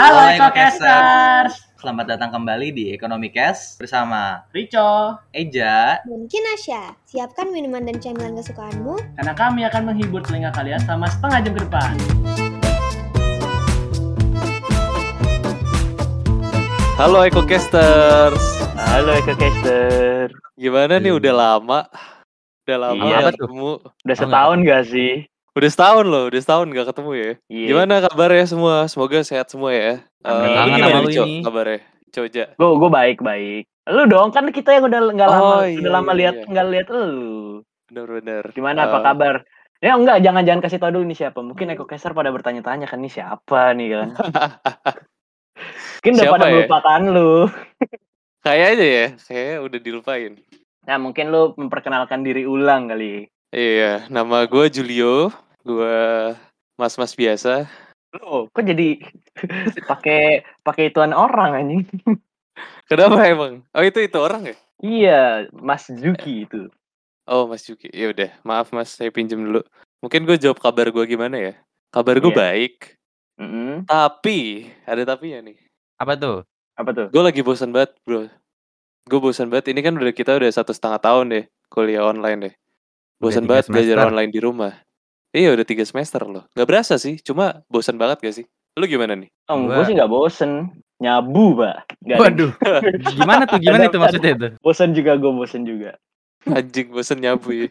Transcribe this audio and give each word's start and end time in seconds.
Halo 0.00 0.32
EcoCasters. 0.32 1.76
Selamat 1.76 2.16
datang 2.16 2.32
kembali 2.32 2.72
di 2.72 2.84
Ekonomi 2.96 3.28
Cash 3.28 3.76
bersama 3.76 4.48
Rico, 4.48 5.20
Eja. 5.28 6.00
Dan 6.08 6.24
Kinasya, 6.24 6.96
siapkan 7.04 7.52
minuman 7.52 7.84
dan 7.84 8.00
camilan 8.00 8.32
kesukaanmu. 8.32 8.96
karena 9.20 9.36
kami 9.36 9.60
akan 9.68 9.92
menghibur 9.92 10.24
telinga 10.24 10.56
kalian 10.56 10.80
selama 10.88 11.04
setengah 11.04 11.38
jam 11.44 11.52
ke 11.52 11.60
depan. 11.68 11.92
Halo 16.96 17.20
EcoCasters. 17.28 18.44
Halo 18.80 19.12
EcoCaster. 19.20 20.32
Gimana 20.56 20.96
nih 20.96 21.12
udah 21.12 21.34
lama? 21.36 21.84
Udah 22.64 22.76
lama 22.88 23.04
Iya, 23.04 23.36
ketemu. 23.36 23.84
Udah 23.84 24.16
setahun 24.16 24.64
gak 24.64 24.84
sih? 24.88 25.28
Udah 25.60 25.68
setahun 25.70 26.06
loh, 26.08 26.32
udah 26.32 26.40
setahun 26.40 26.66
gak 26.72 26.88
ketemu 26.88 27.10
ya. 27.12 27.30
Iya. 27.46 27.66
Gimana 27.68 27.94
kabarnya 28.00 28.46
semua? 28.48 28.88
Semoga 28.88 29.20
sehat 29.20 29.52
semua 29.52 29.70
ya. 29.70 30.00
Eh, 30.00 30.24
Amin. 30.24 30.56
Kangen 30.56 30.72
gimana 30.72 30.88
nih, 30.88 31.04
lu 31.04 31.10
Cok, 31.12 31.26
ini. 31.28 31.36
kabarnya? 31.44 31.80
Coja. 32.10 32.44
Gue 32.56 32.70
gue 32.74 32.90
baik 32.90 33.18
baik. 33.20 33.62
Lu 33.86 34.02
dong 34.06 34.28
kan 34.30 34.48
kita 34.48 34.70
yang 34.72 34.88
udah 34.88 35.00
nggak 35.12 35.28
lama 35.28 35.44
Oh, 35.44 35.60
udah 35.60 35.68
iya, 35.68 35.90
lama 35.92 36.10
iya, 36.10 36.18
lihat 36.18 36.34
iya. 36.34 36.46
nggak 36.48 36.66
lihat 36.66 36.86
lu. 36.88 37.06
Bener-bener. 37.86 38.42
Gimana 38.50 38.80
apa 38.88 38.98
Eh, 38.98 39.04
kabar? 39.04 39.34
Ya 39.80 39.92
enggak 39.96 40.18
jangan 40.20 40.42
jangan 40.42 40.60
kasih 40.60 40.78
tau 40.78 40.90
dulu 40.90 41.04
nih 41.04 41.18
siapa. 41.18 41.40
Mungkin 41.40 41.70
EcoCaster 41.70 42.12
pada 42.12 42.28
bertanya-tanya 42.28 42.84
kan 42.84 42.98
nih 42.98 43.12
siapa 43.12 43.72
nih 43.72 43.88
kan. 43.92 44.08
Mungkin 46.00 46.12
udah 46.16 46.24
Siapa 46.24 46.34
pada 46.34 46.46
ya? 46.48 46.52
melupakan 46.56 47.00
lu. 47.04 47.32
Kayaknya 48.46 48.86
ya, 48.88 49.06
kayaknya 49.20 49.56
udah 49.60 49.78
dilupain. 49.78 50.32
Nah 50.88 50.96
mungkin 50.96 51.28
lu 51.28 51.52
memperkenalkan 51.60 52.24
diri 52.24 52.48
ulang 52.48 52.88
kali. 52.88 53.28
Iya, 53.52 54.08
nama 54.08 54.48
gue 54.48 54.64
Julio. 54.72 55.28
Gue 55.62 56.34
mas-mas 56.74 57.12
biasa. 57.12 57.68
Lu 58.16 58.48
kok 58.50 58.64
jadi 58.64 58.98
pakai 59.90 60.42
pakai 60.62 60.90
ituan 60.90 61.12
orang 61.12 61.50
anjing. 61.54 61.84
Kenapa 62.90 63.22
emang? 63.24 63.62
Oh 63.72 63.84
itu 63.84 64.02
itu 64.02 64.18
orang 64.18 64.52
ya? 64.52 64.56
Iya, 64.80 65.20
Mas 65.54 65.86
Juki 65.88 66.48
itu. 66.48 66.66
Oh 67.24 67.46
Mas 67.46 67.62
Juki, 67.62 67.88
ya 67.92 68.10
udah. 68.10 68.32
Maaf 68.42 68.72
Mas, 68.72 68.90
saya 68.96 69.12
pinjem 69.12 69.38
dulu. 69.38 69.60
Mungkin 70.00 70.24
gue 70.24 70.40
jawab 70.40 70.58
kabar 70.58 70.88
gue 70.88 71.04
gimana 71.06 71.36
ya? 71.36 71.54
Kabar 71.92 72.16
gue 72.18 72.32
Iya. 72.32 72.40
baik, 72.40 72.76
Mm-mm. 73.36 73.84
tapi 73.84 74.66
ada 74.88 75.04
tapi 75.04 75.36
ya 75.36 75.44
nih. 75.44 75.56
Apa 76.00 76.16
tuh? 76.16 76.42
Apa 76.74 76.90
tuh? 76.90 77.06
Gue 77.12 77.22
lagi 77.22 77.44
bosan 77.44 77.70
banget 77.70 77.92
bro. 78.02 78.26
Gue 79.06 79.20
bosan 79.20 79.52
banget. 79.52 79.70
Ini 79.70 79.80
kan 79.84 79.94
udah 80.00 80.14
kita 80.16 80.40
udah 80.40 80.50
satu 80.50 80.72
setengah 80.72 80.98
tahun 80.98 81.24
deh 81.30 81.44
kuliah 81.68 82.02
online 82.02 82.38
deh. 82.50 82.54
Bosan 83.20 83.44
banget 83.44 83.68
belajar 83.68 84.00
semester. 84.00 84.08
online 84.10 84.30
di 84.32 84.40
rumah. 84.40 84.72
Iya 85.30 85.54
udah 85.54 85.66
tiga 85.66 85.86
semester 85.86 86.26
loh. 86.26 86.44
Gak 86.52 86.66
berasa 86.66 86.98
sih. 86.98 87.18
Cuma 87.22 87.62
bosan 87.70 87.94
banget 87.94 88.18
gak 88.20 88.34
sih? 88.34 88.46
Lu 88.74 88.86
gimana 88.86 89.14
nih? 89.14 89.30
Oh, 89.46 89.66
Gua- 89.66 89.82
gue 89.82 89.84
sih 89.86 89.94
nggak 89.94 90.10
bosen. 90.10 90.50
Nyabu, 91.00 91.56
Pak. 91.56 91.76
Ada- 92.04 92.18
Waduh. 92.20 92.52
Gimana 93.18 93.42
tuh? 93.48 93.56
Gimana 93.56 93.88
itu 93.88 93.96
maksudnya 93.96 94.30
itu? 94.36 94.48
Bosen 94.60 94.90
juga, 94.92 95.16
gue 95.16 95.32
bosen 95.32 95.62
juga. 95.64 95.90
Anjing 96.44 96.92
bosan 96.92 97.18
nyabu 97.20 97.52
ya. 97.56 97.68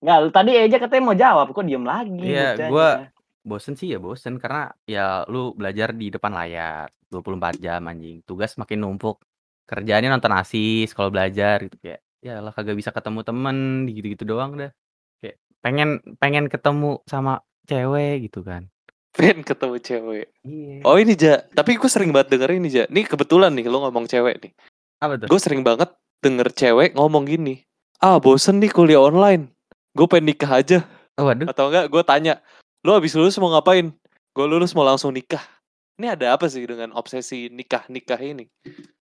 Nggak, 0.00 0.16
lu 0.22 0.28
tadi 0.30 0.50
aja 0.56 0.76
katanya 0.78 1.02
mau 1.04 1.16
jawab, 1.16 1.46
kok 1.52 1.64
diem 1.64 1.84
lagi. 1.84 2.24
Iya, 2.24 2.56
gua- 2.68 3.10
Bosen 3.44 3.80
sih 3.80 3.88
ya 3.88 3.96
bosen 3.96 4.36
karena 4.36 4.68
ya 4.84 5.24
lu 5.24 5.56
belajar 5.56 5.96
di 5.96 6.12
depan 6.12 6.36
layar 6.36 6.88
24 7.08 7.56
jam 7.56 7.80
anjing. 7.84 8.20
Tugas 8.24 8.56
makin 8.56 8.84
numpuk. 8.84 9.24
Kerjaannya 9.64 10.08
nonton 10.08 10.32
asis 10.32 10.92
kalau 10.92 11.08
belajar 11.08 11.64
gitu 11.64 11.76
kayak 11.80 12.00
ya 12.20 12.40
lah 12.40 12.52
kagak 12.52 12.76
bisa 12.76 12.92
ketemu 12.92 13.24
temen 13.24 13.56
gitu-gitu 13.88 14.24
doang 14.24 14.52
dah. 14.56 14.68
Pengen 15.60 16.00
pengen 16.22 16.46
ketemu 16.46 17.02
sama 17.08 17.42
cewek 17.66 18.30
gitu 18.30 18.46
kan. 18.46 18.70
Pengen 19.14 19.42
ketemu 19.42 19.76
cewek. 19.82 20.26
Iya. 20.46 20.76
Oh 20.86 20.96
ini 20.96 21.18
Ja. 21.18 21.42
Tapi 21.52 21.74
gue 21.74 21.90
sering 21.90 22.14
banget 22.14 22.38
denger 22.38 22.50
ini 22.54 22.68
Ja. 22.70 22.84
Nih 22.88 23.04
kebetulan 23.04 23.54
nih 23.54 23.66
lo 23.66 23.82
ngomong 23.82 24.06
cewek 24.06 24.38
nih. 24.42 24.52
Apa 25.02 25.18
tuh? 25.18 25.26
Gue 25.26 25.40
sering 25.42 25.62
banget 25.66 25.90
denger 26.22 26.48
cewek 26.54 26.94
ngomong 26.94 27.26
gini. 27.26 27.66
Ah 27.98 28.22
bosen 28.22 28.62
nih 28.62 28.70
kuliah 28.70 29.02
online. 29.02 29.50
Gue 29.94 30.06
pengen 30.06 30.30
nikah 30.30 30.62
aja. 30.62 30.78
Oh, 31.18 31.26
waduh. 31.26 31.50
Atau 31.50 31.74
enggak 31.74 31.90
gue 31.90 32.02
tanya, 32.06 32.38
lo 32.86 32.94
abis 32.94 33.18
lulus 33.18 33.34
mau 33.42 33.50
ngapain? 33.50 33.90
Gue 34.30 34.46
lulus 34.46 34.70
mau 34.70 34.86
langsung 34.86 35.10
nikah. 35.10 35.42
Ini 35.98 36.14
ada 36.14 36.38
apa 36.38 36.46
sih 36.46 36.62
dengan 36.62 36.94
obsesi 36.94 37.50
nikah-nikah 37.50 38.22
ini? 38.22 38.46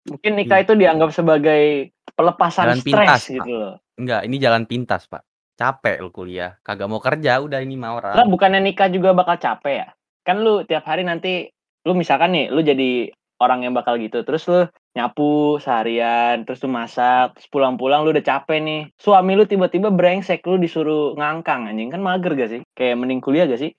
Mungkin 0.09 0.33
nikah 0.33 0.65
itu 0.65 0.73
dianggap 0.73 1.13
sebagai 1.13 1.93
pelepasan 2.17 2.73
Jalan 2.73 2.81
pintas, 2.81 3.05
stres 3.05 3.37
gitu 3.37 3.51
loh. 3.53 3.75
Enggak, 4.01 4.25
ini 4.25 4.35
jalan 4.41 4.65
pintas, 4.65 5.05
Pak. 5.05 5.21
Capek 5.59 5.99
lu 5.99 6.07
kuliah, 6.15 6.55
kagak 6.63 6.87
mau 6.87 7.03
kerja, 7.03 7.43
udah 7.43 7.59
ini 7.59 7.75
mah 7.75 7.99
Lah, 8.15 8.23
orang. 8.23 8.31
bukannya 8.31 8.63
nikah 8.63 8.87
juga 8.87 9.11
bakal 9.11 9.35
capek 9.35 9.75
ya? 9.83 9.87
Kan 10.23 10.39
lu 10.47 10.63
tiap 10.63 10.87
hari 10.87 11.03
nanti, 11.03 11.51
lu 11.83 11.91
misalkan 11.99 12.31
nih, 12.31 12.47
lu 12.47 12.63
jadi 12.63 13.11
orang 13.43 13.67
yang 13.67 13.75
bakal 13.75 13.99
gitu. 13.99 14.23
Terus 14.23 14.47
lu 14.47 14.71
nyapu 14.95 15.59
seharian, 15.59 16.47
terus 16.47 16.63
lu 16.63 16.71
masak, 16.71 17.35
terus 17.35 17.51
pulang-pulang 17.51 18.07
lu 18.07 18.15
udah 18.15 18.23
capek 18.23 18.63
nih. 18.63 18.81
Suami 18.95 19.35
lu 19.35 19.43
tiba-tiba 19.43 19.91
brengsek, 19.91 20.47
lu 20.47 20.55
disuruh 20.55 21.19
ngangkang 21.19 21.67
anjing. 21.67 21.91
Kan 21.91 21.99
mager 21.99 22.39
gak 22.39 22.51
sih? 22.55 22.61
Kayak 22.71 22.95
mending 23.03 23.19
kuliah 23.19 23.43
gak 23.43 23.59
sih? 23.59 23.75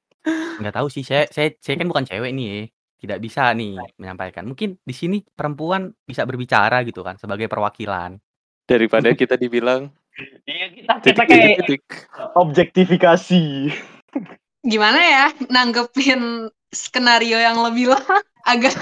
Enggak 0.60 0.76
tahu 0.76 0.92
sih, 0.92 1.00
saya 1.00 1.24
saya 1.32 1.56
saya 1.64 1.80
kan 1.80 1.88
bukan 1.88 2.04
cewek 2.04 2.36
nih, 2.36 2.44
ya. 2.44 2.60
tidak 3.00 3.18
bisa 3.24 3.56
nih 3.56 3.80
menyampaikan. 3.96 4.44
Mungkin 4.44 4.76
di 4.84 4.92
sini 4.92 5.24
perempuan 5.24 5.96
bisa 6.04 6.28
berbicara 6.28 6.84
gitu 6.84 7.00
kan 7.00 7.16
sebagai 7.16 7.48
perwakilan. 7.48 8.20
Daripada 8.68 9.08
kita 9.20 9.40
dibilang 9.40 9.88
Iya, 10.44 10.66
kita, 10.74 10.92
kita 11.00 11.22
kayak 11.24 11.46
titik-titik. 11.64 11.82
objektifikasi. 12.36 13.44
gimana 14.60 15.00
ya 15.00 15.24
nanggepin 15.48 16.52
skenario 16.68 17.40
yang 17.40 17.56
lebih 17.64 17.90
lah 17.96 18.02
agak 18.52 18.76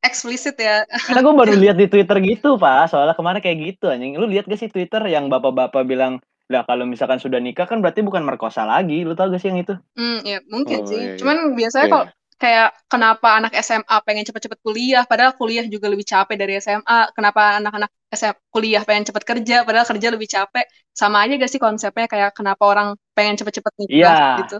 eksplisit 0.00 0.56
ya. 0.56 0.84
Karena 0.88 1.20
gue 1.20 1.34
baru 1.36 1.52
lihat 1.56 1.76
di 1.76 1.86
Twitter 1.88 2.16
gitu, 2.20 2.56
Pak. 2.56 2.88
Soalnya 2.92 3.12
kemarin 3.16 3.40
kayak 3.44 3.58
gitu 3.60 3.92
anjing. 3.92 4.16
Lu 4.16 4.24
lihat 4.28 4.48
gak 4.48 4.60
sih 4.60 4.72
Twitter 4.72 5.00
yang 5.08 5.28
bapak-bapak 5.28 5.84
bilang, 5.84 6.20
"Lah 6.48 6.64
kalau 6.64 6.84
misalkan 6.84 7.20
sudah 7.20 7.40
nikah 7.40 7.64
kan 7.68 7.80
berarti 7.80 8.00
bukan 8.00 8.24
merkosa 8.24 8.64
lagi." 8.64 9.04
Lu 9.04 9.12
tau 9.16 9.28
gak 9.28 9.40
sih 9.40 9.48
yang 9.52 9.60
itu? 9.60 9.74
Hmm, 9.96 10.20
ya 10.24 10.38
mungkin 10.48 10.78
Oh, 10.80 10.88
sih. 10.88 10.98
iya, 11.00 11.12
iya. 11.12 11.18
Cuman 11.20 11.36
biasanya 11.56 11.86
Iya. 11.88 11.94
kok 11.94 12.04
kayak 12.42 12.68
kenapa 12.92 13.28
anak 13.38 13.52
SMA 13.66 13.96
pengen 14.06 14.24
cepet-cepet 14.28 14.58
kuliah, 14.66 15.02
padahal 15.10 15.32
kuliah 15.40 15.64
juga 15.74 15.86
lebih 15.92 16.06
capek 16.12 16.36
dari 16.42 16.52
SMA. 16.64 16.98
Kenapa 17.16 17.40
anak-anak 17.62 17.90
SMA 18.18 18.34
kuliah 18.54 18.82
pengen 18.88 19.04
cepet 19.08 19.24
kerja, 19.30 19.56
padahal 19.66 19.86
kerja 19.90 20.08
lebih 20.14 20.28
capek. 20.36 20.66
Sama 21.00 21.16
aja 21.24 21.32
gak 21.40 21.50
sih 21.52 21.60
konsepnya 21.62 22.06
kayak 22.12 22.30
kenapa 22.38 22.62
orang 22.72 22.88
pengen 23.16 23.34
cepet-cepet 23.38 23.72
nikah 23.80 24.18
Iya. 24.18 24.38
gitu. 24.42 24.56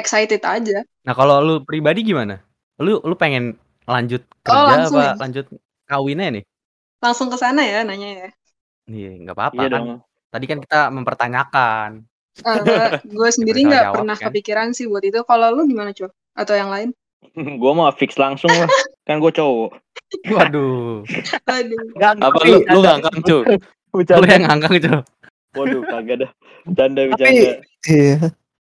Excited 0.00 0.42
aja. 0.54 0.78
Nah, 1.06 1.14
kalau 1.18 1.36
lu 1.46 1.54
pribadi 1.68 2.00
gimana? 2.06 2.40
Lu 2.80 3.00
lu 3.04 3.14
pengen 3.16 3.56
lanjut 3.84 4.22
Oh, 4.48 4.64
kerja 4.64 4.72
langsung 4.80 5.00
apa 5.00 5.04
ya? 5.04 5.12
lanjut 5.20 5.46
kawinnya 5.90 6.26
nih? 6.40 6.44
Langsung 7.04 7.28
ke 7.32 7.36
sana 7.40 7.60
ya 7.64 7.80
nanya 7.88 8.08
ya. 8.20 8.28
Iya, 8.90 9.10
nggak 9.22 9.36
apa-apa 9.36 9.60
Iya 9.60 9.68
kan. 9.72 9.82
dong. 9.82 9.88
Tadi 10.32 10.44
kan 10.50 10.58
kita 10.64 10.78
mempertanyakan. 10.96 11.90
gue 13.04 13.30
sendiri 13.36 13.60
nggak 13.68 13.84
pernah 13.94 14.16
kan? 14.16 14.24
kepikiran 14.30 14.68
sih 14.76 14.86
buat 14.90 15.04
itu. 15.04 15.20
Kalau 15.26 15.46
lu 15.56 15.62
gimana, 15.70 15.90
Cok? 15.92 16.10
Atau 16.40 16.54
yang 16.56 16.70
lain? 16.74 16.90
gue 17.60 17.72
mau 17.72 17.90
fix 17.94 18.16
langsung 18.16 18.50
lah. 18.50 18.68
kan 19.06 19.18
gue 19.18 19.32
cowok. 19.32 19.70
Waduh, 20.34 21.06
Aduh. 21.46 21.78
Apa 22.02 22.38
lu 22.46 22.58
lu 22.66 22.78
ngangkang 22.82 23.18
cuy? 23.28 23.44
lu 23.94 24.26
yang 24.26 24.44
ngangkang 24.46 24.74
itu. 24.78 24.90
Waduh, 25.54 25.82
kagak 25.86 26.16
dah. 26.26 26.30
Bercanda, 26.66 27.00
Tapi 27.16 27.34
iya. 27.90 28.18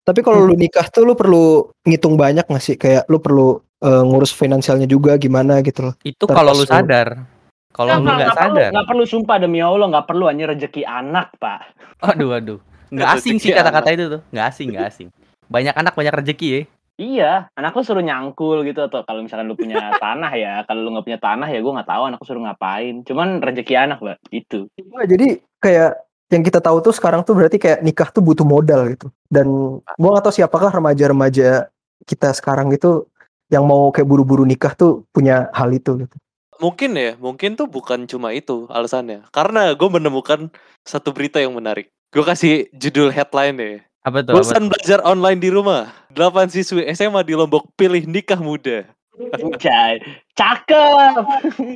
Tapi 0.04 0.20
kalau 0.24 0.48
lu 0.48 0.54
nikah 0.56 0.88
tuh 0.90 1.04
lu 1.06 1.14
perlu 1.14 1.70
ngitung 1.86 2.16
banyak 2.16 2.48
gak 2.48 2.64
sih? 2.64 2.76
Kayak 2.80 3.06
lu 3.12 3.20
perlu 3.20 3.60
eh, 3.84 4.04
ngurus 4.04 4.32
finansialnya 4.32 4.88
juga 4.88 5.16
gimana 5.20 5.60
gitu 5.64 5.92
loh. 5.92 5.94
Itu 6.04 6.28
kalau 6.28 6.56
lu 6.56 6.64
sadar. 6.64 7.24
Kalau 7.70 8.02
lu 8.02 8.10
nggak 8.10 8.34
perlu, 8.34 8.58
sadar. 8.58 8.70
nggak 8.74 8.88
perlu 8.90 9.04
sumpah 9.06 9.38
demi 9.40 9.62
Allah, 9.62 9.88
nggak 9.88 10.08
perlu 10.10 10.26
hanya 10.28 10.52
rezeki 10.52 10.84
anak, 10.84 11.32
Pak. 11.38 11.78
Waduh, 12.02 12.28
waduh. 12.36 12.60
Nggak 12.90 13.10
asing 13.22 13.38
sih 13.38 13.54
kata-kata 13.54 13.90
itu 13.94 14.06
tuh. 14.18 14.22
Nggak 14.34 14.46
asing, 14.50 14.68
nggak 14.74 14.88
asing. 14.90 15.08
Banyak 15.48 15.76
anak 15.78 15.94
banyak 15.94 16.14
rezeki 16.14 16.48
ya. 16.50 16.62
Iya, 17.00 17.48
anak 17.56 17.80
lu 17.80 17.84
suruh 17.88 18.04
nyangkul 18.04 18.68
gitu 18.68 18.84
atau 18.84 19.08
kalau 19.08 19.24
misalkan 19.24 19.48
lu 19.48 19.56
punya 19.56 19.80
tanah 20.04 20.36
ya, 20.36 20.68
kalau 20.68 20.84
lu 20.84 20.90
nggak 20.92 21.08
punya 21.08 21.20
tanah 21.24 21.48
ya 21.48 21.64
gue 21.64 21.76
nggak 21.80 21.88
tahu 21.88 22.04
anak 22.12 22.20
lu 22.20 22.28
suruh 22.28 22.44
ngapain. 22.44 22.96
Cuman 23.08 23.40
rezeki 23.40 23.74
anak, 23.80 24.04
Pak. 24.04 24.20
Itu. 24.36 24.68
Wah, 24.92 25.08
jadi 25.08 25.40
kayak 25.64 25.92
yang 26.30 26.44
kita 26.44 26.60
tahu 26.60 26.84
tuh 26.84 26.92
sekarang 26.92 27.24
tuh 27.24 27.40
berarti 27.40 27.56
kayak 27.56 27.80
nikah 27.88 28.12
tuh 28.12 28.20
butuh 28.20 28.44
modal 28.44 28.92
gitu. 28.92 29.08
Dan 29.32 29.80
gua 29.96 30.20
gak 30.20 30.28
tahu 30.28 30.36
siapakah 30.44 30.76
remaja-remaja 30.76 31.72
kita 32.04 32.36
sekarang 32.36 32.68
gitu 32.76 33.08
yang 33.48 33.64
mau 33.64 33.90
kayak 33.96 34.06
buru-buru 34.06 34.44
nikah 34.44 34.76
tuh 34.76 35.08
punya 35.16 35.48
hal 35.56 35.72
itu 35.72 36.04
gitu. 36.06 36.16
Mungkin 36.60 36.92
ya, 37.00 37.16
mungkin 37.16 37.56
tuh 37.56 37.72
bukan 37.72 38.04
cuma 38.06 38.36
itu 38.36 38.68
alasannya. 38.68 39.24
Karena 39.32 39.72
gue 39.72 39.90
menemukan 39.90 40.52
satu 40.84 41.16
berita 41.16 41.40
yang 41.40 41.56
menarik. 41.56 41.88
Gue 42.12 42.28
kasih 42.28 42.68
judul 42.76 43.16
headline 43.16 43.58
ya. 43.58 43.89
Apa 44.02 44.24
tuh? 44.24 44.32
Apa 44.34 44.40
Bosan 44.40 44.64
belajar 44.68 45.00
online 45.04 45.40
di 45.40 45.50
rumah. 45.50 45.92
8 46.12 46.50
siswi 46.50 46.88
SMA 46.92 47.22
di 47.22 47.36
Lombok 47.36 47.70
pilih 47.76 48.04
nikah 48.04 48.40
muda. 48.40 48.88
Cai, 49.60 50.00
cakep. 50.32 51.14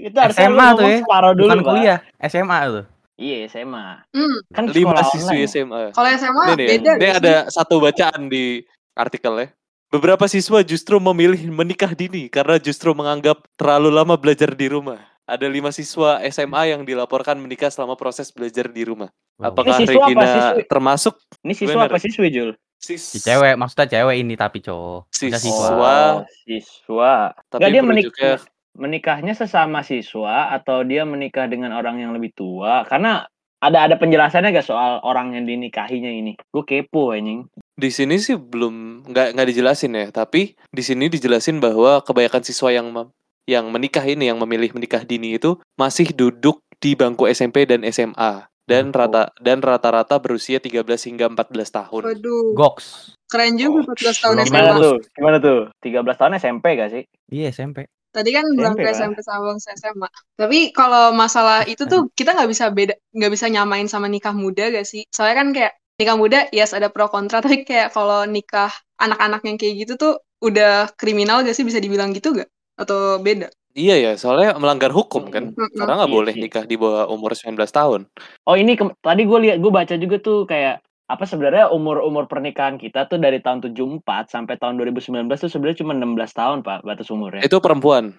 Itu 0.08 0.16
harusnya 0.16 0.48
SMA 0.48 0.68
tuh 0.72 0.84
ya, 0.88 1.00
dulu, 1.36 1.44
Bukan 1.44 1.60
Pak. 1.60 1.68
kuliah, 1.68 2.00
SMA 2.24 2.60
tuh. 2.72 2.86
Iya, 3.14 3.38
SMA. 3.46 3.86
Hmm, 4.10 4.38
Kan 4.50 4.64
5 4.68 4.74
sekolah 4.74 5.06
siswi 5.12 5.38
online. 5.38 5.52
SMA. 5.52 5.82
kalau 5.92 6.10
SMA 6.10 6.44
Ini 6.44 6.56
nih, 6.56 6.68
beda 6.72 6.92
ini 6.96 7.08
ada 7.12 7.36
satu 7.52 7.78
bacaan 7.78 8.32
di 8.32 8.64
artikel 8.96 9.34
ya. 9.38 9.48
beberapa 9.92 10.26
siswa 10.26 10.66
justru 10.66 10.98
memilih 10.98 11.54
menikah 11.54 11.94
dini 11.94 12.26
karena 12.26 12.58
justru 12.58 12.98
menganggap 12.98 13.46
terlalu 13.54 13.94
lama 13.94 14.16
belajar 14.18 14.50
di 14.50 14.66
rumah. 14.66 14.98
Ada 15.24 15.46
lima 15.46 15.70
siswa 15.70 16.18
SMA 16.26 16.74
yang 16.74 16.82
dilaporkan 16.82 17.38
menikah 17.38 17.70
selama 17.70 17.94
proses 17.94 18.34
belajar 18.34 18.66
di 18.68 18.84
rumah. 18.84 19.12
Apakah 19.36 19.76
Ini 19.76 19.80
siswa 19.84 19.98
apa 20.00 20.10
Regina 20.10 20.28
siswi? 20.30 20.62
termasuk 20.68 21.14
Ini 21.42 21.54
siswa 21.54 21.80
Bener. 21.80 21.90
apa 21.90 21.98
siswi 21.98 22.28
Jul? 22.30 22.50
sis 22.78 23.02
Si 23.02 23.18
cewek, 23.18 23.56
maksudnya 23.56 23.88
cewek 23.90 24.16
ini 24.18 24.36
tapi 24.36 24.60
cowok. 24.60 25.08
Siswa. 25.10 25.40
siswa. 25.40 25.96
Oh, 26.12 26.18
siswa. 26.44 27.14
Tapi 27.48 27.60
Nggak, 27.60 27.72
dia 27.72 27.82
menik- 27.82 28.06
merujuknya 28.12 28.34
menikahnya 28.74 29.34
sesama 29.34 29.80
siswa 29.82 30.52
atau 30.52 30.82
dia 30.82 31.02
menikah 31.04 31.46
dengan 31.46 31.72
orang 31.72 31.98
yang 31.98 32.12
lebih 32.12 32.34
tua? 32.34 32.84
Karena 32.84 33.24
ada 33.58 33.80
ada 33.82 33.96
penjelasannya 33.96 34.52
gak 34.52 34.66
soal 34.66 35.00
orang 35.00 35.32
yang 35.32 35.46
dinikahinya 35.46 36.10
ini? 36.10 36.36
Gue 36.50 36.64
kepo 36.64 37.12
anjing. 37.12 37.48
di 37.74 37.90
sini 37.90 38.18
sih 38.18 38.36
belum 38.36 39.02
nggak 39.08 39.34
nggak 39.34 39.48
dijelasin 39.50 39.96
ya. 39.96 40.08
Tapi 40.10 40.54
di 40.54 40.84
sini 40.84 41.08
dijelasin 41.08 41.58
bahwa 41.58 42.02
kebanyakan 42.02 42.44
siswa 42.44 42.70
yang 42.70 42.86
mem- 42.88 43.10
yang 43.44 43.66
menikah 43.68 44.04
ini 44.04 44.28
yang 44.28 44.38
memilih 44.38 44.72
menikah 44.72 45.02
dini 45.02 45.36
itu 45.36 45.58
masih 45.74 46.12
duduk 46.12 46.62
di 46.78 46.94
bangku 46.94 47.26
SMP 47.26 47.66
dan 47.66 47.82
SMA 47.84 48.46
dan 48.64 48.90
Oh. 48.90 48.96
rata 48.96 49.22
dan 49.40 49.60
rata-rata 49.60 50.16
berusia 50.18 50.58
13 50.60 51.04
hingga 51.04 51.28
14 51.28 51.70
tahun. 51.70 52.02
Waduh, 52.08 52.56
Goks. 52.56 53.16
keren 53.28 53.58
juga 53.58 53.92
14 53.92 54.18
tahun 54.22 54.36
SMA. 54.42 54.48
Gimana 54.48 54.72
tuh? 54.80 54.96
Gimana 55.18 55.38
tuh? 55.42 55.60
13 55.82 56.16
tahun 56.18 56.34
SMP 56.38 56.66
gak 56.78 56.92
sih? 56.94 57.04
Iya 57.30 57.50
SMP. 57.52 57.90
Tadi 58.14 58.30
kan 58.30 58.46
bilang 58.54 58.78
SMP, 58.78 58.86
ke 58.86 58.90
Pak. 58.94 58.96
SMP 58.96 59.18
sama 59.26 59.42
bang 59.50 59.60
SMA. 59.60 60.08
Tapi 60.38 60.60
kalau 60.70 61.06
masalah 61.18 61.66
itu 61.66 61.84
tuh 61.90 62.14
kita 62.14 62.38
nggak 62.38 62.46
bisa 62.46 62.70
beda, 62.70 62.94
nggak 63.10 63.32
bisa 63.34 63.46
nyamain 63.50 63.90
sama 63.90 64.06
nikah 64.06 64.38
muda 64.38 64.70
gak 64.70 64.86
sih? 64.86 65.02
Soalnya 65.10 65.36
kan 65.42 65.48
kayak 65.50 65.74
nikah 65.98 66.18
muda, 66.18 66.40
yes 66.54 66.78
ada 66.78 66.94
pro 66.94 67.10
kontra. 67.10 67.42
Tapi 67.46 67.66
kayak 67.66 67.90
kalau 67.90 68.24
nikah 68.30 68.70
anak-anak 69.02 69.42
yang 69.50 69.58
kayak 69.58 69.76
gitu 69.82 69.94
tuh 69.98 70.14
udah 70.46 70.94
kriminal 70.94 71.42
gak 71.42 71.58
sih 71.58 71.66
bisa 71.66 71.82
dibilang 71.82 72.14
gitu 72.14 72.38
gak? 72.38 72.48
Atau 72.78 73.18
beda? 73.18 73.50
Iya 73.74 73.96
ya, 73.98 74.12
soalnya 74.14 74.54
melanggar 74.56 74.94
hukum 74.94 75.28
kan. 75.28 75.52
Karena 75.74 75.98
nggak 75.98 76.10
Iya 76.10 76.16
boleh 76.16 76.34
nikah 76.38 76.64
di 76.64 76.78
bawah 76.78 77.10
umur 77.10 77.34
19 77.34 77.58
tahun. 77.70 78.06
Oh 78.46 78.54
ini 78.54 78.74
ke- 78.74 78.94
tadi 79.02 79.26
gue 79.26 79.40
lihat 79.42 79.58
gue 79.58 79.72
baca 79.72 79.96
juga 79.98 80.18
tuh 80.18 80.46
kayak 80.46 80.78
apa 81.04 81.26
sebenarnya 81.26 81.68
umur 81.68 82.00
umur 82.00 82.26
pernikahan 82.26 82.78
kita 82.78 83.06
tuh 83.06 83.18
dari 83.18 83.38
tahun 83.38 83.66
74 83.66 84.30
sampai 84.30 84.56
tahun 84.56 84.78
2019 84.80 85.26
tuh 85.36 85.52
sebenarnya 85.52 85.84
cuma 85.84 85.94
16 85.94 86.32
tahun 86.32 86.58
pak 86.62 86.82
batas 86.82 87.10
umurnya. 87.10 87.42
Itu 87.42 87.58
perempuan. 87.60 88.14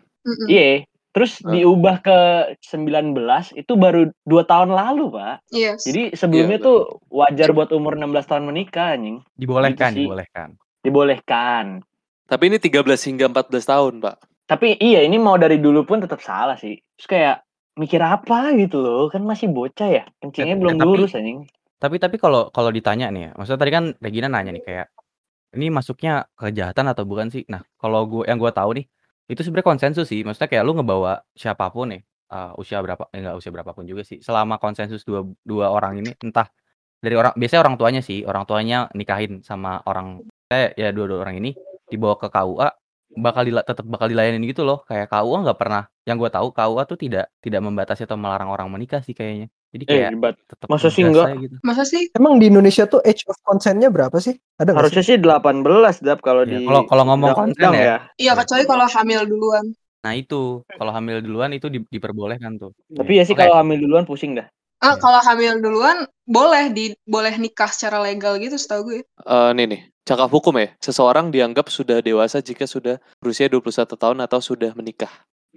Iya. 0.47 0.85
Terus 1.15 1.39
Ah. 1.41 1.55
diubah 1.55 2.03
ke 2.03 2.19
19 2.59 3.15
itu 3.55 3.73
baru 3.75 4.11
dua 4.27 4.43
tahun 4.43 4.75
lalu 4.75 5.15
pak. 5.15 5.47
Yes. 5.49 5.87
Jadi 5.87 6.11
sebelumnya 6.13 6.59
Iya, 6.59 6.67
tuh 6.67 6.79
wajar 7.07 7.55
buat 7.55 7.71
umur 7.71 7.95
16 7.95 8.27
tahun 8.27 8.43
menikah 8.45 8.99
anjing. 8.99 9.23
Dibolehkan, 9.33 9.95
Gitu 9.95 10.11
dibolehkan. 10.11 10.49
Dibolehkan. 10.83 11.65
Tapi 12.25 12.43
ini 12.47 12.59
13 12.59 13.05
hingga 13.05 13.29
14 13.29 13.63
tahun, 13.63 14.01
Pak. 14.01 14.17
Tapi 14.45 14.77
iya 14.77 15.01
ini 15.01 15.17
mau 15.17 15.41
dari 15.41 15.57
dulu 15.57 15.89
pun 15.89 16.05
tetap 16.05 16.21
salah 16.21 16.57
sih. 16.61 16.77
Terus 16.97 17.09
kayak 17.09 17.37
mikir 17.75 17.99
apa 17.99 18.55
gitu 18.55 18.79
loh 18.79 19.11
kan 19.11 19.25
masih 19.27 19.51
bocah 19.51 19.89
ya 19.91 20.05
kencingnya 20.23 20.55
Eh, 20.55 20.61
belum 20.61 20.73
eh, 20.77 20.79
tapi- 20.79 20.87
lurus 20.87 21.13
anjing. 21.17 21.49
Tapi 21.75 21.97
tapi 22.01 22.17
kalau 22.17 22.49
kalau 22.49 22.71
ditanya 22.73 23.13
nih 23.13 23.29
ya, 23.29 23.31
maksudnya 23.37 23.61
tadi 23.61 23.73
kan 23.75 23.85
Regina 24.01 24.29
nanya 24.31 24.57
nih 24.57 24.65
kayak 24.65 24.87
ini 25.59 25.69
masuknya 25.69 26.25
kejahatan 26.33 26.87
atau 26.89 27.05
bukan 27.05 27.29
sih? 27.29 27.45
Nah, 27.51 27.61
kalau 27.77 28.09
gue 28.09 28.25
yang 28.25 28.41
gue 28.41 28.49
tahu 28.55 28.81
nih 28.81 28.87
itu 29.29 29.41
sebenarnya 29.45 29.69
konsensus 29.69 30.07
sih. 30.09 30.25
Maksudnya 30.25 30.49
kayak 30.49 30.65
lu 30.65 30.73
ngebawa 30.81 31.21
siapa 31.37 31.69
pun 31.69 31.93
nih 31.93 32.01
eh, 32.33 32.53
usia 32.57 32.81
berapa 32.81 33.05
eh, 33.13 33.21
enggak 33.21 33.37
usia 33.37 33.51
berapapun 33.53 33.85
juga 33.85 34.01
sih. 34.07 34.21
Selama 34.25 34.57
konsensus 34.57 35.05
dua 35.05 35.29
dua 35.45 35.69
orang 35.73 36.01
ini 36.01 36.13
entah 36.25 36.49
dari 37.05 37.17
orang 37.21 37.37
biasanya 37.37 37.61
orang 37.69 37.77
tuanya 37.77 38.01
sih, 38.01 38.25
orang 38.25 38.45
tuanya 38.49 38.89
nikahin 38.97 39.45
sama 39.45 39.85
orang 39.85 40.25
saya 40.49 40.73
ya 40.79 40.89
dua-dua 40.89 41.21
orang 41.27 41.37
ini 41.43 41.53
dibawa 41.85 42.17
ke 42.17 42.33
KUA 42.33 42.69
bakal 43.17 43.43
dila, 43.43 43.61
tetap 43.63 43.85
bakal 43.85 44.07
dilayanin 44.07 44.43
gitu 44.45 44.63
loh. 44.63 44.83
Kayak 44.85 45.09
KUA 45.09 45.39
nggak 45.47 45.59
pernah 45.59 45.83
yang 46.05 46.17
gue 46.17 46.29
tahu 46.29 46.51
KUA 46.51 46.83
tuh 46.85 46.99
tidak 46.99 47.27
tidak 47.39 47.61
membatasi 47.63 48.05
atau 48.05 48.15
melarang 48.15 48.51
orang 48.51 48.69
menikah 48.69 49.01
sih 49.01 49.13
kayaknya. 49.13 49.49
Jadi 49.75 49.85
Eh, 49.85 49.91
kayak 49.91 50.11
ribet. 50.15 50.35
tetap 50.47 50.67
masa 50.71 50.87
sih 50.87 51.03
enggak? 51.03 51.35
gitu. 51.37 51.57
Masa 51.61 51.83
sih? 51.83 52.03
Emang 52.15 52.39
di 52.39 52.47
Indonesia 52.47 52.87
tuh 52.87 53.03
age 53.03 53.27
of 53.27 53.35
consent-nya 53.43 53.91
berapa 53.91 54.15
sih? 54.19 54.39
Ada 54.55 54.71
sih? 54.71 54.79
Harusnya 54.79 55.03
sih 55.03 55.17
18 55.19 55.99
dap 55.99 56.23
kalau 56.23 56.47
Iya, 56.47 56.63
di 56.63 56.67
kalau- 56.67 56.87
kalau 56.87 57.05
ngomong 57.11 57.31
undang-undang 57.35 57.73
konsen 57.75 57.83
ya. 57.83 57.97
Iya, 58.15 58.33
kecuali 58.39 58.63
kalau 58.65 58.87
hamil 58.87 59.21
duluan. 59.27 59.65
Nah 60.05 60.13
itu, 60.13 60.63
kalau 60.69 60.93
hamil 60.93 61.19
duluan 61.25 61.51
itu 61.51 61.67
di- 61.67 61.89
diperbolehkan 61.89 62.55
tuh. 62.55 62.71
Tapi 62.87 63.19
ya 63.19 63.25
sih 63.25 63.35
Oke. 63.35 63.43
kalau 63.43 63.59
hamil 63.59 63.81
duluan 63.81 64.05
pusing 64.05 64.37
dah. 64.37 64.47
Ah, 64.79 64.95
Iya. 64.95 65.01
kalau 65.01 65.21
hamil 65.25 65.53
duluan 65.59 65.97
boleh 66.23 66.69
di 66.69 66.93
boleh 67.03 67.35
nikah 67.35 67.67
secara 67.67 67.99
legal 67.99 68.37
gitu 68.37 68.55
setahu 68.55 68.83
gue. 68.85 69.01
Eh 69.01 69.51
nih 69.57 69.65
nih, 69.65 69.81
cakap 70.05 70.29
hukum 70.31 70.55
ya. 70.57 70.69
Seseorang 70.79 71.29
dianggap 71.29 71.67
sudah 71.69 71.99
dewasa 71.99 72.39
jika 72.39 72.65
sudah 72.65 73.01
berusia 73.19 73.49
21 73.49 73.65
tahun 73.89 74.19
atau 74.21 74.39
sudah 74.39 74.73
menikah. 74.73 75.11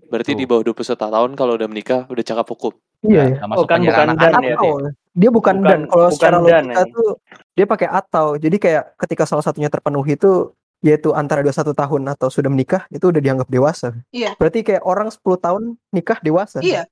Berarti 0.08 0.34
Tuh. 0.34 0.40
di 0.40 0.46
bawah 0.48 0.64
21 0.64 0.96
tahun 0.96 1.32
kalau 1.36 1.54
udah 1.56 1.68
menikah 1.68 2.08
udah 2.08 2.24
cakap 2.24 2.48
hukum. 2.48 2.72
Iya, 3.04 3.22
ya. 3.28 3.36
Nggak 3.38 3.48
masuk 3.48 3.60
Oh, 3.60 3.68
kan 3.68 3.78
penjara 3.78 3.92
bukan 3.94 4.08
anak-anak 4.08 4.18
dan 4.18 4.42
ya. 4.42 4.56
berarti 4.56 4.68
Atau 4.68 4.76
dia 5.18 5.30
bukan, 5.30 5.56
Bukan- 5.58 5.66
dan 5.66 5.80
kalau 5.84 6.00
bukan 6.00 6.16
secara 6.16 6.36
dan, 6.38 6.44
logika 6.64 6.80
anjing. 6.80 6.94
tuh 6.94 7.10
dia 7.54 7.66
pakai 7.66 7.88
atau. 7.90 8.28
Jadi 8.38 8.58
kayak 8.58 8.84
ketika 8.98 9.24
salah 9.26 9.44
satunya 9.44 9.68
terpenuhi 9.68 10.14
itu 10.14 10.32
yaitu 10.78 11.10
antara 11.10 11.42
21 11.42 11.74
tahun 11.74 12.02
atau 12.08 12.30
sudah 12.30 12.54
menikah 12.54 12.86
itu 12.88 13.10
udah 13.10 13.18
dianggap 13.18 13.50
dewasa. 13.50 13.98
Iya. 14.14 14.38
Berarti 14.38 14.62
kayak 14.62 14.86
orang 14.86 15.10
10 15.10 15.36
tahun 15.36 15.64
nikah 15.90 16.22
dewasa. 16.22 16.62
Iya. 16.62 16.86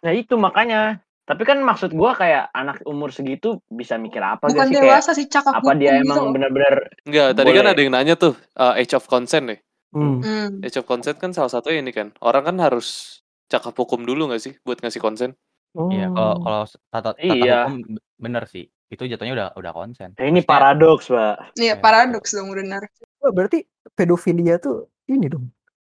Nah 0.00 0.12
itu 0.16 0.34
makanya. 0.34 1.02
Tapi 1.22 1.42
kan 1.42 1.58
maksud 1.58 1.90
gua 1.92 2.12
kayak 2.12 2.50
anak 2.50 2.82
umur 2.82 3.08
segitu 3.08 3.62
bisa 3.66 3.94
mikir 3.94 4.18
apa 4.18 4.50
Bukan 4.50 4.58
gak 4.58 4.66
sih 4.66 4.74
kayak 4.74 4.84
dewasa 4.84 5.10
sih 5.14 5.26
cakap 5.26 5.54
apa 5.54 5.72
dia 5.72 5.96
gitu 5.96 6.10
emang 6.10 6.18
loh. 6.18 6.32
benar-benar 6.34 6.74
Enggak, 7.06 7.28
tadi 7.38 7.50
kan 7.52 7.66
ada 7.68 7.80
yang 7.80 7.92
nanya 7.92 8.14
tuh 8.14 8.34
eh, 8.34 8.80
age 8.80 8.92
of 8.92 9.06
consent 9.06 9.46
nih. 9.46 9.60
Hmm. 9.92 10.18
Hmm. 10.18 10.58
Age 10.60 10.76
of 10.76 10.84
consent 10.84 11.16
kan 11.16 11.30
salah 11.30 11.48
satunya 11.48 11.78
ini 11.78 11.90
kan. 11.90 12.10
Orang 12.18 12.42
kan 12.44 12.56
harus 12.58 13.20
cakap 13.46 13.70
hukum 13.72 14.02
dulu 14.02 14.28
nggak 14.28 14.40
sih 14.40 14.52
buat 14.62 14.78
ngasih 14.78 14.98
konsen? 14.98 15.30
Iya, 15.72 16.08
Oh. 16.08 16.12
kalau 16.12 16.34
kalau 16.42 16.60
tata, 16.90 17.10
tata 17.12 17.22
Iya. 17.22 17.58
hukum 17.64 17.76
bener 18.18 18.44
sih. 18.44 18.66
Itu 18.88 19.06
jatuhnya 19.06 19.32
udah 19.32 19.48
udah 19.54 19.72
konsen. 19.72 20.12
Nah, 20.12 20.24
ini 20.24 20.40
Maksudnya- 20.40 20.48
paradoks, 20.48 21.06
Pak. 21.06 21.34
Iya, 21.54 21.62
Iya, 21.62 21.74
paradoks 21.78 22.30
dong 22.30 22.48
benar. 22.50 22.82
Wah, 23.20 23.30
berarti 23.30 23.64
pedofilia 23.92 24.58
tuh 24.58 24.90
ini 25.06 25.28
dong 25.28 25.48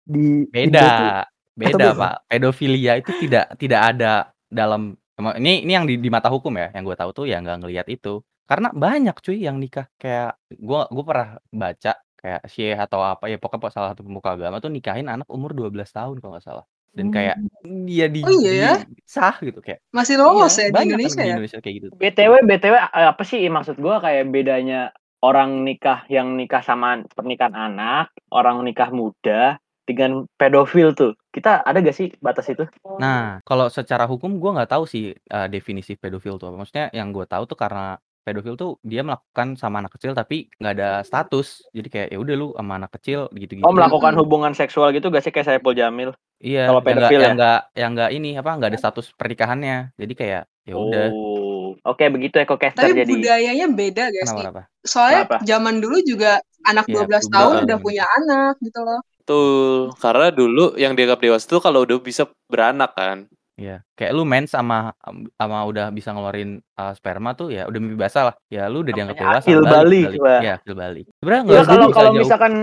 di 0.04 0.46
Beda, 0.46 1.24
beda 1.56 1.74
beda? 1.74 1.90
pak. 1.96 2.16
Pedofilia 2.28 2.94
itu 2.98 3.12
tidak 3.19 3.56
tidak 3.56 3.81
ada 3.88 4.14
dalam 4.46 4.94
ini 5.39 5.62
ini 5.65 5.71
yang 5.77 5.86
di, 5.89 5.95
di 6.01 6.10
mata 6.10 6.30
hukum 6.33 6.54
ya. 6.57 6.74
Yang 6.75 6.83
gue 6.94 6.95
tahu 7.01 7.10
tuh 7.18 7.25
ya 7.31 7.38
nggak 7.44 7.57
ngelihat 7.63 7.88
itu. 7.89 8.21
Karena 8.50 8.69
banyak 8.75 9.15
cuy 9.24 9.38
yang 9.48 9.57
nikah 9.63 9.88
kayak 10.01 10.36
gua 10.60 10.86
gua 10.92 11.04
pernah 11.07 11.27
baca 11.50 11.92
kayak 12.19 12.42
syekh 12.51 12.77
atau 12.80 13.00
apa 13.04 13.27
ya 13.31 13.38
pokoknya 13.39 13.71
salah 13.71 13.89
satu 13.95 14.04
pemuka 14.04 14.36
agama 14.36 14.60
tuh 14.63 14.71
nikahin 14.71 15.07
anak 15.07 15.27
umur 15.31 15.51
12 15.56 15.89
tahun 15.95 16.19
kalau 16.19 16.36
nggak 16.36 16.45
salah. 16.45 16.65
Dan 16.94 17.07
kayak 17.10 17.39
dia 17.88 18.06
di, 18.11 18.21
Oh 18.21 18.31
iya 18.44 18.52
ya? 18.54 18.73
di- 18.85 19.02
sah 19.07 19.35
gitu 19.42 19.59
kayak. 19.64 19.80
Masih 19.95 20.16
lolos 20.19 20.54
iya, 20.54 20.64
ya 20.64 20.68
di 20.69 20.71
banyak 20.76 20.97
kan 20.99 21.11
Indonesia 21.11 21.21
di 21.23 21.30
ya? 21.31 21.35
Indonesia 21.35 21.59
kayak 21.64 21.76
gitu. 21.80 21.90
BTW 21.99 22.33
BTW 22.49 22.76
apa 22.80 23.23
sih 23.23 23.40
maksud 23.47 23.76
gua 23.80 23.95
kayak 24.04 24.30
bedanya 24.33 24.92
orang 25.23 25.64
nikah 25.64 26.04
yang 26.11 26.35
nikah 26.35 26.59
sama 26.59 26.99
pernikahan 27.16 27.56
anak, 27.56 28.11
orang 28.33 28.59
nikah 28.68 28.90
muda 28.92 29.56
dengan 29.83 30.25
pedofil 30.40 30.95
tuh. 30.95 31.11
Kita 31.30 31.63
ada 31.63 31.80
gak 31.83 31.95
sih 31.95 32.07
batas 32.23 32.47
itu? 32.47 32.63
Nah, 32.99 33.44
kalau 33.44 33.68
secara 33.68 34.07
hukum 34.07 34.40
gua 34.40 34.61
nggak 34.61 34.71
tahu 34.71 34.83
sih 34.87 35.11
eh, 35.13 35.47
definisi 35.52 35.99
pedofil 35.99 36.40
tuh 36.40 36.52
apa. 36.52 36.57
Maksudnya 36.63 36.85
yang 36.95 37.11
gue 37.11 37.25
tahu 37.28 37.44
tuh 37.45 37.57
karena 37.59 37.99
pedofil 38.23 38.56
tuh 38.56 38.71
dia 38.80 39.04
melakukan 39.04 39.59
sama 39.59 39.83
anak 39.83 39.99
kecil 39.99 40.16
tapi 40.16 40.47
nggak 40.56 40.73
ada 40.80 40.90
status. 41.04 41.68
Jadi 41.75 41.87
kayak 41.92 42.07
ya 42.16 42.18
udah 42.18 42.35
lu 42.40 42.47
sama 42.56 42.73
anak 42.80 42.92
kecil 42.95 43.28
gitu-gitu. 43.35 43.68
Oh, 43.68 43.75
melakukan 43.75 44.16
hubungan 44.16 44.56
seksual 44.56 44.95
gitu 44.95 45.11
gak 45.11 45.23
sih 45.28 45.31
kayak 45.35 45.47
Saiful 45.52 45.75
Jamil? 45.75 46.16
Iya, 46.44 46.71
kalau 46.71 46.80
yang 46.83 46.83
nggak 46.83 46.87
pedofil 46.87 47.19
yang 47.19 47.23
ya? 47.23 47.37
nggak 47.40 47.59
yang 47.75 47.92
nggak 47.95 48.11
ini 48.16 48.30
apa 48.40 48.52
nggak 48.56 48.69
ada 48.71 48.80
status 48.80 49.06
pernikahannya. 49.16 49.78
Jadi 49.99 50.13
kayak 50.16 50.44
ya 50.63 50.75
udah. 50.80 51.07
Oh, 51.11 51.75
oke 51.83 52.06
begitu 52.11 52.35
ekocaster 52.40 52.87
Tapi 52.87 53.04
jadi. 53.04 53.11
budayanya 53.11 53.68
beda 53.68 54.04
gak 54.11 54.25
Kenapa? 54.31 54.61
Soalnya 54.83 55.23
Kenapa? 55.28 55.37
zaman 55.44 55.75
dulu 55.83 55.97
juga 56.04 56.40
anak 56.63 56.87
Iya, 56.87 57.07
12 57.07 57.28
tahun 57.28 57.56
udah 57.68 57.78
punya 57.80 58.06
anak 58.07 58.56
gitu 58.63 58.80
loh. 58.83 58.99
Betul. 59.23 59.95
Karena 60.03 60.27
dulu 60.35 60.75
yang 60.75 60.99
dianggap 60.99 61.23
dewasa 61.23 61.47
tuh 61.47 61.63
kalau 61.63 61.87
udah 61.87 61.95
bisa 62.03 62.27
beranak 62.51 62.92
kan. 62.92 63.23
Iya, 63.53 63.85
kayak 63.94 64.11
lu 64.18 64.25
mens 64.25 64.49
sama 64.49 64.97
sama 65.37 65.61
udah 65.69 65.94
bisa 65.94 66.09
ngeluarin 66.09 66.57
uh, 66.73 66.89
sperma 66.97 67.37
tuh 67.37 67.53
ya 67.53 67.69
udah 67.69 67.80
mimpi 67.80 67.95
basah 67.95 68.33
lah. 68.33 68.35
Ya 68.49 68.65
lu 68.68 68.81
udah 68.83 68.92
dianggap 68.92 69.15
dewasa 69.15 69.45
akil 69.45 69.61
balik, 69.63 70.07
Pak. 70.18 70.39
Iya, 70.44 70.53
akil 70.59 70.73
balik. 70.75 71.06
Sebenarnya 71.21 71.44
Ya 71.47 71.63
kalau 71.63 71.87
kalau 71.94 72.11
jauh. 72.11 72.21
misalkan 72.25 72.53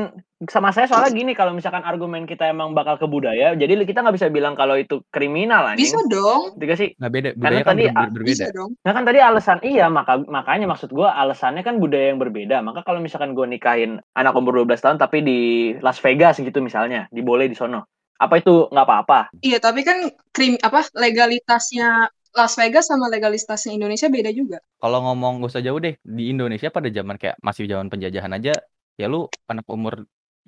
sama 0.49 0.73
saya 0.73 0.89
soalnya 0.89 1.13
gini 1.13 1.33
kalau 1.37 1.53
misalkan 1.53 1.85
argumen 1.85 2.25
kita 2.25 2.49
emang 2.49 2.73
bakal 2.73 2.97
ke 2.97 3.05
budaya, 3.05 3.53
jadi 3.53 3.77
kita 3.85 4.01
nggak 4.01 4.17
bisa 4.17 4.29
bilang 4.33 4.57
kalau 4.57 4.73
itu 4.73 5.05
kriminal 5.13 5.69
anjing. 5.69 5.85
Bisa 5.85 6.01
dong. 6.09 6.57
Tiga 6.57 6.75
sih. 6.81 6.97
nggak 6.97 7.13
beda, 7.13 7.29
Karena 7.37 7.61
budaya 7.61 7.61
kan 7.61 7.69
tadi, 7.77 7.85
ber- 7.85 7.93
ber- 7.93 8.13
berbeda. 8.17 8.33
Bisa 8.33 8.47
dong. 8.57 8.71
Nah 8.81 8.93
kan 8.97 9.05
tadi 9.05 9.19
alasan 9.21 9.59
iya 9.61 9.87
maka 9.93 10.13
makanya 10.25 10.65
maksud 10.65 10.89
gua 10.97 11.13
alasannya 11.13 11.61
kan 11.61 11.77
budaya 11.77 12.17
yang 12.17 12.21
berbeda. 12.23 12.65
Maka 12.65 12.81
kalau 12.89 13.05
misalkan 13.05 13.37
gua 13.37 13.45
nikahin 13.45 14.01
anak 14.17 14.33
umur 14.33 14.65
12 14.65 14.81
tahun 14.81 14.97
tapi 14.97 15.21
di 15.21 15.39
Las 15.85 16.01
Vegas 16.01 16.41
gitu 16.41 16.65
misalnya, 16.65 17.05
diboleh 17.13 17.45
di 17.45 17.57
sono. 17.59 17.85
Apa 18.17 18.41
itu 18.41 18.69
nggak 18.73 18.87
apa-apa? 18.89 19.21
Iya, 19.45 19.61
tapi 19.61 19.85
kan 19.85 20.09
krim 20.33 20.57
apa 20.61 20.89
legalitasnya 20.97 22.09
Las 22.33 22.57
Vegas 22.57 22.89
sama 22.89 23.13
legalitasnya 23.13 23.77
Indonesia 23.77 24.09
beda 24.09 24.31
juga. 24.33 24.57
Kalau 24.81 25.05
ngomong 25.05 25.45
gak 25.45 25.51
usah 25.53 25.65
jauh 25.65 25.81
deh, 25.83 26.01
di 26.01 26.33
Indonesia 26.33 26.73
pada 26.73 26.89
zaman 26.89 27.17
kayak 27.21 27.37
masih 27.45 27.69
zaman 27.69 27.93
penjajahan 27.93 28.33
aja 28.37 28.55
ya 29.01 29.09
lu 29.09 29.25
anak 29.49 29.65
umur 29.73 30.05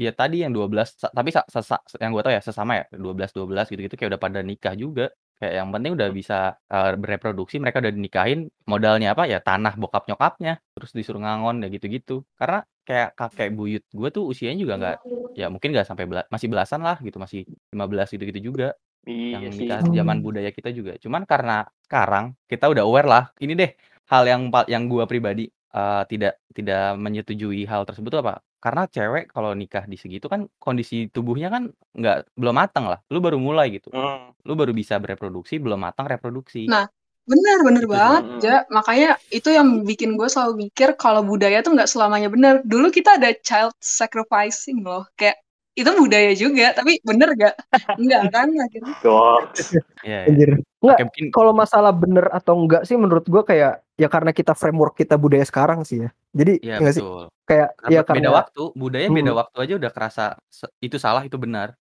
ya 0.09 0.13
tadi 0.15 0.43
yang 0.45 0.53
12 0.55 0.95
sa 0.99 1.09
tapi 1.13 1.31
sa 1.35 1.43
sesa 1.49 1.79
yang 2.03 2.11
gue 2.15 2.23
tahu 2.25 2.35
ya 2.35 2.43
sesama 2.45 2.73
ya 2.81 2.85
12 2.95 3.31
12 3.37 3.67
gitu-gitu 3.71 3.95
kayak 3.99 4.17
udah 4.17 4.23
pada 4.23 4.41
nikah 4.45 4.75
juga. 4.79 5.07
Kayak 5.43 5.55
yang 5.63 5.69
penting 5.75 5.93
udah 5.99 6.09
bisa, 6.15 6.39
eee, 6.71 6.93
bereproduksi 7.03 7.59
mereka 7.59 7.83
udah 7.83 7.91
dinikahin, 7.95 8.47
modalnya 8.71 9.11
apa, 9.15 9.27
ya 9.27 9.43
tanah 9.43 9.75
bokap 9.75 10.07
nyokapnya, 10.07 10.63
terus 10.79 10.95
disuruh 10.95 11.19
ngangon, 11.19 11.67
ya 11.67 11.69
gitu-gitu. 11.75 12.23
Karena 12.39 12.63
kayak 12.87 13.19
kakek 13.19 13.51
buyut 13.55 13.83
gue 13.91 14.09
tuh 14.15 14.25
usianya 14.31 14.59
juga 14.63 14.75
nggak 14.79 14.97
ya 15.39 15.47
mungkin 15.51 15.73
nggak 15.75 15.87
sampai 15.89 16.05
bela 16.11 16.23
masih 16.31 16.47
belasan 16.53 16.81
lah 16.87 16.97
gitu, 17.03 17.19
masih 17.19 17.43
15 17.75 18.09
gitu-gitu 18.15 18.53
juga. 18.55 18.75
Iya 19.07 19.39
Yang 19.41 19.55
sih. 19.59 19.67
nikah 19.67 19.81
zaman 19.89 20.21
budaya 20.25 20.51
kita 20.53 20.71
juga. 20.77 20.95
Cuman 21.01 21.25
karena 21.25 21.65
sekarang 21.89 22.37
kita 22.51 22.69
udah 22.73 22.85
aware 22.85 23.09
lah, 23.09 23.25
ini 23.41 23.53
deh 23.57 23.71
hal 24.13 24.25
yang 24.29 24.43
pa 24.53 24.65
yang 24.69 24.87
gua 24.93 25.09
pribadi, 25.09 25.49
eee, 25.49 26.03
tidak 26.13 26.35
tidak 26.53 26.97
menyetujui 27.01 27.65
hal 27.69 27.83
tersebut 27.89 28.11
tuh 28.13 28.21
apa, 28.25 28.35
karena 28.63 28.87
cewek 28.87 29.35
kalau 29.35 29.51
nikah 29.59 29.83
di 29.91 29.99
segitu 29.99 30.31
kan 30.31 30.47
kondisi 30.63 31.11
tubuhnya 31.11 31.51
kan 31.51 31.75
nggak 31.99 32.31
belum 32.39 32.55
matang 32.55 32.87
lah, 32.87 33.03
lu 33.11 33.19
baru 33.19 33.43
mulai 33.43 33.75
gitu. 33.75 33.91
Hmm. 33.91 34.31
Lu 34.47 34.55
baru 34.55 34.71
bisa 34.71 35.03
bereproduksi, 35.03 35.59
belum 35.59 35.83
matang 35.83 36.07
reproduksi. 36.07 36.71
Nah, 36.71 36.87
bener 37.27 37.59
bener 37.67 37.83
Gitu 37.83 37.91
sih. 37.91 37.99
banget. 37.99 38.25
Ja. 38.47 38.57
Makanya 38.71 39.11
itu 39.35 39.49
yang 39.51 39.83
bikin 39.83 40.15
gue 40.15 40.31
selalu 40.31 40.71
mikir 40.71 40.95
kalau 40.95 41.27
budaya 41.27 41.59
tuh 41.67 41.75
nggak 41.75 41.91
selamanya 41.91 42.31
bener. 42.31 42.63
Dulu 42.63 42.95
kita 42.95 43.19
ada 43.19 43.35
child 43.43 43.75
sacrificing 43.83 44.87
loh, 44.87 45.03
kayak 45.19 45.43
itu 45.73 45.89
budaya 45.97 46.37
juga, 46.37 46.77
tapi 46.77 47.01
bener 47.01 47.33
gak? 47.33 47.55
Enggak 47.97 48.23
kan 48.29 48.49
akhirnya. 48.53 48.95
Goks. 49.05 49.73
Iya, 49.73 49.83
iya. 50.05 50.19
Anjir. 50.29 50.51
Enggak, 50.85 50.97
Oke 51.01 51.05
mungkin 51.09 51.27
kalau 51.33 51.53
masalah 51.57 51.93
bener 51.97 52.27
atau 52.29 52.55
enggak 52.61 52.83
sih 52.85 52.95
menurut 53.01 53.25
gua 53.25 53.43
kayak 53.43 53.81
ya 53.97 54.09
karena 54.13 54.31
kita 54.37 54.53
framework 54.53 54.95
kita 55.01 55.17
budaya 55.17 55.43
sekarang 55.49 55.83
sih 55.89 56.05
ya. 56.07 56.11
Jadi 56.33 56.53
iya 56.65 56.81
ya 56.81 56.81
nggak 56.81 56.95
sih 56.97 57.05
betul. 57.05 57.25
kayak 57.45 57.69
Karena 57.77 57.93
ya 57.93 58.01
beda 58.01 58.09
karena 58.09 58.31
waktu, 58.33 58.63
budaya 58.73 59.07
beda 59.09 59.33
Mhm. 59.33 59.39
waktu 59.39 59.57
aja 59.61 59.75
udah 59.77 59.91
kerasa 59.93 60.25
se 60.49 60.67
itu 60.81 60.97
salah, 60.97 61.23
itu 61.23 61.37
benar. 61.37 61.77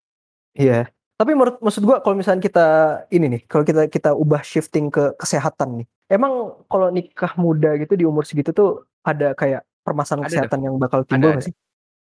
Iya. 0.52 0.90
Tapi 1.14 1.36
menurut 1.36 1.60
maksud 1.60 1.84
gua 1.84 2.00
kalau 2.00 2.16
misalnya 2.16 2.40
kita 2.40 2.66
ini 3.08 3.26
nih, 3.28 3.42
kalau 3.46 3.62
kita 3.62 3.86
kita 3.86 4.10
ubah 4.12 4.42
shifting 4.42 4.90
ke 4.90 5.14
kesehatan 5.14 5.84
nih. 5.84 5.86
Emang 6.10 6.58
kalau 6.66 6.90
nikah 6.90 7.30
muda 7.38 7.76
gitu 7.78 7.94
di 7.94 8.02
umur 8.02 8.26
segitu 8.26 8.50
tuh 8.50 8.82
ada 9.06 9.36
kayak 9.36 9.62
permasalahan 9.86 10.26
Ada, 10.26 10.30
kesehatan 10.32 10.60
yang 10.66 10.74
bakal 10.76 11.04
Ada 11.04 11.08
timbul 11.08 11.28
ada. 11.30 11.34
nggak 11.38 11.46
sih? 11.46 11.54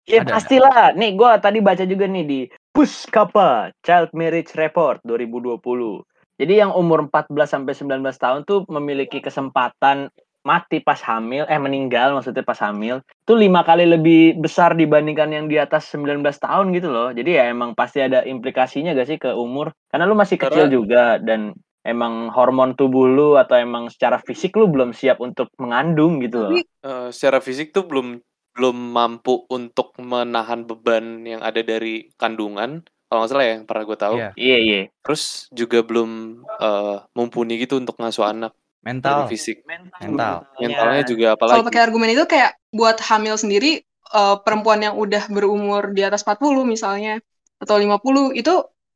Ya 0.10 0.20
Ada 0.20 0.26
ada. 0.26 0.34
pastilah. 0.34 0.82
Nih 0.98 1.12
gua 1.14 1.38
tadi 1.38 1.60
baca 1.62 1.84
juga 1.86 2.10
nih 2.10 2.26
di 2.26 2.40
Puskapa 2.74 3.70
Child 3.86 4.10
Marriage 4.16 4.56
Report 4.56 4.98
2020. 5.06 6.02
Jadi 6.40 6.54
yang 6.56 6.72
umur 6.72 7.06
14 7.06 7.52
sampai 7.52 7.76
19 7.76 8.16
tahun 8.16 8.48
tuh 8.48 8.64
memiliki 8.72 9.20
kesempatan 9.20 10.08
mati 10.44 10.80
pas 10.80 11.00
hamil, 11.04 11.44
eh 11.46 11.60
meninggal 11.60 12.16
maksudnya 12.16 12.42
pas 12.42 12.58
hamil, 12.64 13.04
tuh 13.28 13.38
lima 13.38 13.62
kali 13.62 13.84
lebih 13.86 14.40
besar 14.40 14.74
dibandingkan 14.74 15.30
yang 15.30 15.46
di 15.52 15.60
atas 15.60 15.92
19 15.92 16.24
tahun 16.40 16.72
gitu 16.74 16.90
loh. 16.90 17.10
Jadi 17.12 17.36
ya 17.36 17.52
emang 17.52 17.76
pasti 17.76 18.00
ada 18.00 18.24
implikasinya 18.24 18.96
gak 18.96 19.08
sih 19.08 19.20
ke 19.20 19.30
umur? 19.36 19.76
Karena 19.92 20.08
lu 20.08 20.16
masih 20.16 20.40
kecil 20.40 20.68
Karena- 20.68 20.74
juga 20.74 21.04
dan 21.20 21.54
emang 21.84 22.30
hormon 22.32 22.76
tubuh 22.76 23.08
lu 23.08 23.30
atau 23.36 23.56
emang 23.56 23.88
secara 23.88 24.20
fisik 24.20 24.56
lu 24.56 24.68
belum 24.68 24.92
siap 24.92 25.20
untuk 25.20 25.48
mengandung 25.60 26.20
gitu 26.24 26.38
loh. 26.40 26.52
Eh, 26.60 27.10
secara 27.12 27.40
fisik 27.40 27.72
tuh 27.72 27.88
belum 27.88 28.20
belum 28.60 28.76
mampu 28.92 29.48
untuk 29.48 29.96
menahan 30.02 30.68
beban 30.68 31.24
yang 31.24 31.40
ada 31.40 31.64
dari 31.64 32.12
kandungan. 32.20 32.84
Kalau 33.08 33.24
nggak 33.24 33.32
salah 33.32 33.46
ya, 33.48 33.54
yang 33.58 33.66
pernah 33.66 33.84
gue 33.88 33.98
tahu. 33.98 34.16
Iya, 34.20 34.30
Iya 34.36 34.58
iya. 34.60 34.82
Terus 35.02 35.48
juga 35.50 35.80
belum 35.82 36.44
eh, 36.60 36.98
mumpuni 37.16 37.56
gitu 37.58 37.80
untuk 37.80 37.96
ngasuh 37.98 38.28
anak 38.28 38.52
dari 38.80 38.96
mental. 38.96 39.20
fisik. 39.28 39.58
Mental. 39.68 40.48
Mentalnya 40.58 41.04
juga 41.04 41.36
kalau 41.36 41.62
apalagi. 41.62 41.68
pakai 41.68 41.82
argumen 41.84 42.10
itu 42.16 42.24
kayak 42.26 42.52
buat 42.72 42.98
hamil 43.04 43.36
sendiri 43.36 43.84
eh, 44.16 44.36
perempuan 44.44 44.80
yang 44.80 44.96
udah 44.96 45.28
berumur 45.28 45.92
di 45.92 46.02
atas 46.04 46.24
40 46.24 46.64
misalnya 46.64 47.20
atau 47.60 47.76
50 47.76 48.40
itu 48.40 48.54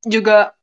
juga 0.08 0.56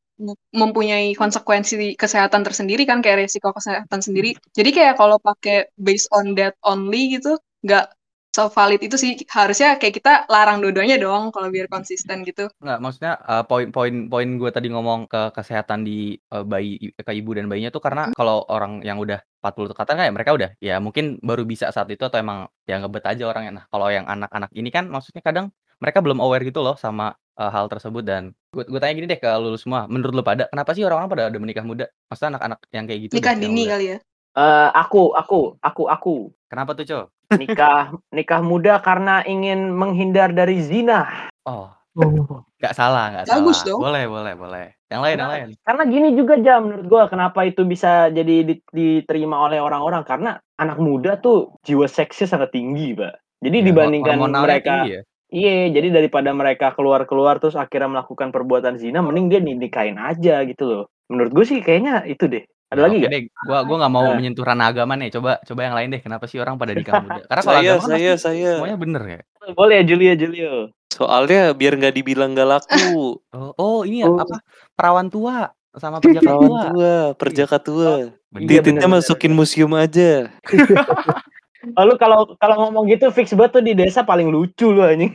mempunyai 0.52 1.16
konsekuensi 1.16 1.96
kesehatan 1.96 2.44
tersendiri 2.44 2.84
kan 2.84 3.00
kayak 3.00 3.28
resiko 3.28 3.56
kesehatan 3.56 4.00
sendiri. 4.04 4.36
Jadi 4.52 4.70
kayak 4.72 5.00
kalau 5.00 5.16
pakai 5.16 5.72
based 5.80 6.12
on 6.12 6.36
that 6.36 6.52
only 6.60 7.16
gitu 7.16 7.40
nggak 7.64 7.92
so 8.30 8.46
valid 8.46 8.78
itu 8.78 8.94
sih 8.94 9.18
harusnya 9.26 9.74
kayak 9.76 9.94
kita 9.98 10.12
larang 10.30 10.62
dua-duanya 10.62 10.96
dong 11.02 11.34
kalau 11.34 11.50
biar 11.50 11.66
konsisten 11.66 12.22
gitu. 12.22 12.46
Nggak, 12.62 12.78
maksudnya 12.78 13.12
uh, 13.26 13.42
poin-poin 13.42 14.06
poin 14.06 14.28
gue 14.38 14.50
tadi 14.54 14.70
ngomong 14.70 15.10
ke 15.10 15.34
kesehatan 15.34 15.82
di 15.82 16.14
uh, 16.30 16.46
bayi 16.46 16.94
ke 16.94 17.12
ibu 17.12 17.34
dan 17.34 17.50
bayinya 17.50 17.74
tuh 17.74 17.82
karena 17.82 18.14
kalau 18.14 18.46
orang 18.46 18.86
yang 18.86 19.02
udah 19.02 19.18
40 19.42 19.74
ke 19.74 19.82
atas 19.82 19.94
kan 19.96 20.06
ya 20.06 20.14
mereka 20.14 20.30
udah 20.36 20.50
ya 20.62 20.76
mungkin 20.78 21.18
baru 21.24 21.42
bisa 21.42 21.72
saat 21.74 21.90
itu 21.90 22.02
atau 22.06 22.20
emang 22.22 22.46
ya 22.70 22.78
ngebet 22.78 23.04
aja 23.06 23.24
orangnya. 23.26 23.52
Nah, 23.62 23.64
kalau 23.66 23.90
yang 23.90 24.06
anak-anak 24.06 24.50
ini 24.54 24.70
kan 24.70 24.86
maksudnya 24.86 25.22
kadang 25.26 25.50
mereka 25.80 25.98
belum 26.04 26.20
aware 26.20 26.44
gitu 26.44 26.60
loh 26.60 26.76
sama 26.76 27.16
uh, 27.40 27.50
hal 27.50 27.66
tersebut 27.72 28.04
dan 28.04 28.36
gue 28.52 28.62
gue 28.68 28.78
tanya 28.78 28.94
gini 28.94 29.06
deh 29.08 29.18
ke 29.18 29.30
lu 29.40 29.56
semua, 29.56 29.88
menurut 29.88 30.12
lu 30.12 30.22
pada 30.22 30.46
kenapa 30.52 30.76
sih 30.76 30.84
orang-orang 30.84 31.10
pada 31.10 31.22
udah 31.32 31.40
menikah 31.40 31.64
muda? 31.64 31.86
Maksudnya 32.12 32.36
anak-anak 32.36 32.58
yang 32.70 32.84
kayak 32.84 33.00
gitu 33.08 33.12
Nikah 33.16 33.34
dini 33.34 33.62
kali 33.64 33.86
ya. 33.96 33.98
Eh, 34.30 34.68
aku, 34.70 35.10
aku, 35.10 35.58
aku, 35.58 35.82
aku. 35.90 36.16
Kenapa 36.46 36.78
tuh, 36.78 36.86
Co? 36.86 37.00
Nikah 37.34 37.90
nikah 38.16 38.42
muda 38.42 38.78
karena 38.78 39.26
ingin 39.26 39.74
menghindar 39.74 40.30
dari 40.30 40.62
zina. 40.62 41.30
Oh, 41.46 41.70
Oh. 41.98 42.06
nggak 42.62 42.74
salah, 42.76 43.10
nggak 43.10 43.26
Bagus 43.26 43.58
salah. 43.58 43.66
dong. 43.66 43.80
Boleh, 43.82 44.04
boleh, 44.06 44.34
boleh. 44.38 44.66
Yang 44.86 45.00
lain, 45.02 45.10
yang 45.10 45.18
Karena, 45.18 45.34
lain. 45.34 45.48
karena 45.66 45.82
gini 45.86 46.08
juga 46.14 46.34
jam 46.38 46.60
menurut 46.66 46.86
gua 46.86 47.02
kenapa 47.10 47.40
itu 47.46 47.62
bisa 47.66 48.10
jadi 48.10 48.36
di- 48.46 48.62
diterima 48.70 49.42
oleh 49.42 49.58
orang-orang 49.58 50.02
karena 50.06 50.38
anak 50.58 50.78
muda 50.78 51.18
tuh 51.18 51.54
jiwa 51.66 51.90
seksnya 51.90 52.30
sangat 52.30 52.54
tinggi, 52.54 52.94
Pak. 52.94 53.42
Jadi 53.42 53.56
Ya, 53.58 53.66
dibandingkan 53.70 54.18
mereka 54.30 54.86
tinggi 54.86 54.90
ya. 54.98 55.02
Iya, 55.30 55.70
jadi 55.78 55.88
daripada 55.94 56.34
mereka 56.34 56.74
keluar-keluar 56.74 57.38
terus 57.38 57.54
akhirnya 57.54 57.86
melakukan 57.86 58.34
perbuatan 58.34 58.82
zina, 58.82 58.98
mending 58.98 59.30
dia 59.30 59.38
dinikahin 59.38 59.94
aja 59.94 60.42
gitu 60.42 60.66
loh. 60.66 60.84
Menurut 61.06 61.30
gue 61.30 61.44
sih 61.46 61.62
kayaknya 61.62 62.02
itu 62.06 62.26
deh. 62.26 62.42
Ada 62.70 62.78
Ya, 62.78 62.84
lagi 62.86 62.94
oke 62.94 63.02
gak? 63.02 63.10
deh, 63.10 63.20
gua 63.42 63.58
gua 63.66 63.76
nggak 63.78 63.92
mau 63.92 64.06
Eh. 64.06 64.14
menyentuh 64.14 64.44
ranah 64.44 64.66
agama 64.68 64.94
nih. 64.94 65.10
Coba 65.10 65.42
coba 65.42 65.60
yang 65.60 65.74
lain 65.74 65.88
deh. 65.90 66.00
Kenapa 66.00 66.24
sih 66.24 66.38
orang 66.38 66.54
pada 66.54 66.70
nikah 66.70 67.02
muda? 67.02 67.20
Karena 67.24 67.42
kalau 67.42 67.50
Saya, 67.56 67.66
agama 67.68 67.82
kan 67.82 67.90
saya, 67.90 68.12
saya. 68.16 68.50
semuanya 68.56 68.78
bener 68.78 69.02
ya. 69.04 69.20
Boleh 69.50 69.74
ya 69.76 69.84
Julio, 69.84 70.12
Julio. 70.14 70.52
Soalnya 70.88 71.50
biar 71.50 71.74
nggak 71.74 71.94
dibilang 71.94 72.30
gak 72.32 72.46
laku. 72.48 73.18
Oh, 73.34 73.50
oh 73.54 73.78
ini 73.82 74.00
ya 74.00 74.06
Oh. 74.06 74.16
apa? 74.16 74.38
Perawan 74.72 75.06
tua 75.06 75.50
sama 75.72 75.98
perjaka 76.02 76.22
Perawan 76.24 76.46
tua. 76.46 76.62
tua, 76.68 76.94
perjaka 77.14 77.56
tua. 77.58 77.90
Bener. 78.30 78.46
Iya, 78.46 78.62
Titiknya 78.62 78.86
bener-bener. 78.86 79.02
masukin 79.02 79.32
museum 79.34 79.72
aja. 79.74 80.30
Lalu 81.76 81.92
kalau 81.96 82.24
kalau 82.38 82.56
ngomong 82.62 82.88
gitu 82.88 83.10
fix 83.10 83.34
banget 83.34 83.52
tuh 83.52 83.62
di 83.62 83.74
desa 83.74 84.00
paling 84.00 84.30
lucu 84.30 84.70
lu 84.70 84.80
anjing. 84.80 85.12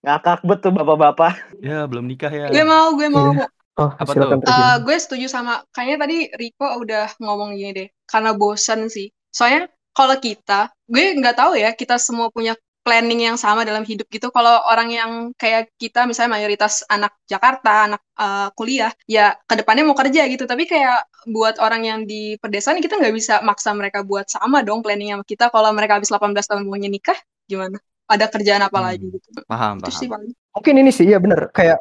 Ngakak 0.00 0.44
bet 0.44 0.58
tuh 0.60 0.70
bapak-bapak. 0.70 1.34
Ya, 1.58 1.82
belum 1.84 2.06
nikah 2.06 2.30
ya. 2.30 2.46
Gue 2.46 2.62
mau, 2.62 2.94
gue 2.94 3.08
mau. 3.08 3.34
Oh, 3.80 3.90
Apa 4.02 4.12
silakan 4.12 4.38
tuh? 4.44 4.52
Eh, 4.52 4.74
gue 4.84 4.96
setuju 4.98 5.26
sama 5.30 5.62
kayaknya 5.74 5.96
tadi 6.04 6.16
Riko 6.40 6.66
udah 6.82 7.04
ngomong 7.22 7.50
gini 7.58 7.70
deh 7.78 7.88
karena 8.10 8.30
bosan 8.34 8.88
sih. 8.88 9.12
Soalnya 9.30 9.68
kalau 9.94 10.16
kita 10.18 10.72
gue 10.88 11.04
nggak 11.20 11.36
tahu 11.36 11.52
ya 11.58 11.70
kita 11.76 11.96
semua 12.00 12.28
punya 12.32 12.54
planning 12.86 13.20
yang 13.28 13.36
sama 13.36 13.62
dalam 13.68 13.84
hidup 13.84 14.08
gitu. 14.08 14.32
Kalau 14.32 14.64
orang 14.72 14.88
yang 14.90 15.10
kayak 15.36 15.68
kita 15.76 16.08
misalnya 16.08 16.40
mayoritas 16.40 16.80
anak 16.88 17.12
Jakarta 17.28 17.70
anak 17.92 18.00
eh, 18.18 18.48
kuliah 18.58 18.90
ya 19.04 19.36
ke 19.48 19.54
depannya 19.60 19.84
mau 19.88 19.96
kerja 19.98 20.22
gitu. 20.32 20.44
Tapi 20.48 20.64
kayak 20.64 20.98
buat 21.28 21.60
orang 21.60 21.82
yang 21.84 22.00
di 22.08 22.34
pedesaan 22.40 22.80
kita 22.80 22.96
nggak 22.98 23.14
bisa 23.14 23.34
maksa 23.44 23.70
mereka 23.76 24.00
buat 24.06 24.26
sama 24.32 24.64
dong 24.64 24.80
planning 24.84 25.12
sama 25.14 25.24
kita. 25.28 25.44
Kalau 25.52 25.70
mereka 25.76 26.00
habis 26.00 26.08
18 26.10 26.46
tahun 26.48 26.64
maunya 26.66 26.88
nikah 26.90 27.18
gimana? 27.50 27.76
Ada 28.08 28.24
kerjaan 28.32 28.62
apa 28.64 28.78
Hmm, 28.78 28.92
lagi 28.92 29.04
gitu. 29.12 29.28
Paham, 29.48 29.76
itu 29.84 29.90
sih 29.92 30.08
paham. 30.08 30.08
paling. 30.08 30.32
Mungkin 30.54 30.74
ini 30.80 30.90
sih 30.92 31.06
ya 31.12 31.18
bener. 31.24 31.40
Kayak 31.56 31.78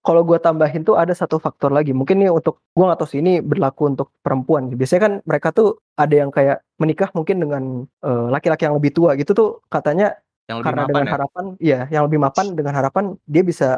kalau 0.00 0.24
gua 0.24 0.38
tambahin 0.40 0.82
tuh 0.82 0.96
ada 0.96 1.12
satu 1.12 1.36
faktor 1.36 1.70
lagi. 1.76 1.92
Mungkin 1.92 2.24
nih 2.24 2.30
untuk 2.32 2.64
gua 2.72 2.92
nggak 2.92 3.00
tahu 3.04 3.08
sih 3.12 3.20
ini 3.20 3.44
berlaku 3.44 3.92
untuk 3.92 4.08
perempuan. 4.24 4.72
Biasanya 4.72 5.02
kan 5.06 5.12
mereka 5.28 5.48
tuh 5.52 5.76
ada 5.96 6.14
yang 6.16 6.30
kayak 6.32 6.64
menikah 6.80 7.10
mungkin 7.12 7.36
dengan 7.42 7.62
eh, 8.04 8.26
laki-laki 8.32 8.64
yang 8.68 8.76
lebih 8.80 8.92
tua 8.96 9.12
gitu 9.20 9.32
tuh 9.36 9.48
katanya 9.68 10.16
Yang 10.48 10.58
lebih 10.64 10.66
karena 10.66 10.82
mapan 10.82 10.90
dengan 10.90 11.06
ya. 11.06 11.12
harapan 11.14 11.44
iya 11.62 11.80
yang 11.94 12.02
lebih 12.10 12.18
mapan 12.18 12.46
dengan 12.58 12.74
harapan 12.74 13.04
dia 13.28 13.42
bisa 13.46 13.68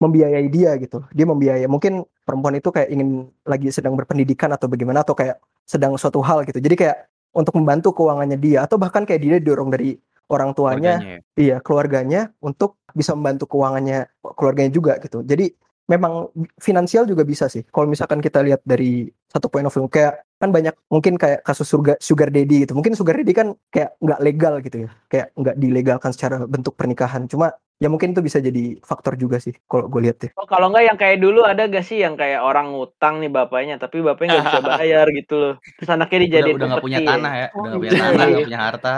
membiayai 0.00 0.48
dia 0.52 0.76
gitu 0.80 1.04
dia 1.12 1.26
membiayai 1.28 1.64
mungkin 1.68 2.04
perempuan 2.24 2.56
itu 2.56 2.68
kayak 2.72 2.88
ingin 2.92 3.28
lagi 3.44 3.68
sedang 3.72 3.96
berpendidikan 3.96 4.52
atau 4.52 4.68
bagaimana 4.68 5.00
atau 5.04 5.12
kayak 5.16 5.40
sedang 5.64 5.96
suatu 5.96 6.20
hal 6.24 6.44
gitu 6.48 6.60
jadi 6.60 6.76
kayak 6.76 6.96
untuk 7.36 7.54
membantu 7.56 7.94
keuangannya 7.94 8.36
dia 8.36 8.66
atau 8.66 8.76
bahkan 8.76 9.06
kayak 9.06 9.20
dia 9.22 9.32
didorong 9.38 9.70
dari 9.70 9.96
orang 10.30 10.54
tuanya 10.54 11.02
Keluarganya 11.02 11.18
ya. 11.18 11.20
iya 11.36 11.56
keluarganya 11.60 12.20
untuk 12.40 12.78
bisa 12.94 13.12
membantu 13.18 13.50
keuangannya 13.50 14.06
keluarganya 14.38 14.72
juga 14.72 14.92
gitu 15.02 15.26
jadi 15.26 15.50
memang 15.90 16.30
finansial 16.62 17.02
juga 17.02 17.26
bisa 17.26 17.50
sih 17.50 17.66
kalau 17.66 17.90
misalkan 17.90 18.22
kita 18.22 18.46
lihat 18.46 18.62
dari 18.62 19.10
satu 19.26 19.50
point 19.50 19.66
of 19.66 19.74
view 19.74 19.90
kayak 19.90 20.22
kan 20.38 20.54
banyak 20.54 20.72
mungkin 20.86 21.18
kayak 21.18 21.42
kasus 21.42 21.66
sugar 21.66 21.98
sugar 21.98 22.30
daddy 22.30 22.62
gitu 22.64 22.78
mungkin 22.78 22.94
sugar 22.94 23.18
daddy 23.18 23.34
kan 23.34 23.58
kayak 23.74 23.98
nggak 23.98 24.20
legal 24.22 24.54
gitu 24.62 24.86
ya 24.86 24.90
kayak 25.10 25.26
nggak 25.34 25.56
dilegalkan 25.58 26.14
secara 26.14 26.46
bentuk 26.46 26.78
pernikahan 26.78 27.26
cuma 27.26 27.52
ya 27.80 27.88
mungkin 27.88 28.12
itu 28.12 28.20
bisa 28.20 28.38
jadi 28.44 28.76
faktor 28.84 29.16
juga 29.16 29.40
sih 29.40 29.56
kalau 29.64 29.88
gue 29.88 30.00
lihat 30.04 30.16
deh 30.20 30.30
Oh, 30.36 30.44
kalau 30.44 30.68
enggak 30.68 30.84
yang 30.84 30.98
kayak 31.00 31.18
dulu 31.20 31.48
ada 31.48 31.64
gak 31.64 31.84
sih 31.84 32.04
yang 32.04 32.12
kayak 32.12 32.44
orang 32.44 32.76
ngutang 32.76 33.24
nih 33.24 33.32
bapaknya 33.32 33.80
tapi 33.80 34.04
bapaknya 34.04 34.40
nggak 34.40 34.46
bisa 34.52 34.62
bayar 34.76 35.06
gitu 35.16 35.34
loh. 35.40 35.54
Terus 35.80 35.88
anaknya 35.88 36.18
dijadiin 36.28 36.56
udah 36.60 36.68
nggak 36.76 36.84
punya 36.84 37.00
ya. 37.00 37.08
tanah 37.08 37.32
ya, 37.32 37.46
udah 37.56 37.68
nggak 37.68 37.80
punya 37.80 37.92
iya, 37.92 38.00
tanah, 38.04 38.12
iya. 38.20 38.28
nggak 38.30 38.46
punya 38.48 38.60
harta. 38.60 38.94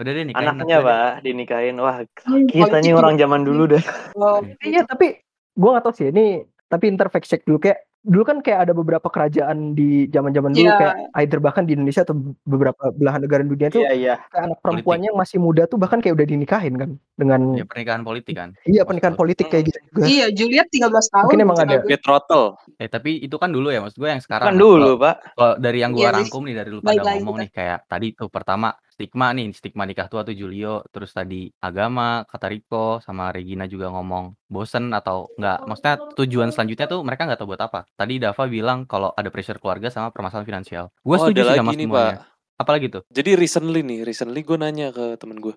Udah 0.00 0.10
deh 0.10 0.24
nikahin 0.24 0.48
Anaknya 0.50 0.76
gua 0.78 0.88
pak 0.88 1.10
dinikahin. 1.22 1.76
Wah 1.76 1.96
Hmm, 2.22 2.46
kita 2.46 2.56
politik 2.66 2.80
nih 2.80 2.90
juga. 2.90 3.00
orang 3.00 3.14
zaman 3.16 3.40
dulu 3.42 3.62
dah. 3.68 3.82
Oh, 4.14 4.40
Iya 4.58 4.82
tapi 4.82 5.20
gue 5.52 5.70
gak 5.70 5.84
tahu 5.84 5.94
sih 5.94 6.08
ini 6.08 6.40
tapi 6.64 6.88
ntar 6.90 7.08
fact 7.08 7.26
check 7.26 7.42
dulu 7.42 7.58
kayak 7.58 7.76
dulu 8.00 8.24
kan 8.24 8.40
kayak 8.40 8.64
ada 8.64 8.72
beberapa 8.72 9.04
kerajaan 9.04 9.74
di 9.74 10.08
zaman-zaman 10.08 10.50
dulu 10.50 10.64
Iya. 10.64 10.78
kayak 10.78 10.94
either 11.18 11.36
bahkan 11.38 11.68
di 11.68 11.76
Indonesia 11.76 12.00
atau 12.00 12.16
beberapa 12.40 12.88
belahan 12.90 13.20
negara 13.20 13.44
dunia 13.44 13.68
tuh 13.68 13.82
Iya 13.82 13.92
iya. 13.92 14.14
kayak 14.24 14.44
anak 14.46 14.58
perempuannya 14.58 15.12
yang 15.12 15.20
masih 15.20 15.36
muda 15.36 15.66
tuh 15.66 15.76
bahkan 15.76 15.98
kayak 15.98 16.16
udah 16.16 16.24
dinikahin 16.26 16.74
kan 16.74 16.90
dengan 17.12 17.40
Ya 17.52 17.66
pernikahan 17.66 18.00
politik 18.00 18.32
kan. 18.34 18.56
iya 18.64 18.82
pernikahan 18.82 19.12
politik 19.14 19.52
kayak 19.52 19.68
gitu 19.68 19.78
juga. 19.84 20.04
Iya, 20.06 20.26
Juliet 20.32 20.68
13 20.70 20.80
tahun. 21.12 21.24
Mungkin 21.28 21.44
emang 21.44 21.58
ada. 21.60 21.76
gue. 21.76 21.90
Betrothal. 21.90 22.44
Eh 22.74 22.88
tapi 22.88 23.20
itu 23.20 23.36
kan 23.36 23.50
dulu 23.50 23.68
ya 23.68 23.78
maksud 23.78 23.98
gue 23.98 24.08
yang 24.08 24.22
sekarang. 24.22 24.46
Kan 24.46 24.56
dulu 24.56 24.96
kalau 24.96 25.04
pak. 25.04 25.14
kalau 25.36 25.54
dari 25.58 25.78
yang 25.78 25.92
gua 25.92 26.00
Iya 26.00 26.08
sih. 26.08 26.16
rangkum 26.16 26.42
nih 26.42 26.54
dari 26.56 26.70
lu 26.70 26.80
pada 26.80 26.96
ngomong 27.12 27.36
kita. 27.36 27.42
nih 27.42 27.50
kayak 27.52 27.78
tadi 27.84 28.06
tuh 28.14 28.28
pertama 28.28 28.72
stigma 29.00 29.32
nih 29.32 29.56
stigma 29.56 29.88
nikah 29.88 30.12
tua 30.12 30.20
tuh 30.20 30.36
Julio 30.36 30.84
terus 30.92 31.16
tadi 31.16 31.48
agama 31.64 32.28
kata 32.28 32.52
Riko 32.52 33.00
sama 33.00 33.32
Regina 33.32 33.64
juga 33.64 33.88
ngomong 33.88 34.36
bosen 34.44 34.92
atau 34.92 35.32
enggak 35.40 35.64
maksudnya 35.64 35.94
tujuan 36.20 36.52
selanjutnya 36.52 36.84
tuh 36.84 37.00
mereka 37.00 37.24
nggak 37.24 37.40
tahu 37.40 37.56
buat 37.56 37.64
apa 37.64 37.88
tadi 37.96 38.20
Dava 38.20 38.44
bilang 38.44 38.84
kalau 38.84 39.08
ada 39.16 39.32
pressure 39.32 39.56
keluarga 39.56 39.88
sama 39.88 40.12
permasalahan 40.12 40.44
finansial 40.44 40.84
gue 41.00 41.16
Oh, 41.16 41.24
setuju 41.24 41.48
sih 41.48 41.56
sama 41.56 41.72
nih, 41.72 41.88
semuanya 41.88 42.20
Pak. 42.20 42.60
apalagi 42.60 42.86
tuh 42.92 43.02
Jadi 43.08 43.30
recently 43.40 43.80
nih, 43.80 44.04
recently 44.04 44.44
gue 44.44 44.60
nanya 44.60 44.92
ke 44.92 45.16
temen 45.16 45.40
gue. 45.40 45.56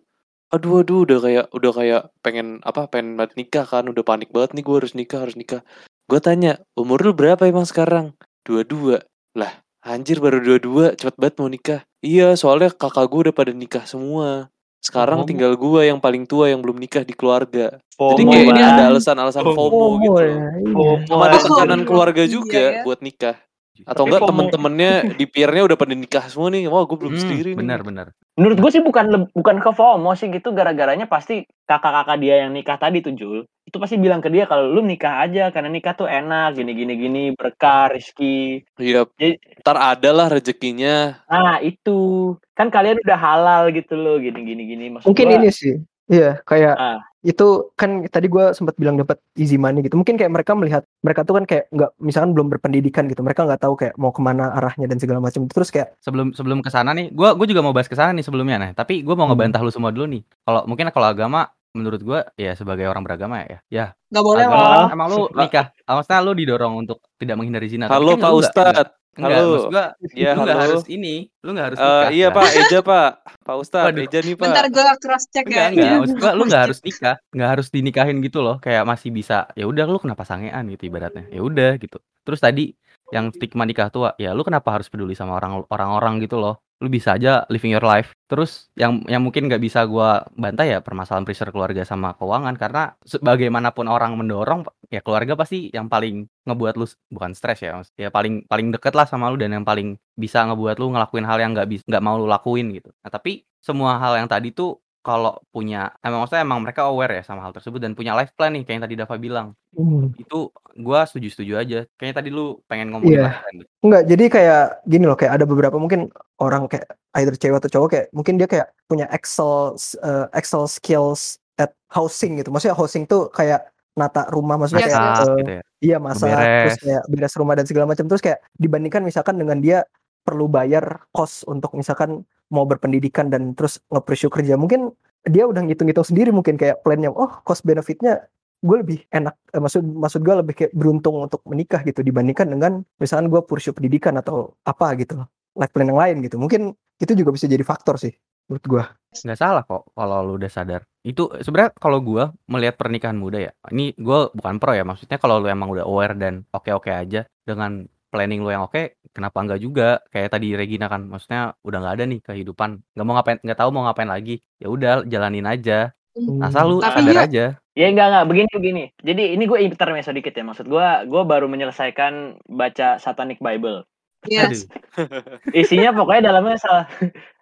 Aduh, 0.54 0.86
aduh, 0.86 1.02
udah 1.02 1.18
kayak, 1.18 1.46
udah 1.50 1.72
kayak 1.74 2.02
pengen 2.22 2.62
apa, 2.62 2.86
pengen 2.86 3.18
banget 3.18 3.34
nikah 3.42 3.66
kan, 3.66 3.90
udah 3.90 4.06
panik 4.06 4.30
banget 4.30 4.54
nih 4.54 4.62
gue 4.62 4.76
harus 4.78 4.94
nikah, 4.94 5.26
harus 5.26 5.34
nikah. 5.34 5.66
Gue 6.06 6.22
tanya, 6.22 6.62
umur 6.78 7.02
lu 7.02 7.18
berapa 7.18 7.42
emang 7.50 7.66
sekarang? 7.66 8.14
Dua-dua. 8.46 9.02
Lah, 9.34 9.63
anjir 9.84 10.18
baru 10.24 10.40
dua-dua, 10.40 10.96
cepet 10.96 11.16
banget 11.20 11.36
mau 11.40 11.50
nikah. 11.52 11.82
Iya, 12.00 12.36
soalnya 12.40 12.72
kakak 12.72 13.06
gue 13.08 13.20
udah 13.30 13.36
pada 13.36 13.52
nikah 13.52 13.84
semua. 13.84 14.48
Sekarang 14.84 15.24
FOMO. 15.24 15.30
tinggal 15.32 15.54
gue 15.56 15.82
yang 15.88 16.00
paling 16.04 16.28
tua 16.28 16.52
yang 16.52 16.60
belum 16.60 16.76
nikah 16.76 17.08
di 17.08 17.16
keluarga. 17.16 17.80
Jadi 17.96 18.24
FOMO, 18.24 18.32
kayak 18.36 18.48
ini 18.52 18.62
ada 18.64 18.84
alasan-alasan 18.92 19.42
FOMO, 19.48 19.56
FOMO 19.56 19.88
gitu 20.04 20.20
ya, 20.20 20.28
iya. 20.28 20.48
FOMO. 20.76 20.88
Sama 21.08 21.24
ada 21.32 21.38
Oh, 21.40 21.44
tekanan 21.48 21.82
keluarga 21.88 22.24
iya 22.28 22.32
juga 22.32 22.64
ya. 22.80 22.82
buat 22.84 23.00
nikah. 23.00 23.36
Atau 23.84 24.04
Tapi 24.04 24.10
enggak 24.10 24.22
temen-temennya 24.26 24.92
di 25.20 25.26
peernya 25.26 25.64
udah 25.66 25.78
pada 25.78 25.94
nikah 25.94 26.26
semua 26.26 26.50
nih. 26.50 26.66
Wah, 26.66 26.84
gue 26.84 26.96
belum 26.96 27.12
Hmm, 27.12 27.22
sendiri 27.22 27.50
nih. 27.52 27.60
benar 27.60 27.80
benar 27.82 28.08
Menurut 28.34 28.58
gue 28.58 28.72
sih 28.72 28.82
bukan 28.82 29.06
bukan 29.30 29.58
ke 29.58 29.70
FOMO 29.70 30.12
sih 30.14 30.26
gitu 30.28 30.52
gara-garanya 30.52 31.06
pasti 31.06 31.36
kakak-kakak 31.64 32.18
dia 32.18 32.42
yang 32.42 32.52
nikah 32.52 32.76
tadi 32.76 32.98
tuh 33.00 33.14
Jul. 33.14 33.40
Itu 33.64 33.78
pasti 33.78 33.96
bilang 33.96 34.20
ke 34.20 34.28
dia 34.28 34.44
kalau 34.44 34.68
lu 34.68 34.82
nikah 34.82 35.22
aja 35.22 35.48
karena 35.50 35.70
nikah 35.70 35.94
tuh 35.94 36.06
enak 36.06 36.54
gini 36.54 36.74
gini 36.74 36.94
gini 36.96 37.24
berkah 37.32 37.88
rezeki. 37.88 38.66
Iya, 38.76 39.06
Jadi- 39.14 39.38
ntar 39.62 39.78
ada 39.78 40.10
lah 40.10 40.28
rezekinya. 40.28 41.22
Nah, 41.26 41.58
itu. 41.60 42.34
Kan 42.52 42.70
kalian 42.70 42.98
udah 43.00 43.18
halal 43.18 43.64
gitu 43.70 43.94
loh 43.94 44.18
gini 44.18 44.42
gini 44.44 44.64
gini 44.68 44.86
maksud 44.90 45.06
Mungkin 45.06 45.26
gua, 45.28 45.36
ini 45.38 45.50
sih. 45.50 45.76
Iya, 46.12 46.44
kayak 46.44 46.76
Ah. 46.76 47.00
itu 47.24 47.72
kan 47.80 48.04
tadi 48.12 48.28
gue 48.28 48.52
sempat 48.52 48.76
bilang 48.76 49.00
dapat 49.00 49.16
easy 49.40 49.56
money 49.56 49.80
gitu. 49.80 49.96
Mungkin 49.96 50.20
kayak 50.20 50.28
mereka 50.36 50.52
melihat 50.52 50.84
mereka 51.00 51.24
tuh 51.24 51.40
kan 51.40 51.48
kayak 51.48 51.72
nggak 51.72 51.96
misalkan 52.04 52.36
belum 52.36 52.52
berpendidikan 52.52 53.08
gitu. 53.08 53.24
Mereka 53.24 53.48
nggak 53.48 53.64
tahu 53.64 53.80
kayak 53.80 53.96
mau 53.96 54.12
ke 54.12 54.20
mana 54.20 54.52
arahnya 54.52 54.92
dan 54.92 55.00
segala 55.00 55.24
macam. 55.24 55.48
Terus 55.48 55.72
kayak 55.72 55.96
sebelum 56.04 56.36
sebelum 56.36 56.60
ke 56.60 56.68
sana 56.68 56.92
nih 56.92 57.16
gua 57.16 57.32
gua 57.32 57.48
juga 57.48 57.64
mau 57.64 57.72
bahas 57.72 57.88
ke 57.88 57.96
sana 57.96 58.12
nih 58.12 58.28
sebelumnya 58.28 58.60
nah 58.60 58.72
tapi 58.76 59.00
gua 59.00 59.16
mau 59.16 59.24
Hmm. 59.24 59.40
ngebantah 59.40 59.64
lu 59.64 59.72
semua 59.72 59.96
dulu 59.96 60.12
nih 60.12 60.22
kalau 60.44 60.68
mungkin 60.68 60.92
kalau 60.92 61.08
agama 61.08 61.48
menurut 61.74 62.02
gua 62.02 62.20
ya 62.34 62.54
sebagai 62.54 62.86
orang 62.86 63.02
beragama 63.02 63.42
ya 63.42 63.60
ya 63.68 63.86
Nggak 64.08 64.24
boleh 64.24 64.46
kan 64.46 64.90
emang 64.90 65.08
lu 65.10 65.26
nikah 65.32 65.74
Ah, 65.84 65.98
maksudnya 65.98 66.22
lu 66.22 66.32
didorong 66.32 66.74
untuk 66.78 67.02
tidak 67.18 67.36
menghindari 67.36 67.68
zina 67.68 67.86
tapi 67.86 67.98
Halo 67.98 68.12
kan 68.12 68.22
Pak 68.22 68.34
Ustadz. 68.36 68.70
nggak- 68.72 68.92
enggak, 69.14 69.30
Halo. 69.36 69.50
maksud 69.52 69.70
gua 69.70 69.86
Ya, 70.12 70.30
lu 70.32 70.40
nggak 70.40 70.54
halo. 70.56 70.64
harus 70.64 70.84
ini 70.88 71.16
lu 71.40 71.50
nggak 71.52 71.66
harus 71.68 71.78
Eh, 71.78 71.84
nikah 71.84 72.10
iya 72.12 72.28
kan? 72.28 72.36
Pak, 72.36 72.50
Eja 72.56 72.80
Pak. 72.80 73.10
Pak 73.44 73.56
Ustadz, 73.58 73.86
Waduh. 73.88 74.04
Eja 74.04 74.20
nih 74.20 74.34
Pak. 74.34 74.46
Bentar 74.48 74.66
gue 74.68 74.84
cross 75.00 75.26
check 75.28 75.46
enggak 75.46 75.58
ya. 75.60 75.70
enggak 75.72 75.90
maksud 76.04 76.16
gua 76.16 76.32
lu 76.32 76.34
cross 76.36 76.38
nggak 76.44 76.54
check. 76.54 76.64
harus 76.64 76.80
nikah 76.80 77.16
nggak 77.32 77.50
harus 77.50 77.68
dinikahin 77.70 78.18
gitu 78.20 78.40
loh 78.40 78.56
kayak 78.60 78.84
masih 78.84 79.10
bisa 79.10 79.38
ya 79.52 79.66
udah 79.66 79.86
lu 79.86 79.98
kenapa 79.98 80.24
sangean 80.24 80.64
gitu 80.68 80.84
ibaratnya 80.86 81.26
ya 81.28 81.42
udah 81.42 81.72
gitu 81.76 81.98
terus 82.22 82.40
tadi 82.40 82.74
yang 83.10 83.30
stigma 83.30 83.64
nikah 83.64 83.90
tua 83.90 84.14
ya 84.16 84.32
lu 84.32 84.42
kenapa 84.42 84.70
harus 84.72 84.88
peduli 84.88 85.14
sama 85.14 85.36
orang 85.36 85.66
orang-orang 85.68 86.18
gitu 86.20 86.38
loh 86.38 86.62
lu 86.84 86.92
bisa 86.92 87.16
aja 87.16 87.48
living 87.48 87.72
your 87.72 87.88
life. 87.88 88.12
Terus 88.28 88.68
yang 88.76 89.00
yang 89.08 89.24
mungkin 89.24 89.48
nggak 89.48 89.64
bisa 89.64 89.88
gua 89.88 90.28
bantah 90.36 90.68
ya 90.68 90.84
permasalahan 90.84 91.24
pressure 91.24 91.56
keluarga 91.56 91.88
sama 91.88 92.12
keuangan 92.20 92.60
karena 92.60 92.92
sebagaimanapun 93.08 93.88
orang 93.88 94.20
mendorong 94.20 94.68
ya 94.92 95.00
keluarga 95.00 95.40
pasti 95.40 95.72
yang 95.72 95.88
paling 95.88 96.28
ngebuat 96.44 96.76
lu 96.76 96.86
bukan 97.08 97.32
stres 97.32 97.64
ya 97.64 97.80
ya 97.96 98.12
paling 98.12 98.44
paling 98.52 98.76
deket 98.76 98.92
lah 98.92 99.08
sama 99.08 99.32
lu 99.32 99.40
dan 99.40 99.56
yang 99.56 99.64
paling 99.64 99.96
bisa 100.20 100.44
ngebuat 100.44 100.76
lu 100.84 100.92
ngelakuin 100.92 101.24
hal 101.24 101.40
yang 101.40 101.56
nggak 101.56 101.88
nggak 101.88 102.04
mau 102.04 102.20
lu 102.20 102.28
lakuin 102.28 102.76
gitu. 102.76 102.92
Nah 103.00 103.10
tapi 103.10 103.48
semua 103.64 103.96
hal 103.96 104.20
yang 104.20 104.28
tadi 104.28 104.52
tuh 104.52 104.83
kalau 105.04 105.36
punya 105.52 105.92
emang 106.00 106.24
maksudnya 106.24 106.48
emang 106.48 106.64
mereka 106.64 106.88
aware 106.88 107.20
ya 107.20 107.24
sama 107.28 107.44
hal 107.44 107.52
tersebut 107.52 107.76
dan 107.78 107.92
punya 107.92 108.16
life 108.16 108.32
plan 108.40 108.56
nih 108.56 108.64
kayak 108.64 108.76
yang 108.80 108.84
tadi 108.88 108.96
Dava 108.96 109.16
bilang 109.20 109.48
hmm, 109.76 110.16
itu 110.16 110.48
gua 110.80 111.04
setuju-setuju 111.04 111.54
aja 111.60 111.80
kayaknya 112.00 112.16
tadi 112.24 112.30
lu 112.32 112.64
pengen 112.72 112.96
ngomongin 112.96 113.20
Iya. 113.20 113.24
life 113.28 113.40
plan 113.44 113.56
deh. 113.60 113.68
Enggak, 113.84 114.04
jadi 114.08 114.24
kayak 114.32 114.64
gini 114.88 115.06
loh, 115.06 115.18
kayak 115.20 115.34
ada 115.36 115.46
beberapa 115.46 115.76
mungkin 115.76 116.08
orang 116.40 116.72
kayak 116.72 116.88
either 117.20 117.36
cewek 117.36 117.60
atau 117.60 117.72
cowok 117.76 117.90
kayak 117.92 118.06
mungkin 118.16 118.34
dia 118.40 118.48
kayak 118.48 118.68
punya 118.88 119.06
excel 119.12 119.76
uh, 120.02 120.26
excel 120.32 120.64
skills 120.66 121.36
at 121.60 121.76
housing 121.92 122.40
gitu. 122.40 122.48
Maksudnya 122.50 122.74
housing 122.74 123.04
tuh 123.04 123.28
kayak 123.30 123.68
nata 123.94 124.26
rumah 124.34 124.58
maksudnya 124.58 124.88
Yes, 124.88 124.90
kayak 124.90 124.98
yes. 124.98 125.06
Masak 125.14 125.28
uh, 125.28 125.38
gitu 125.38 125.52
ya 125.54 125.64
iya 125.84 125.98
masak 126.00 126.28
Beberes. 126.32 126.64
terus 126.64 126.78
kayak 126.80 127.04
beres 127.12 127.34
rumah 127.36 127.54
dan 127.60 127.66
segala 127.68 127.86
macam 127.92 128.06
terus 128.08 128.24
kayak 128.24 128.40
dibandingkan 128.56 129.02
misalkan 129.04 129.36
dengan 129.36 129.60
dia 129.60 129.84
perlu 130.24 130.48
bayar 130.48 131.04
kos 131.12 131.44
untuk 131.44 131.76
misalkan 131.76 132.24
mau 132.54 132.70
berpendidikan 132.70 133.34
dan 133.34 133.58
terus 133.58 133.82
nge-pursue 133.90 134.30
kerja. 134.30 134.54
Mungkin 134.54 134.94
dia 135.26 135.50
udah 135.50 135.66
ngitung-ngitung 135.66 136.06
sendiri 136.06 136.30
mungkin 136.30 136.60
kayak 136.60 136.84
plannya 136.84 137.10
oh 137.10 137.42
cost 137.48 137.64
benefitnya 137.64 138.28
gue 138.64 138.78
lebih 138.80 139.00
enak 139.12 139.36
eh, 139.52 139.60
maksud 139.60 139.84
maksud 139.84 140.20
gue 140.24 140.36
lebih 140.40 140.54
kayak 140.56 140.72
beruntung 140.76 141.20
untuk 141.20 141.44
menikah 141.48 141.84
gitu 141.84 142.00
dibandingkan 142.00 142.48
dengan 142.48 142.72
misalkan 143.00 143.28
gue 143.28 143.42
pursue 143.44 143.76
pendidikan 143.76 144.16
atau 144.20 144.56
apa 144.64 144.96
gitu 145.00 145.24
loh 145.24 145.28
life 145.56 145.72
plan 145.72 145.88
yang 145.88 146.00
lain 146.00 146.16
gitu. 146.24 146.36
Mungkin 146.40 146.74
itu 147.00 147.14
juga 147.14 147.36
bisa 147.36 147.46
jadi 147.46 147.62
faktor 147.64 148.00
sih 148.00 148.14
menurut 148.48 148.66
gue. 148.68 148.84
Nggak 149.24 149.40
salah 149.40 149.64
kok 149.64 149.92
kalau 149.94 150.18
lu 150.26 150.34
udah 150.40 150.52
sadar. 150.52 150.82
Itu 151.04 151.32
sebenarnya 151.44 151.76
kalau 151.78 152.00
gua 152.00 152.32
melihat 152.48 152.80
pernikahan 152.80 153.20
muda 153.20 153.40
ya 153.40 153.52
ini 153.72 153.92
gua 154.00 154.32
bukan 154.32 154.56
pro 154.60 154.72
ya 154.72 154.88
maksudnya 154.88 155.20
kalau 155.20 155.44
lu 155.44 155.48
emang 155.52 155.72
udah 155.72 155.86
aware 155.86 156.16
dan 156.16 156.48
oke 156.52 156.72
oke 156.72 156.90
aja 156.92 157.28
dengan 157.44 157.88
planning 158.14 158.46
lu 158.46 158.54
yang 158.54 158.64
oke 158.64 158.96
kenapa 159.14 159.40
enggak 159.40 159.62
juga 159.62 160.02
kayak 160.10 160.34
tadi 160.34 160.58
Regina 160.58 160.90
kan 160.90 161.06
maksudnya 161.06 161.54
udah 161.62 161.78
nggak 161.80 161.96
ada 161.96 162.06
nih 162.10 162.20
kehidupan 162.26 162.82
nggak 162.98 163.06
mau 163.06 163.14
ngapain 163.16 163.38
nggak 163.40 163.60
tahu 163.62 163.70
mau 163.70 163.86
ngapain 163.86 164.10
lagi 164.10 164.42
ya 164.58 164.68
udah 164.68 165.06
jalanin 165.06 165.46
aja 165.46 165.94
asal 166.42 166.66
lu 166.70 166.78
Tapi 166.82 167.02
sadar 167.02 167.14
dia- 167.14 167.26
aja 167.26 167.46
Ya 167.74 167.90
enggak 167.90 168.06
enggak 168.06 168.26
begini 168.30 168.52
begini. 168.54 168.84
Jadi 169.02 169.24
ini 169.34 169.50
gue 169.50 169.58
intermezzo 169.66 170.14
dikit 170.14 170.30
ya. 170.30 170.46
Maksud 170.46 170.70
gue 170.70 170.88
gue 171.10 171.24
baru 171.26 171.50
menyelesaikan 171.50 172.38
baca 172.46 173.02
Satanic 173.02 173.42
Bible. 173.42 173.82
Yes. 174.30 174.70
Aduh. 174.94 175.10
Isinya 175.58 175.90
pokoknya 175.90 176.30
dalamnya 176.30 176.62
salah 176.62 176.86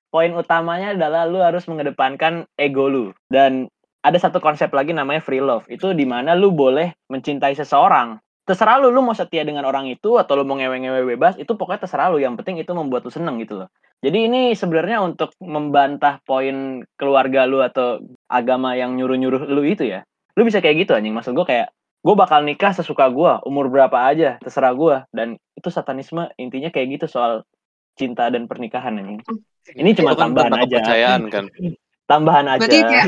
poin 0.07 0.31
utamanya 0.31 0.95
adalah 0.95 1.27
lu 1.27 1.43
harus 1.43 1.67
mengedepankan 1.67 2.47
ego 2.55 2.87
lu 2.87 3.05
dan 3.27 3.67
ada 4.07 4.15
satu 4.15 4.39
konsep 4.39 4.71
lagi 4.71 4.95
namanya 4.95 5.19
free 5.19 5.43
love. 5.43 5.67
Itu 5.67 5.91
di 5.91 6.07
mana 6.07 6.31
lu 6.31 6.55
boleh 6.55 6.95
mencintai 7.11 7.51
seseorang. 7.59 8.15
Terserah 8.41 8.81
lu, 8.81 8.89
lu 8.89 9.05
mau 9.05 9.13
setia 9.13 9.45
dengan 9.45 9.63
orang 9.69 9.85
itu 9.85 10.17
atau 10.17 10.33
lu 10.33 10.43
mau 10.43 10.57
ngewe-ngewe 10.57 11.05
bebas, 11.13 11.37
itu 11.37 11.53
pokoknya 11.53 11.85
terserah 11.85 12.09
lu. 12.09 12.17
Yang 12.17 12.41
penting 12.41 12.57
itu 12.57 12.71
membuat 12.73 13.05
lu 13.05 13.11
seneng 13.13 13.37
gitu 13.37 13.61
loh. 13.61 13.69
Jadi 14.01 14.17
ini 14.25 14.41
sebenarnya 14.57 14.97
untuk 15.05 15.29
membantah 15.37 16.17
poin 16.25 16.81
keluarga 16.97 17.45
lu 17.45 17.61
atau 17.61 18.01
agama 18.25 18.73
yang 18.73 18.97
nyuruh-nyuruh 18.97 19.45
lu 19.45 19.61
itu 19.61 19.85
ya. 19.85 20.01
Lu 20.33 20.41
bisa 20.41 20.57
kayak 20.57 20.89
gitu 20.89 20.97
anjing. 20.97 21.13
Maksud 21.13 21.37
gue 21.37 21.45
kayak 21.45 21.69
gue 22.01 22.15
bakal 22.17 22.41
nikah 22.41 22.73
sesuka 22.73 23.13
gue, 23.13 23.45
umur 23.45 23.69
berapa 23.69 23.93
aja, 23.93 24.41
terserah 24.41 24.73
gue. 24.73 24.95
Dan 25.13 25.37
itu 25.53 25.69
satanisme 25.69 26.33
intinya 26.41 26.73
kayak 26.73 26.97
gitu 26.97 27.05
soal 27.05 27.45
cinta 27.93 28.33
dan 28.33 28.49
pernikahan 28.49 28.97
anjing. 28.97 29.21
Ini 29.69 29.93
cuma 29.93 30.17
kan 30.17 30.33
tambahan 30.33 30.53
aja. 30.57 30.65
kepercayaan 30.81 31.21
kan. 31.29 31.45
Tambahan 32.11 32.45
aja. 32.57 32.67
Berarti 32.67 32.79
kayak 32.83 33.05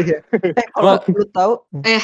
eh 0.56 0.67
kalau 0.72 0.96
lu 1.12 1.26
tahu 1.28 1.54
eh 1.84 2.00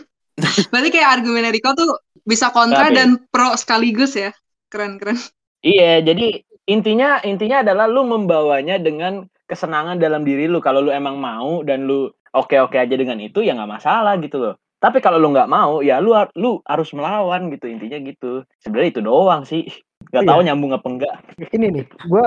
berarti 0.72 0.88
kayak 0.88 1.08
argumen 1.20 1.44
Eriko 1.44 1.76
tuh 1.76 1.92
bisa 2.22 2.50
kontra 2.50 2.88
Tapi- 2.90 2.96
dan 2.96 3.08
pro 3.28 3.54
sekaligus 3.54 4.14
ya. 4.14 4.30
Keren 4.68 4.96
keren. 4.96 5.18
Iya, 5.62 6.02
jadi 6.02 6.42
intinya 6.66 7.22
intinya 7.22 7.62
adalah 7.62 7.86
lu 7.86 8.02
membawanya 8.02 8.78
dengan 8.78 9.26
kesenangan 9.46 9.98
dalam 9.98 10.22
diri 10.22 10.46
lu. 10.46 10.58
Kalau 10.58 10.82
lu 10.82 10.90
emang 10.90 11.18
mau 11.18 11.62
dan 11.62 11.86
lu 11.86 12.08
oke-oke 12.32 12.74
aja 12.74 12.94
dengan 12.96 13.20
itu 13.20 13.44
ya 13.44 13.54
nggak 13.54 13.70
masalah 13.70 14.16
gitu 14.18 14.38
loh. 14.40 14.54
Tapi 14.82 14.98
kalau 14.98 15.22
lu 15.22 15.30
nggak 15.30 15.46
mau 15.46 15.78
ya 15.78 16.02
lu 16.02 16.10
lu 16.34 16.58
harus 16.66 16.90
melawan 16.90 17.52
gitu 17.52 17.70
intinya 17.70 18.00
gitu. 18.02 18.42
Sebenarnya 18.58 18.90
itu 18.90 19.00
doang 19.04 19.42
sih. 19.46 19.68
Nggak 20.10 20.24
Iya. 20.26 20.30
tahu 20.34 20.40
nyambung 20.42 20.72
apa 20.74 20.86
enggak. 20.90 21.14
ini 21.54 21.66
nih 21.70 21.84
gue 21.86 22.26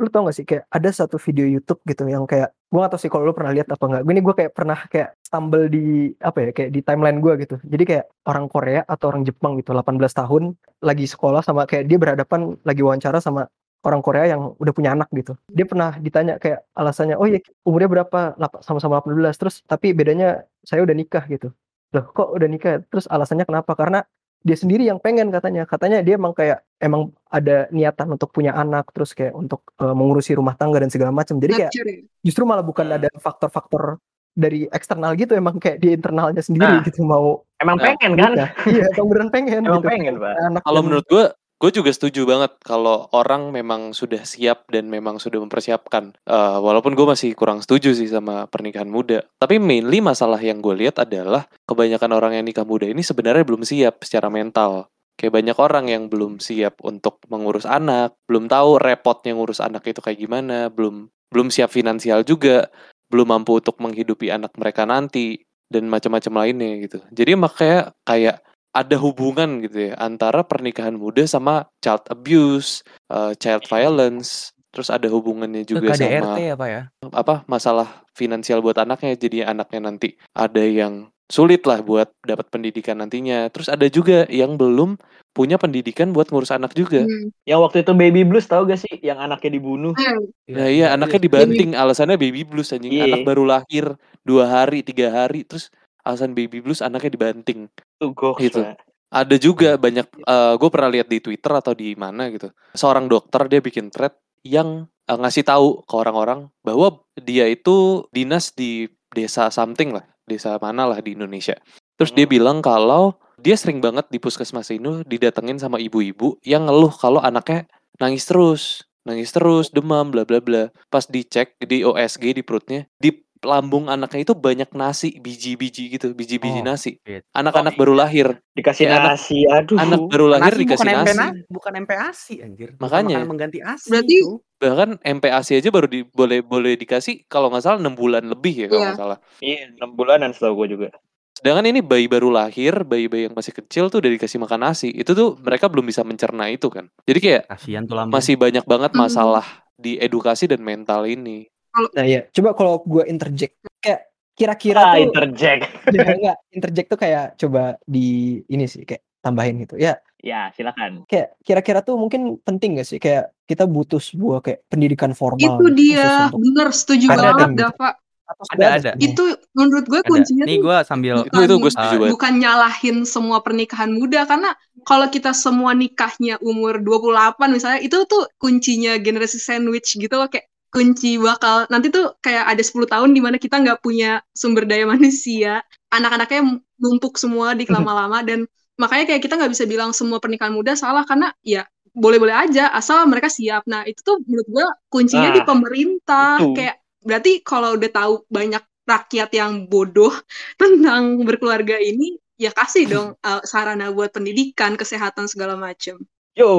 lu 0.00 0.08
tau 0.08 0.24
gak 0.24 0.36
sih 0.36 0.46
kayak 0.48 0.64
ada 0.72 0.88
satu 0.88 1.20
video 1.20 1.44
YouTube 1.44 1.84
gitu 1.84 2.08
yang 2.08 2.24
kayak 2.24 2.56
gue 2.72 2.78
gak 2.80 2.92
tau 2.96 3.00
sih 3.00 3.12
kalau 3.12 3.28
lu 3.28 3.34
pernah 3.36 3.52
lihat 3.52 3.68
apa 3.68 3.84
enggak 3.84 4.02
ini 4.08 4.20
gue 4.24 4.34
kayak 4.34 4.52
pernah 4.56 4.78
kayak 4.88 5.08
stumble 5.20 5.68
di 5.68 6.16
apa 6.24 6.38
ya 6.40 6.50
kayak 6.56 6.70
di 6.72 6.80
timeline 6.80 7.18
gue 7.20 7.32
gitu 7.44 7.56
jadi 7.68 7.84
kayak 7.84 8.04
orang 8.24 8.46
Korea 8.48 8.80
atau 8.88 9.12
orang 9.12 9.22
Jepang 9.28 9.60
gitu 9.60 9.76
18 9.76 10.00
tahun 10.00 10.42
lagi 10.80 11.04
sekolah 11.04 11.44
sama 11.44 11.68
kayak 11.68 11.84
dia 11.84 11.98
berhadapan 12.00 12.56
lagi 12.64 12.80
wawancara 12.80 13.20
sama 13.20 13.44
orang 13.84 14.00
Korea 14.04 14.36
yang 14.36 14.52
udah 14.60 14.72
punya 14.76 14.92
anak 14.92 15.08
gitu. 15.16 15.36
Dia 15.48 15.64
pernah 15.64 15.96
ditanya 15.96 16.36
kayak 16.36 16.68
alasannya, 16.76 17.16
"Oh 17.16 17.24
ya 17.24 17.40
umurnya 17.64 17.88
berapa?" 17.88 18.36
Sama-sama 18.60 19.00
18, 19.00 19.40
terus 19.40 19.64
tapi 19.64 19.96
bedanya 19.96 20.44
saya 20.64 20.84
udah 20.84 20.92
nikah 20.92 21.24
gitu. 21.32 21.48
Loh 21.96 22.04
kok 22.12 22.28
udah 22.36 22.48
nikah? 22.48 22.84
Terus 22.86 23.08
alasannya 23.08 23.48
kenapa? 23.48 23.72
Karena 23.74 24.04
dia 24.40 24.56
sendiri 24.56 24.88
yang 24.88 24.98
pengen 24.98 25.28
katanya. 25.28 25.68
Katanya 25.68 26.00
dia 26.00 26.16
emang 26.16 26.32
kayak 26.32 26.64
emang 26.80 27.12
ada 27.28 27.68
niatan 27.70 28.08
untuk 28.16 28.32
punya 28.32 28.56
anak, 28.56 28.88
terus 28.96 29.12
kayak 29.12 29.36
untuk, 29.36 29.60
eee, 29.76 29.94
mengurusi 29.94 30.32
rumah 30.36 30.56
tangga 30.56 30.80
dan 30.80 30.88
segala 30.88 31.12
macam. 31.12 31.36
Jadi 31.36 31.52
kayak 31.52 31.72
ya? 31.76 31.84
justru 32.24 32.42
malah 32.48 32.64
bukan 32.64 32.86
Nah. 32.88 32.96
ada 32.96 33.08
faktor-faktor 33.20 34.00
dari 34.32 34.64
eksternal 34.72 35.12
gitu, 35.18 35.36
emang 35.36 35.58
kayak 35.60 35.82
di 35.82 35.92
internalnya 35.92 36.40
sendiri 36.40 36.80
Nah. 36.80 36.86
gitu 36.86 37.02
mau 37.04 37.44
Emang 37.60 37.76
Nah, 37.76 37.92
pengen 37.92 38.12
kan? 38.16 38.32
Iya, 38.64 38.88
emang 38.96 39.06
beneran 39.12 39.28
pengen 39.28 39.60
Emang 39.68 39.84
gitu. 39.84 39.88
pengen, 39.92 40.14
Pak. 40.16 40.34
Kalau 40.64 40.80
menurut 40.80 41.04
gue, 41.12 41.24
gue 41.60 41.70
juga 41.70 41.92
setuju 41.92 42.24
banget 42.24 42.56
kalau 42.64 43.04
orang 43.12 43.52
memang 43.52 43.92
sudah 43.92 44.24
siap 44.24 44.64
dan 44.72 44.88
memang 44.88 45.20
sudah 45.20 45.36
mempersiapkan. 45.44 46.16
Eh, 46.24 46.58
walaupun 46.58 46.96
gue 46.96 47.04
masih 47.04 47.36
kurang 47.36 47.60
setuju 47.60 47.92
sih 47.92 48.08
sama 48.08 48.48
pernikahan 48.48 48.88
muda. 48.88 49.28
Tapi 49.36 49.60
mainly 49.60 50.00
masalah 50.00 50.40
yang 50.40 50.64
gue 50.64 50.72
lihat 50.72 51.04
adalah 51.04 51.44
kebanyakan 51.68 52.16
orang 52.16 52.32
yang 52.40 52.48
nikah 52.48 52.64
muda 52.64 52.88
ini 52.88 53.04
sebenarnya 53.04 53.44
belum 53.44 53.62
siap 53.68 54.00
secara 54.00 54.32
mental. 54.32 54.88
Kayak 55.20 55.36
banyak 55.36 55.56
orang 55.60 55.84
yang 55.92 56.08
belum 56.08 56.40
siap 56.40 56.80
untuk 56.80 57.20
mengurus 57.28 57.68
anak, 57.68 58.16
belum 58.24 58.48
tahu 58.48 58.80
repotnya 58.80 59.36
ngurus 59.36 59.60
anak 59.60 59.84
itu 59.84 60.00
kayak 60.00 60.16
gimana, 60.16 60.72
belum 60.72 61.12
belum 61.28 61.52
siap 61.52 61.68
finansial 61.68 62.24
juga, 62.24 62.72
belum 63.12 63.28
mampu 63.28 63.60
untuk 63.60 63.76
menghidupi 63.84 64.32
anak 64.32 64.56
mereka 64.56 64.88
nanti 64.88 65.44
dan 65.68 65.86
macam-macam 65.92 66.32
lainnya 66.40 66.88
gitu. 66.88 66.98
Jadi 67.12 67.36
makanya 67.36 67.92
kayak 68.08 68.42
ada 68.70 68.96
hubungan 68.96 69.58
gitu 69.66 69.90
ya 69.90 69.98
antara 69.98 70.46
pernikahan 70.46 70.94
muda 70.94 71.26
sama 71.26 71.66
child 71.82 72.06
abuse, 72.06 72.86
eh, 73.10 73.32
child 73.38 73.66
violence, 73.66 74.54
terus 74.70 74.88
ada 74.88 75.10
hubungannya 75.10 75.66
juga 75.66 75.90
KDRT 75.90 76.22
sama 76.22 76.38
ya, 76.38 76.54
Pak, 76.54 76.68
ya? 76.70 76.82
apa 77.10 77.42
masalah 77.50 78.06
finansial 78.14 78.62
buat 78.62 78.78
anaknya 78.78 79.18
jadi 79.18 79.50
anaknya 79.50 79.90
nanti 79.90 80.14
ada 80.30 80.62
yang 80.62 81.10
sulit 81.30 81.62
lah 81.62 81.78
buat 81.82 82.10
dapat 82.26 82.50
pendidikan 82.50 82.98
nantinya 82.98 83.46
terus 83.54 83.70
ada 83.70 83.86
juga 83.86 84.26
yang 84.26 84.58
belum 84.58 84.98
punya 85.30 85.62
pendidikan 85.62 86.10
buat 86.10 86.26
ngurus 86.26 86.50
anak 86.50 86.74
juga 86.74 87.06
Hmm. 87.06 87.30
Yang 87.46 87.60
waktu 87.66 87.76
itu 87.86 87.92
baby 87.94 88.22
blues 88.26 88.50
tau 88.50 88.66
gak 88.66 88.82
sih? 88.82 88.98
Yang 88.98 89.30
anaknya 89.30 89.50
dibunuh. 89.58 89.94
Eh, 89.94 90.54
nah 90.54 90.66
iya 90.66 90.86
anaknya 90.94 91.22
dibanting 91.22 91.78
alasannya 91.78 92.18
baby 92.18 92.42
blues 92.42 92.74
anjing 92.74 92.90
Iya. 92.90 93.10
anak 93.14 93.22
baru 93.22 93.46
lahir 93.46 93.94
dua 94.26 94.50
hari 94.50 94.82
tiga 94.82 95.10
hari 95.10 95.46
terus 95.46 95.70
alasan 96.02 96.32
baby 96.32 96.60
blues 96.60 96.80
anaknya 96.80 97.12
dibanting 97.12 97.68
Tuh 97.98 98.12
goks, 98.12 98.40
Gitu. 98.40 98.62
Ada 99.10 99.36
juga 99.42 99.74
banyak 99.74 100.06
gue 100.54 100.70
pernah 100.70 100.86
lihat 100.86 101.10
di 101.10 101.18
Twitter 101.18 101.50
atau 101.50 101.74
di 101.74 101.98
mana 101.98 102.30
gitu 102.30 102.54
seorang 102.72 103.10
dokter 103.10 103.50
dia 103.50 103.58
bikin 103.58 103.90
thread 103.90 104.14
yang 104.46 104.86
eh, 105.04 105.18
ngasih 105.18 105.42
tahu 105.42 105.82
ke 105.82 105.94
orang-orang 105.98 106.46
bahwa 106.62 107.02
dia 107.18 107.50
itu 107.50 108.06
dinas 108.14 108.54
di 108.54 108.86
desa 109.10 109.50
something 109.50 109.90
lah 109.90 110.06
desa 110.30 110.54
mana 110.62 110.86
lah 110.86 111.02
di 111.02 111.18
Indonesia 111.18 111.58
terus 111.98 112.14
dia 112.14 112.22
Hmm. 112.24 112.34
bilang 112.38 112.58
kalau 112.62 113.18
dia 113.42 113.58
sering 113.58 113.82
banget 113.82 114.06
di 114.14 114.22
puskesmas 114.22 114.70
ini 114.70 115.02
didatengin 115.02 115.58
sama 115.58 115.82
ibu-ibu 115.82 116.38
yang 116.46 116.70
ngeluh 116.70 116.94
kalau 116.94 117.18
anaknya 117.18 117.66
nangis 117.98 118.30
terus 118.30 118.86
nangis 119.02 119.34
terus 119.34 119.74
demam 119.74 120.12
bla 120.14 120.22
bla 120.22 120.38
bla 120.38 120.70
pas 120.86 121.02
dicek 121.02 121.58
di 121.58 121.82
OSG 121.82 122.36
di 122.36 122.42
perutnya 122.46 122.86
di 123.00 123.10
lambung 123.40 123.88
anaknya 123.88 124.20
itu 124.22 124.32
banyak 124.32 124.68
nasi 124.72 125.16
biji-biji 125.16 125.88
gitu 125.90 126.12
biji-biji 126.12 126.60
Oh, 126.60 126.66
nasi 126.66 127.00
gitu. 127.00 127.24
anak-anak 127.32 127.72
Oh, 127.74 127.78
baru 127.78 127.94
lahir 127.96 128.26
Dikasih 128.52 128.84
Ya, 128.84 129.00
anak- 129.00 129.16
nasi, 129.16 129.38
aduh. 129.44 129.76
anak 129.76 130.00
baru 130.06 130.26
lahir 130.28 130.52
Nasi 130.52 130.60
dikasih 130.60 130.84
bukan 130.84 130.92
nasi 130.92 131.08
MPNA 131.08 131.28
bukan 131.48 131.72
MPASI 131.80 132.34
anjir. 132.42 132.68
Bukan 132.74 132.82
Makanya. 132.84 133.16
makanan 133.16 133.28
mengganti 133.28 133.58
ASI 133.58 133.88
Berarti- 133.88 134.20
itu. 134.20 134.32
bahkan 134.56 134.90
MPASI 135.00 135.52
aja 135.56 135.68
baru 135.68 135.86
di, 135.88 136.00
boleh 136.04 136.38
boleh 136.40 136.72
dikasih 136.76 137.24
kalau 137.26 137.48
nggak 137.48 137.64
salah 137.64 137.78
enam 137.80 137.96
bulan 137.96 138.20
lebih 138.22 138.52
ya 138.54 138.66
kalau 138.68 138.80
Iya. 138.80 138.88
nggak 138.92 139.00
salah. 139.00 139.18
Iya, 139.40 139.58
6 139.80 139.90
bulanan 139.94 140.30
setahu 140.30 140.54
gue 140.60 140.68
juga. 140.76 140.88
Sedangkan 141.32 141.64
ini 141.64 141.80
bayi 141.80 142.04
baru 142.04 142.28
lahir, 142.28 142.84
bayi-bayi 142.84 143.24
yang 143.24 143.34
masih 143.34 143.56
kecil 143.56 143.88
tuh 143.88 144.04
udah 144.04 144.12
dikasih 144.12 144.36
makan 144.36 144.60
nasi. 144.60 144.92
Itu 144.92 145.16
tuh 145.16 145.40
mereka 145.40 145.72
belum 145.72 145.88
bisa 145.88 146.04
mencerna 146.04 146.52
itu 146.52 146.68
kan. 146.68 146.92
Jadi 147.08 147.16
kayak 147.18 147.42
Kasihan 147.48 147.88
tuh 147.88 147.96
lambung. 147.96 148.12
masih 148.12 148.36
banyak 148.36 148.64
banget 148.64 148.92
Hmm. 148.92 149.00
masalah 149.00 149.46
di 149.74 149.96
edukasi 149.96 150.44
dan 150.44 150.60
mental 150.60 151.08
ini. 151.08 151.48
Nah 151.70 152.04
iya, 152.06 152.20
coba 152.34 152.50
kalau 152.58 152.82
gue 152.82 153.04
interject 153.06 153.54
kayak 153.78 154.10
kira-kira 154.34 154.80
Ah, 154.82 154.94
tuh 154.96 155.02
interject. 155.06 155.62
ya, 155.94 156.02
enggak, 156.16 156.36
interject 156.54 156.86
tuh 156.90 156.98
kayak 157.00 157.24
coba 157.36 157.62
di 157.84 158.40
ini 158.48 158.64
sih 158.66 158.82
kayak 158.88 159.02
tambahin 159.20 159.62
gitu. 159.62 159.76
Ya, 159.76 160.00
Ya, 160.20 160.52
silakan. 160.52 161.04
kayak 161.08 161.28
kira-kira 161.40 161.80
tuh 161.80 161.96
mungkin 161.96 162.36
penting 162.44 162.76
gak 162.76 162.88
sih 162.88 163.00
kayak 163.00 163.32
kita 163.48 163.64
butuh 163.64 163.96
sebuah 164.00 164.44
kayak 164.44 164.60
pendidikan 164.68 165.12
formal 165.16 165.40
itu 165.40 165.64
gitu, 165.64 165.76
dia, 165.80 166.28
bener 166.28 166.68
setuju 166.76 167.06
Ada 167.08 167.20
banget, 167.24 167.48
gitu. 167.48 167.60
Dava. 167.64 167.88
atau 168.30 168.44
Ada, 168.54 168.66
ada. 168.78 168.90
Itu 169.00 169.24
menurut 169.58 169.84
gue 169.90 170.00
Ada. 170.06 170.10
kuncinya 170.12 170.44
Nih 170.46 170.56
tuh 170.60 170.64
gue 170.70 170.76
sambil 170.86 171.14
Itu 171.26 171.38
itu 171.40 171.54
gue 171.56 171.72
setuju 171.72 171.94
banget. 171.98 172.10
bukan 172.14 172.32
nyalahin 172.38 172.96
semua 173.08 173.38
pernikahan 173.42 173.90
muda 173.90 174.20
karena 174.28 174.50
kalau 174.86 175.06
kita 175.10 175.32
semua 175.34 175.72
nikahnya 175.74 176.36
umur 176.44 176.78
28 176.84 177.48
misalnya 177.56 177.80
itu 177.82 177.96
tuh 178.06 178.28
kuncinya 178.38 178.94
generasi 179.02 179.40
sandwich 179.42 179.96
gitu 179.98 180.14
loh 180.14 180.28
kayak 180.30 180.46
kunci 180.74 181.18
bakal 181.18 181.66
nanti 181.72 181.90
tuh 181.90 182.14
kayak 182.24 182.46
ada 182.50 182.62
10 182.62 182.86
tahun 182.86 183.10
di 183.16 183.20
mana 183.22 183.36
kita 183.42 183.58
nggak 183.62 183.78
punya 183.84 184.22
sumber 184.34 184.64
daya 184.66 184.86
manusia. 184.88 185.62
Anak-anaknya 185.90 186.40
numpuk 186.82 187.18
semua 187.18 187.52
di 187.58 187.66
lama-lama 187.74 188.22
dan 188.22 188.46
makanya 188.80 189.04
kayak 189.14 189.22
kita 189.26 189.34
nggak 189.38 189.52
bisa 189.52 189.64
bilang 189.68 189.90
semua 189.92 190.18
pernikahan 190.22 190.54
muda 190.54 190.72
salah 190.78 191.04
karena 191.04 191.34
ya 191.44 191.66
boleh-boleh 191.92 192.32
aja 192.34 192.70
asal 192.72 193.02
mereka 193.10 193.28
siap. 193.28 193.66
Nah 193.66 193.82
itu 193.86 194.00
tuh 194.06 194.22
menurut 194.26 194.46
gue 194.48 194.66
kuncinya 194.92 195.28
di 195.34 195.42
Nah, 195.42 195.46
pemerintah. 195.46 196.38
itu. 196.40 196.54
kayak 196.56 196.76
berarti 197.02 197.30
kalau 197.42 197.74
udah 197.76 197.90
tahu 197.90 198.14
banyak 198.30 198.62
rakyat 198.86 199.30
yang 199.34 199.52
bodoh 199.70 200.12
tentang 200.60 201.22
berkeluarga 201.26 201.76
ini 201.78 202.16
ya 202.40 202.50
kasih 202.54 202.84
dong 202.88 203.08
uh, 203.20 203.42
sarana 203.50 203.92
buat 203.92 204.10
pendidikan 204.16 204.74
kesehatan 204.80 205.28
segala 205.28 205.54
macem 205.60 206.00
Yo, 206.38 206.50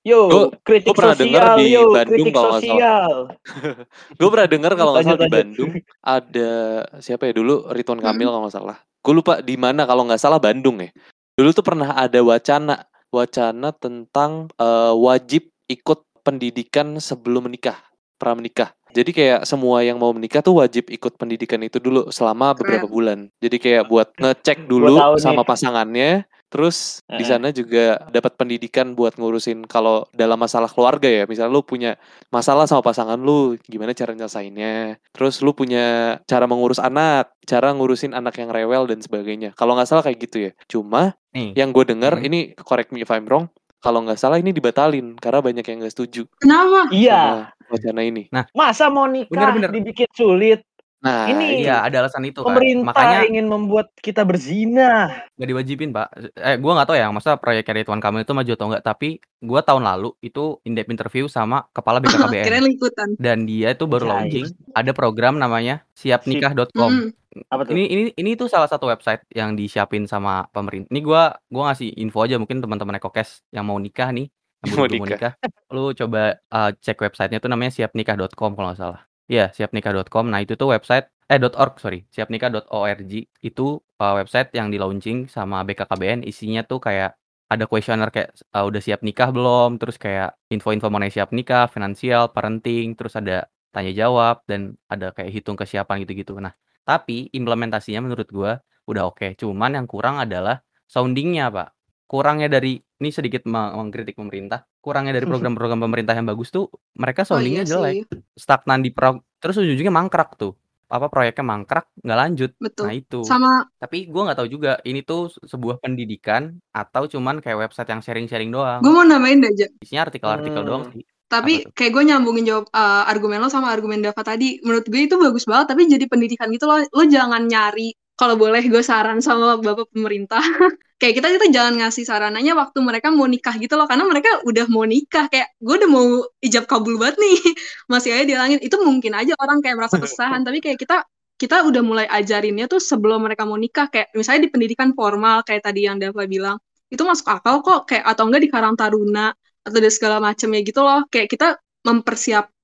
yo, 0.00 0.20
Gua- 0.26 0.50
kritik 0.64 0.88
gua 0.88 0.96
pernah 0.96 1.16
denger 1.20 1.42
sosial, 1.44 1.56
di 1.60 1.64
yo, 1.68 1.82
Bandung 1.92 2.16
kritik 2.16 2.32
kalau 2.32 2.52
sosial. 2.56 3.12
Gue 4.18 4.28
pernah 4.32 4.48
dengar 4.48 4.72
kalau 4.72 4.90
nggak 4.96 5.04
salah 5.04 5.20
di. 5.20 5.34
Bandung 5.36 5.70
ada 6.00 6.50
siapa 6.98 7.22
ya 7.28 7.32
dulu 7.36 7.54
Ridwan 7.68 8.00
Kamil 8.00 8.24
Mm-mm. 8.24 8.32
kalau 8.32 8.42
nggak 8.48 8.56
salah. 8.56 8.76
Gue 9.04 9.14
lupa 9.14 9.44
di 9.44 9.56
mana 9.60 9.84
kalau 9.84 10.08
nggak 10.08 10.20
salah 10.20 10.40
Bandung 10.40 10.80
ya. 10.80 10.88
Dulu 11.36 11.48
tuh 11.52 11.60
pernah 11.62 11.92
ada 11.92 12.18
wacana 12.24 12.88
wacana 13.12 13.68
tentang 13.76 14.48
eh, 14.56 14.94
wajib 14.96 15.52
ikut 15.68 16.00
pendidikan 16.24 16.96
sebelum 16.96 17.52
menikah, 17.52 17.76
pra 18.16 18.32
menikah. 18.32 18.72
Jadi 18.96 19.12
kayak 19.12 19.40
semua 19.44 19.84
yang 19.84 20.00
mau 20.00 20.08
menikah 20.16 20.40
tuh 20.40 20.56
wajib 20.64 20.88
ikut 20.88 21.20
pendidikan 21.20 21.60
itu 21.60 21.76
dulu 21.76 22.08
selama 22.08 22.56
beberapa 22.56 22.88
Keren. 22.88 22.92
bulan. 22.96 23.18
Jadi 23.44 23.56
kayak 23.60 23.84
buat 23.84 24.08
ngecek 24.16 24.64
dulu 24.64 24.96
sama 25.20 25.44
pasangannya, 25.44 26.24
terus 26.48 27.04
di 27.06 27.22
Heeh. 27.22 27.28
sana 27.28 27.48
juga 27.52 28.02
dapat 28.08 28.34
pendidikan 28.34 28.92
buat 28.92 29.14
ngurusin 29.16 29.64
kalau 29.64 30.08
dalam 30.12 30.36
masalah 30.36 30.68
keluarga 30.68 31.06
ya. 31.06 31.24
Misalnya 31.24 31.52
lu 31.52 31.62
punya 31.62 31.96
masalah 32.28 32.64
sama 32.64 32.80
pasangan 32.80 33.16
lu, 33.16 33.54
gimana 33.64 33.92
cara 33.92 34.12
nyelesainnya. 34.12 34.96
Terus 35.12 35.40
lu 35.40 35.52
punya 35.52 36.18
cara 36.24 36.48
mengurus 36.48 36.80
anak, 36.80 37.32
cara 37.44 37.72
ngurusin 37.72 38.12
anak 38.12 38.36
yang 38.36 38.48
rewel 38.48 38.84
dan 38.84 38.98
sebagainya. 38.98 39.52
Kalau 39.54 39.76
nggak 39.76 39.88
salah 39.88 40.02
kayak 40.02 40.18
gitu 40.24 40.36
ya. 40.48 40.52
Cuma 40.66 41.14
nih. 41.32 41.52
yang 41.54 41.70
gue 41.70 41.84
dengar 41.84 42.16
Mhm. 42.16 42.24
ini 42.24 42.38
correct 42.56 42.90
me 42.90 43.04
if 43.04 43.10
I'm 43.12 43.28
wrong, 43.28 43.46
kalau 43.78 44.02
nggak 44.02 44.18
salah 44.18 44.36
ini 44.36 44.50
dibatalin 44.50 45.14
karena 45.14 45.38
banyak 45.38 45.62
yang 45.62 45.78
nggak 45.80 45.94
setuju 45.94 46.26
kenapa 46.42 46.90
Iya, 46.90 47.52
wacana 47.70 48.02
ini. 48.02 48.26
masa 48.50 48.90
mau 48.90 49.06
nikah 49.06 49.30
Bener-bener. 49.30 49.70
dibikin 49.70 50.10
sulit? 50.10 50.66
Nah, 50.98 51.30
Ini 51.30 51.62
Iya, 51.62 51.86
ada 51.86 52.02
alasan 52.02 52.26
itu 52.26 52.42
kan. 52.42 52.58
Pemerintah 52.58 52.90
Makanya 52.90 53.20
ingin 53.30 53.46
membuat 53.46 53.94
kita 54.02 54.26
berzina. 54.26 55.14
nggak 55.38 55.48
diwajibin, 55.48 55.94
Pak. 55.94 56.08
Eh, 56.34 56.56
gua 56.58 56.74
nggak 56.74 56.88
tahu 56.90 56.98
ya, 56.98 57.06
masa 57.14 57.38
proyek 57.38 57.70
Ridwan 57.70 58.02
Kamil 58.02 58.26
itu 58.26 58.34
maju 58.34 58.50
atau 58.50 58.66
enggak, 58.66 58.82
tapi 58.82 59.08
gua 59.38 59.62
tahun 59.62 59.86
lalu 59.86 60.10
itu 60.20 60.58
in-depth 60.66 60.90
interview 60.90 61.30
sama 61.30 61.70
kepala 61.70 62.02
BKKBN. 62.02 62.44
kirain 62.50 62.66
liputan 62.66 63.14
Dan 63.14 63.46
dia 63.46 63.70
itu 63.70 63.86
baru 63.86 64.10
Anjay. 64.10 64.42
launching 64.42 64.46
ada 64.74 64.90
program 64.90 65.38
namanya 65.38 65.86
siapnikah.com. 65.94 66.90
Mm. 66.90 67.10
Apa 67.46 67.62
tuh? 67.62 67.78
Ini 67.78 67.84
ini 67.86 68.02
ini 68.18 68.30
tuh 68.34 68.50
salah 68.50 68.66
satu 68.66 68.90
website 68.90 69.22
yang 69.30 69.54
disiapin 69.54 70.10
sama 70.10 70.50
pemerintah. 70.50 70.90
Ini 70.90 71.00
gua 71.06 71.38
gua 71.46 71.70
ngasih 71.70 71.94
info 71.94 72.26
aja 72.26 72.34
mungkin 72.42 72.58
teman-teman 72.58 72.98
Ekokes 72.98 73.46
yang 73.54 73.62
mau 73.70 73.78
nikah 73.78 74.10
nih, 74.10 74.26
yang 74.66 74.68
Mau 74.74 74.82
buru-buru 74.82 74.98
mau 74.98 75.06
nikah. 75.06 75.22
nikah, 75.30 75.32
lu 75.70 75.94
coba 75.94 76.42
uh, 76.50 76.70
cek 76.74 76.98
websitenya 76.98 77.38
tuh 77.38 77.46
namanya 77.46 77.70
siapnikah.com 77.70 78.58
kalau 78.58 78.74
nggak 78.74 78.80
salah. 78.82 79.07
Iya, 79.28 79.52
siapnikah.com. 79.52 80.24
Nah, 80.32 80.40
itu 80.40 80.56
tuh 80.56 80.72
website 80.72 81.12
eh 81.28 81.36
.org 81.36 81.76
sorry, 81.76 82.08
siapnikah.org 82.08 83.12
itu 83.44 83.66
uh, 84.00 84.14
website 84.16 84.48
yang 84.56 84.72
di 84.72 84.80
launching 84.80 85.28
sama 85.28 85.60
BKKBN 85.68 86.24
isinya 86.24 86.64
tuh 86.64 86.80
kayak 86.80 87.12
ada 87.52 87.68
kuesioner 87.68 88.08
kayak 88.08 88.32
uh, 88.56 88.64
udah 88.64 88.80
siap 88.80 89.04
nikah 89.04 89.28
belum, 89.28 89.76
terus 89.76 90.00
kayak 90.00 90.32
info-info 90.48 90.88
mengenai 90.88 91.12
siap 91.12 91.28
nikah, 91.36 91.68
finansial, 91.68 92.32
parenting, 92.32 92.96
terus 92.96 93.12
ada 93.20 93.44
tanya 93.68 93.92
jawab 93.92 94.40
dan 94.48 94.80
ada 94.88 95.12
kayak 95.12 95.28
hitung 95.36 95.56
kesiapan 95.60 96.00
gitu-gitu. 96.08 96.32
Nah, 96.40 96.56
tapi 96.88 97.28
implementasinya 97.36 98.00
menurut 98.08 98.28
gua 98.32 98.52
udah 98.88 99.12
oke. 99.12 99.36
Cuman 99.36 99.76
yang 99.76 99.84
kurang 99.84 100.16
adalah 100.24 100.64
soundingnya, 100.88 101.52
Pak. 101.52 101.77
Kurangnya 102.08 102.48
dari 102.48 102.80
ini 102.80 103.10
sedikit 103.12 103.44
me 103.44 103.70
mengkritik 103.76 104.16
pemerintah, 104.16 104.64
kurangnya 104.80 105.12
dari 105.14 105.28
program-program 105.28 105.78
pemerintah 105.78 106.16
yang 106.16 106.26
bagus 106.26 106.48
tuh 106.48 106.66
mereka 106.96 107.22
Oh 107.22 107.36
iya 107.38 107.62
sounding-nya 107.62 107.64
jelek. 107.68 107.94
sih. 107.94 108.02
Stagnan 108.34 108.80
di 108.80 108.90
pro 108.90 109.20
terus 109.38 109.60
ujung-ujungnya 109.60 109.92
mangkrak 109.92 110.34
tuh. 110.34 110.56
Apa, 110.88 111.12
proyeknya 111.12 111.44
mangkrak, 111.44 111.84
nggak 112.00 112.16
lanjut. 112.18 112.50
Nah 112.56 112.64
Betul. 112.64 112.86
itu. 112.96 113.20
Sama 113.20 113.68
Tapi 113.76 114.08
gua 114.08 114.32
nggak 114.32 114.38
tahu 114.40 114.48
juga 114.48 114.80
ini 114.82 115.04
tuh 115.04 115.28
sebuah 115.44 115.84
pendidikan 115.84 116.56
atau 116.72 117.04
cuman 117.04 117.44
kayak 117.44 117.68
website 117.68 117.92
yang 117.92 118.00
sharing-sharing 118.00 118.48
doang. 118.48 118.80
gue 118.80 118.88
mau 118.88 119.04
nambahin 119.04 119.44
deh, 119.44 119.52
Ja. 119.52 119.68
Isinya 119.78 120.08
artikel-artikel 120.08 120.64
doang 120.64 120.88
Hmm. 120.88 120.96
sih. 120.96 121.04
Tapi 121.28 121.68
kayak 121.76 121.92
gue 121.92 122.04
nyambungin 122.08 122.48
jawab 122.48 122.72
uh, 122.72 123.04
argumen 123.04 123.36
lo 123.44 123.52
sama 123.52 123.68
argumen 123.68 124.00
Dava 124.00 124.24
tadi. 124.24 124.64
Menurut 124.64 124.88
gue 124.88 125.00
itu 125.04 125.20
bagus 125.20 125.44
banget, 125.44 125.76
tapi 125.76 125.84
jadi 125.84 126.08
pendidikan 126.08 126.48
gitu 126.48 126.64
loh. 126.64 126.80
Lo 126.80 127.04
jangan 127.04 127.44
nyari, 127.44 127.92
kalau 128.18 128.34
boleh 128.34 128.62
gue 128.66 128.82
saran 128.82 129.22
sama 129.22 129.62
bapak 129.62 129.94
pemerintah. 129.94 130.42
kayak 131.00 131.14
kita 131.22 131.26
kita 131.38 131.46
jangan 131.54 131.74
ngasih 131.78 132.02
sarananya 132.02 132.58
waktu 132.58 132.78
mereka 132.82 133.14
mau 133.14 133.30
nikah 133.30 133.54
gitu 133.62 133.78
loh. 133.78 133.86
Karena 133.86 134.04
mereka 134.10 134.42
udah 134.42 134.66
mau 134.66 134.82
nikah. 134.82 135.30
Kayak 135.30 135.54
gue 135.62 135.74
udah 135.78 135.90
mau 135.90 136.06
ijab 136.42 136.66
kabul 136.66 136.98
banget 136.98 137.22
nih. 137.22 137.38
Masih 137.92 138.10
aja 138.18 138.24
di 138.26 138.34
langit. 138.34 138.58
Itu 138.66 138.82
mungkin 138.82 139.14
aja 139.14 139.38
orang 139.38 139.62
kayak 139.62 139.76
merasa 139.78 139.96
kesahan. 140.02 140.42
tapi 140.42 140.58
kayak 140.58 140.82
kita 140.82 141.06
kita 141.38 141.62
udah 141.62 141.82
mulai 141.86 142.06
ajarinnya 142.10 142.66
tuh 142.66 142.82
sebelum 142.82 143.22
mereka 143.22 143.46
mau 143.46 143.54
nikah. 143.54 143.86
Kayak 143.86 144.10
misalnya 144.18 144.40
di 144.46 144.50
pendidikan 144.50 144.90
formal 144.98 145.46
kayak 145.46 145.62
tadi 145.62 145.86
yang 145.86 146.02
Dava 146.02 146.26
bilang. 146.26 146.58
Itu 146.90 147.06
masuk 147.06 147.30
akal 147.30 147.62
kok. 147.62 147.86
Kayak 147.86 148.04
atau 148.10 148.26
enggak 148.26 148.42
di 148.42 148.50
Karang 148.50 148.74
Taruna 148.74 149.30
atau 149.62 149.78
dari 149.78 149.92
segala 149.92 150.16
macamnya 150.18 150.60
gitu 150.64 150.80
loh 150.80 151.04
kayak 151.12 151.28
kita 151.28 151.60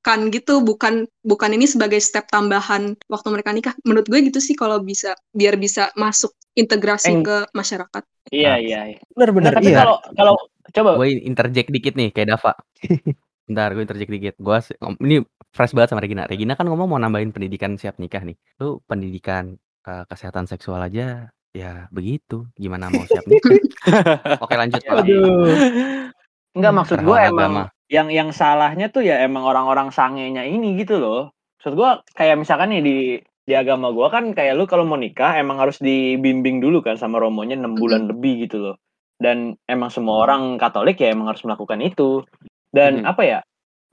mempersiapkan 0.05 0.29
gitu 0.31 0.61
bukan 0.61 0.95
bukan 1.25 1.51
ini 1.57 1.65
sebagai 1.65 1.97
step 2.01 2.29
tambahan 2.29 2.93
waktu 3.09 3.29
mereka 3.33 3.51
nikah 3.57 3.75
menurut 3.85 4.05
gue 4.05 4.21
gitu 4.29 4.37
sih 4.37 4.53
kalau 4.53 4.85
bisa 4.85 5.17
biar 5.33 5.57
bisa 5.57 5.89
masuk 5.97 6.37
integrasi 6.55 7.11
Eng- 7.11 7.25
ke 7.25 7.37
masyarakat 7.51 8.05
Iya 8.33 8.57
Nah. 8.57 8.61
iya. 8.61 8.81
iya. 8.89 8.99
Bener-bener 9.13 9.53
Nah, 9.53 9.59
tapi 9.61 9.69
iya. 9.69 9.79
kalau 9.85 9.97
kalau 10.17 10.35
coba 10.73 10.91
Gue 10.97 11.09
interject 11.21 11.69
dikit 11.69 11.93
nih 11.93 12.09
kayak 12.09 12.33
Dava. 12.33 12.53
Bentar, 13.45 13.77
gue 13.77 13.85
interject 13.85 14.09
dikit. 14.11 14.35
Ngom- 14.41 14.97
ini 15.05 15.21
fresh 15.53 15.77
banget 15.77 15.93
sama 15.93 16.01
Regina. 16.01 16.25
Regina 16.25 16.57
kan 16.57 16.65
ngomong 16.65 16.89
mau 16.89 16.97
nambahin 16.97 17.37
pendidikan 17.37 17.77
siap 17.77 18.01
nikah 18.01 18.25
nih. 18.25 18.33
Lu 18.57 18.81
pendidikan 18.89 19.61
eh, 19.85 20.05
kesehatan 20.09 20.49
seksual 20.49 20.81
aja 20.81 21.29
ya 21.53 21.73
begitu. 21.93 22.49
Gimana 22.57 22.89
mau 22.89 23.05
siap 23.05 23.29
nikah? 23.29 23.61
Oke, 24.49 24.57
lanjut 24.57 24.81
Pak. 24.81 25.05
Aduh. 25.05 25.53
Enggak 26.57 26.73
maksud 26.73 26.99
gue 27.05 27.19
emang 27.21 27.53
agama. 27.61 27.65
Yang 27.95 28.09
yang 28.19 28.31
salahnya 28.41 28.87
tuh 28.95 29.03
ya 29.09 29.15
emang 29.27 29.45
orang-orang 29.51 29.89
sangenya 29.99 30.43
ini 30.55 30.69
gitu 30.81 30.95
loh. 31.05 31.23
Maksud 31.59 31.73
gue 31.79 31.91
kayak 32.19 32.37
misalkan 32.43 32.69
nih 32.75 32.83
di 32.89 32.97
di 33.45 33.55
agama 33.63 33.93
gue 33.97 34.07
kan 34.15 34.25
kayak 34.37 34.55
lu 34.59 34.65
kalau 34.73 34.85
mau 34.89 34.99
nikah 34.99 35.33
emang 35.37 35.61
harus 35.63 35.77
dibimbing 35.79 36.59
dulu 36.65 36.79
kan 36.87 36.97
sama 36.97 37.17
romonya 37.23 37.55
enam 37.61 37.77
bulan 37.77 38.03
lebih 38.11 38.49
gitu 38.49 38.57
loh. 38.65 38.77
Dan 39.25 39.55
emang 39.71 39.95
semua 39.95 40.27
orang 40.27 40.59
Katolik 40.59 40.99
ya 40.99 41.15
emang 41.15 41.31
harus 41.31 41.45
melakukan 41.47 41.79
itu. 41.81 42.25
Dan 42.75 43.05
Mhm. 43.05 43.11
apa 43.15 43.23
ya? 43.23 43.41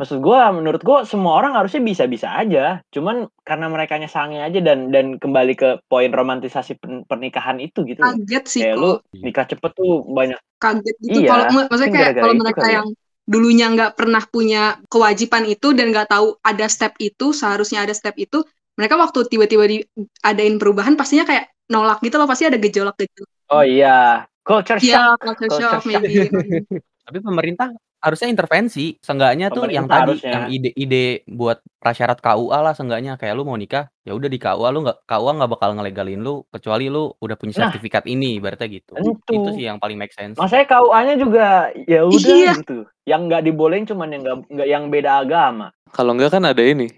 Maksud 0.02 0.18
gue 0.18 0.40
menurut 0.58 0.82
gue 0.82 0.98
semua 1.06 1.38
orang 1.38 1.54
harusnya 1.54 1.78
bisa-bisa 1.86 2.34
aja. 2.34 2.82
Cuman 2.90 3.30
karena 3.46 3.70
mereka 3.70 4.02
sange 4.10 4.42
aja 4.42 4.58
dan 4.58 4.90
dan 4.90 5.22
kembali 5.22 5.54
ke 5.54 5.70
poin 5.86 6.10
romantisasi 6.10 6.82
pen- 6.82 7.06
pernikahan 7.06 7.62
itu 7.62 7.86
gitu 7.86 8.02
loh. 8.02 8.18
kaget 8.18 8.44
sih 8.50 8.62
Kayak 8.66 8.78
lu 8.82 8.92
nikah 9.14 9.46
cepet 9.46 9.72
tuh 9.78 10.02
banyak 10.10 10.40
kaget 10.58 10.96
gitu 11.06 11.20
Iya, 11.22 11.30
kalau 11.30 11.44
mak- 11.54 11.70
maksudnya 11.70 11.94
kayak 11.94 12.14
kalau 12.18 12.34
mereka 12.34 12.62
ya. 12.66 12.74
yang 12.82 12.88
dulunya 13.28 13.70
nggak 13.72 13.96
pernah 13.96 14.24
punya 14.28 14.80
kewajiban 14.90 15.46
itu 15.46 15.72
dan 15.78 15.94
nggak 15.94 16.10
tahu 16.12 16.36
ada 16.42 16.66
step 16.68 16.98
itu 17.00 17.32
seharusnya 17.32 17.86
ada 17.86 17.94
step 17.94 18.18
itu 18.18 18.42
mereka 18.76 18.98
waktu 18.98 19.28
tiba-tiba 19.30 19.66
diadain 19.70 20.56
perubahan 20.58 20.98
pastinya 20.98 21.28
kayak 21.28 21.54
nolak 21.70 22.02
gitu 22.04 22.18
loh 22.20 22.28
pasti 22.28 22.50
ada 22.50 22.58
gejolak-gejolak 22.60 23.30
Oh 23.52 23.68
iya, 23.68 24.24
culture 24.48 24.80
shock. 24.80 24.88
ya 24.88 25.04
culture 25.20 25.52
Culture 25.52 25.60
shock 25.60 25.84
shock. 25.84 25.88
maybe 25.88 26.32
Tapi 27.06 27.18
pemerintah 27.20 27.68
harusnya 28.02 28.28
intervensi. 28.28 28.98
Seenggaknya 29.00 29.48
tuh 29.48 29.70
yang 29.70 29.86
tadi, 29.86 30.18
harusnya. 30.18 30.32
yang 30.34 30.46
ide-ide 30.50 31.22
buat 31.30 31.62
prasyarat 31.78 32.18
KUA 32.18 32.58
lah 32.60 32.74
seenggaknya 32.74 33.16
kayak 33.16 33.38
lu 33.38 33.46
mau 33.46 33.56
nikah, 33.56 33.88
ya 34.02 34.12
udah 34.12 34.26
di 34.26 34.36
KUA 34.36 34.70
lu 34.74 34.80
nggak 34.84 35.06
KUA 35.06 35.32
nggak 35.38 35.52
bakal 35.54 35.70
ngelegalin 35.78 36.20
lu 36.20 36.42
kecuali 36.50 36.90
lu 36.90 37.14
udah 37.16 37.36
punya 37.38 37.54
Nah. 37.56 37.70
sertifikat 37.70 38.04
ini, 38.06 38.42
ibaratnya 38.42 38.68
gitu. 38.68 38.98
Tentu. 38.98 39.32
Itu 39.32 39.50
sih 39.54 39.70
yang 39.70 39.78
paling 39.78 39.96
make 39.96 40.12
sense. 40.12 40.36
Masanya 40.36 40.66
KUA-nya 40.68 41.16
juga 41.16 41.46
ya 41.86 42.02
udah 42.04 42.34
Iya. 42.36 42.54
gitu. 42.60 42.84
Yang 43.06 43.22
nggak 43.30 43.42
dibolehin 43.46 43.86
cuman 43.86 44.08
yang 44.10 44.22
nggak 44.26 44.38
nggak 44.50 44.68
yang 44.68 44.84
beda 44.90 45.12
agama. 45.22 45.70
Kalau 45.94 46.18
enggak 46.18 46.34
kan 46.34 46.44
ada 46.44 46.64
ini. 46.66 46.90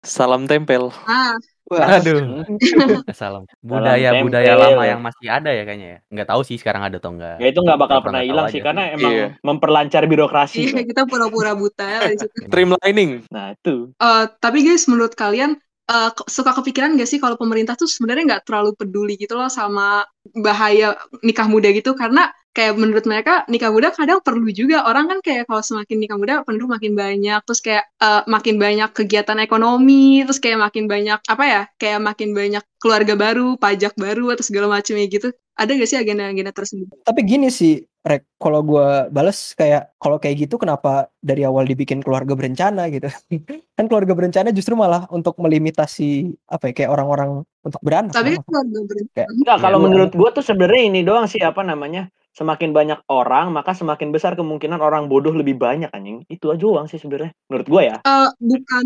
Salam 0.00 0.48
tempel. 0.48 0.88
ah 1.04 1.36
Aduh. 1.70 2.42
Salam. 3.14 3.46
Budaya 3.62 4.10
tempel. 4.10 4.26
budaya 4.26 4.52
lama 4.58 4.82
yang 4.82 5.00
masih 5.00 5.30
ada 5.30 5.54
ya 5.54 5.62
kayaknya 5.62 5.88
ya. 5.88 5.98
Nggak 6.10 6.28
tahu 6.28 6.40
sih 6.42 6.56
sekarang 6.58 6.82
ada 6.82 6.98
atau 6.98 7.14
enggak. 7.14 7.38
Ya 7.38 7.46
itu 7.46 7.60
nggak 7.62 7.78
bakal 7.78 7.98
pernah 8.02 8.22
hilang 8.26 8.50
sih 8.50 8.58
karena 8.58 8.90
emang 8.90 9.12
Iya. 9.14 9.26
memperlancar 9.46 10.02
birokrasi. 10.04 10.66
iya 10.66 10.82
kita 10.82 11.06
pura-pura 11.06 11.54
buta 11.54 11.86
ya 11.86 12.00
di 12.10 12.16
situ 12.18 12.34
Streamlining. 12.50 13.10
Nah 13.30 13.54
itu. 13.54 13.94
Eh, 13.94 14.24
tapi 14.42 14.66
guys, 14.66 14.90
menurut 14.90 15.14
kalian 15.14 15.54
ke- 15.90 16.26
suka 16.26 16.54
kepikiran 16.54 16.94
gak 16.94 17.06
sih 17.06 17.18
kalau 17.18 17.34
pemerintah 17.34 17.74
tuh 17.74 17.86
sebenarnya 17.86 18.38
nggak 18.38 18.44
terlalu 18.46 18.78
peduli 18.78 19.18
gitu 19.18 19.34
loh 19.34 19.50
sama 19.50 20.06
bahaya 20.34 20.94
nikah 21.22 21.46
muda 21.46 21.70
gitu? 21.70 21.94
Karena 21.94 22.30
kayak 22.50 22.74
menurut 22.74 23.04
mereka 23.06 23.46
nikah 23.46 23.70
muda 23.70 23.94
kadang 23.94 24.18
perlu 24.20 24.50
juga. 24.50 24.82
Orang 24.86 25.06
kan 25.06 25.18
kayak 25.22 25.46
kalau 25.46 25.62
semakin 25.62 25.96
nikah 26.02 26.18
muda 26.18 26.34
penduduk 26.42 26.70
makin 26.76 26.92
banyak, 26.98 27.40
terus 27.46 27.60
kayak 27.62 27.84
eh, 28.02 28.22
makin 28.26 28.56
banyak 28.58 28.90
kegiatan 28.90 29.38
ekonomi, 29.38 30.26
terus 30.26 30.42
kayak 30.42 30.58
makin 30.58 30.84
banyak 30.90 31.18
apa 31.22 31.44
ya? 31.46 31.62
Kayak 31.78 32.00
makin 32.02 32.30
banyak 32.34 32.64
keluarga 32.82 33.14
baru, 33.14 33.54
pajak 33.60 33.94
baru 33.94 34.34
atau 34.34 34.44
segala 34.44 34.66
macamnya 34.66 35.06
gitu. 35.06 35.30
Ada 35.60 35.76
gak 35.76 35.88
sih 35.92 35.98
agenda-agenda 36.00 36.56
tersebut? 36.56 36.88
Tapi 37.04 37.20
gini 37.20 37.52
sih, 37.52 37.84
Rek, 38.00 38.24
kalau 38.40 38.64
gua 38.64 39.12
bales 39.12 39.52
kayak 39.52 39.92
kalau 40.00 40.16
kayak 40.16 40.48
gitu 40.48 40.56
kenapa 40.56 41.12
dari 41.20 41.44
awal 41.44 41.68
dibikin 41.68 42.00
keluarga 42.00 42.32
berencana 42.32 42.88
gitu. 42.88 43.12
kan 43.76 43.84
keluarga 43.86 44.16
berencana 44.16 44.56
justru 44.56 44.72
malah 44.72 45.04
untuk 45.12 45.36
melimitasi 45.36 46.32
apa 46.48 46.72
ya 46.72 46.74
kayak 46.80 46.90
orang-orang 46.96 47.44
untuk 47.60 47.80
beranak. 47.84 48.16
Tapi 48.16 48.40
kan 48.40 48.44
keluarga 48.48 48.78
berencana. 48.88 49.14
Kayak, 49.20 49.28
Enggak, 49.36 49.56
kalau 49.60 49.78
Iya. 49.78 49.84
menurut 49.84 50.10
gua 50.16 50.28
tuh 50.32 50.44
sebenarnya 50.44 50.82
ini 50.88 51.00
doang 51.04 51.28
sih 51.28 51.44
apa 51.44 51.60
namanya? 51.60 52.08
Semakin 52.30 52.70
banyak 52.70 53.00
orang, 53.06 53.50
maka 53.50 53.74
semakin 53.74 54.10
besar 54.10 54.32
kemungkinan 54.34 54.78
orang 54.78 55.06
bodoh 55.06 55.34
lebih 55.34 55.54
banyak 55.54 55.90
anjing. 55.90 56.22
Itu 56.26 56.50
aja 56.50 56.62
doang 56.62 56.86
sih 56.86 56.96
sebenarnya. 56.96 57.34
Menurut 57.50 57.66
gua 57.66 57.82
ya. 57.82 57.96
Eh, 58.00 58.28
bukan 58.38 58.84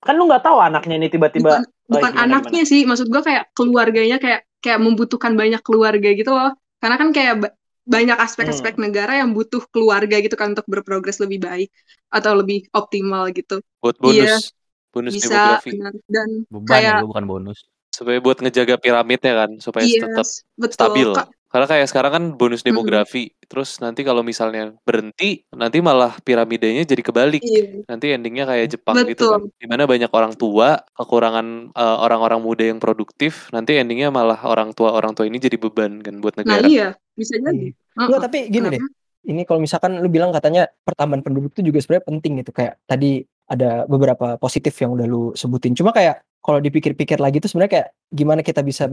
Kan 0.00 0.16
lu 0.16 0.24
nggak 0.24 0.40
tahu 0.42 0.56
anaknya 0.58 0.96
ini 0.96 1.08
tiba-tiba 1.08 1.60
bukan 1.60 1.64
Oh, 1.68 1.92
bukan 1.92 2.12
gimana, 2.16 2.24
anaknya 2.24 2.62
sih 2.64 2.88
maksud 2.88 3.12
gua 3.12 3.20
kayak 3.20 3.52
keluarganya 3.52 4.16
kayak 4.16 4.48
kayak 4.58 4.80
membutuhkan 4.80 5.36
banyak 5.36 5.60
keluarga 5.60 6.08
gitu 6.10 6.30
loh 6.30 6.56
karena 6.78 6.96
kan 6.96 7.12
kayak 7.12 7.34
ba- 7.36 7.54
banyak 7.84 8.16
aspek-aspek 8.16 8.74
Hmm. 8.74 8.88
negara 8.88 9.20
yang 9.20 9.36
butuh 9.36 9.60
keluarga 9.68 10.16
gitu 10.16 10.32
kan 10.34 10.52
untuk 10.52 10.64
berprogres 10.64 11.20
lebih 11.20 11.42
baik 11.42 11.68
atau 12.08 12.32
lebih 12.32 12.64
optimal 12.70 13.28
gitu 13.28 13.60
Buat 13.78 14.00
Iya. 14.00 14.40
bonus. 14.40 14.42
Bonus 14.88 15.12
bisa 15.12 15.28
demografi. 15.28 15.70
benar. 15.76 15.92
dan 16.08 16.28
Beban 16.48 16.64
kayak 16.66 16.92
ya, 16.96 17.04
bukan 17.04 17.24
bonus. 17.24 17.58
Supaya 17.90 18.18
buat 18.18 18.38
ngejaga 18.38 18.74
piramidnya 18.76 19.32
kan. 19.36 19.50
Supaya 19.58 19.84
yes 19.84 20.00
tetap 20.00 20.26
betul 20.56 20.74
stabil. 20.74 21.08
Ka- 21.12 21.28
Karena 21.50 21.66
kayak 21.66 21.86
sekarang 21.90 22.12
kan 22.14 22.24
bonus 22.38 22.62
demografi. 22.62 23.34
Terus 23.50 23.82
nanti 23.82 24.06
kalau 24.06 24.22
misalnya 24.22 24.70
berhenti, 24.86 25.42
nanti 25.50 25.82
malah 25.82 26.14
piramidanya 26.22 26.86
jadi 26.86 27.02
kebalik. 27.02 27.42
iya 27.42 27.82
Nanti 27.90 28.14
endingnya 28.14 28.46
kayak 28.46 28.78
Jepang 28.78 29.02
gitu 29.02 29.26
kan. 29.26 29.42
Betul. 29.42 29.58
Di 29.58 29.66
mana 29.66 29.82
banyak 29.90 30.10
orang 30.14 30.38
tua, 30.38 30.78
kekurangan 30.94 31.74
eh, 31.74 31.96
orang-orang 32.06 32.38
muda 32.38 32.62
yang 32.62 32.78
produktif, 32.78 33.50
nanti 33.50 33.74
endingnya 33.82 34.14
malah 34.14 34.38
orang 34.46 34.70
tua 34.70 34.94
orang 34.94 35.10
tua 35.18 35.26
ini 35.26 35.42
jadi 35.42 35.58
beban 35.58 35.98
kan 35.98 36.22
buat 36.22 36.38
nah 36.38 36.46
negara. 36.46 36.66
iya 36.70 36.88
bisa 37.18 37.34
jadi 37.36 37.50
Iya. 37.50 37.74
Heeh. 37.74 38.06
Enggak, 38.06 38.20
tapi 38.30 38.38
gini 38.46 38.66
deh. 38.70 38.82
Ini 39.20 39.42
kalau 39.44 39.60
misalkan 39.60 40.00
lu 40.00 40.08
bilang 40.08 40.32
katanya 40.32 40.64
pertambahan 40.86 41.20
penduduk 41.20 41.52
itu 41.52 41.68
juga 41.68 41.82
sebenarnya 41.82 42.06
penting 42.08 42.32
gitu 42.40 42.50
kayak 42.56 42.80
tadi 42.88 43.20
ada 43.50 43.84
beberapa 43.84 44.38
positif 44.38 44.72
yang 44.80 44.94
udah 44.94 45.06
lu 45.10 45.22
sebutin. 45.34 45.74
Cuma 45.74 45.90
kayak 45.90 46.22
kalau 46.40 46.58
dipikir-pikir 46.58 47.20
lagi 47.20 47.36
tuh 47.36 47.52
sebenarnya 47.52 47.72
kayak 47.72 47.88
gimana 48.10 48.40
kita 48.40 48.64
bisa 48.64 48.88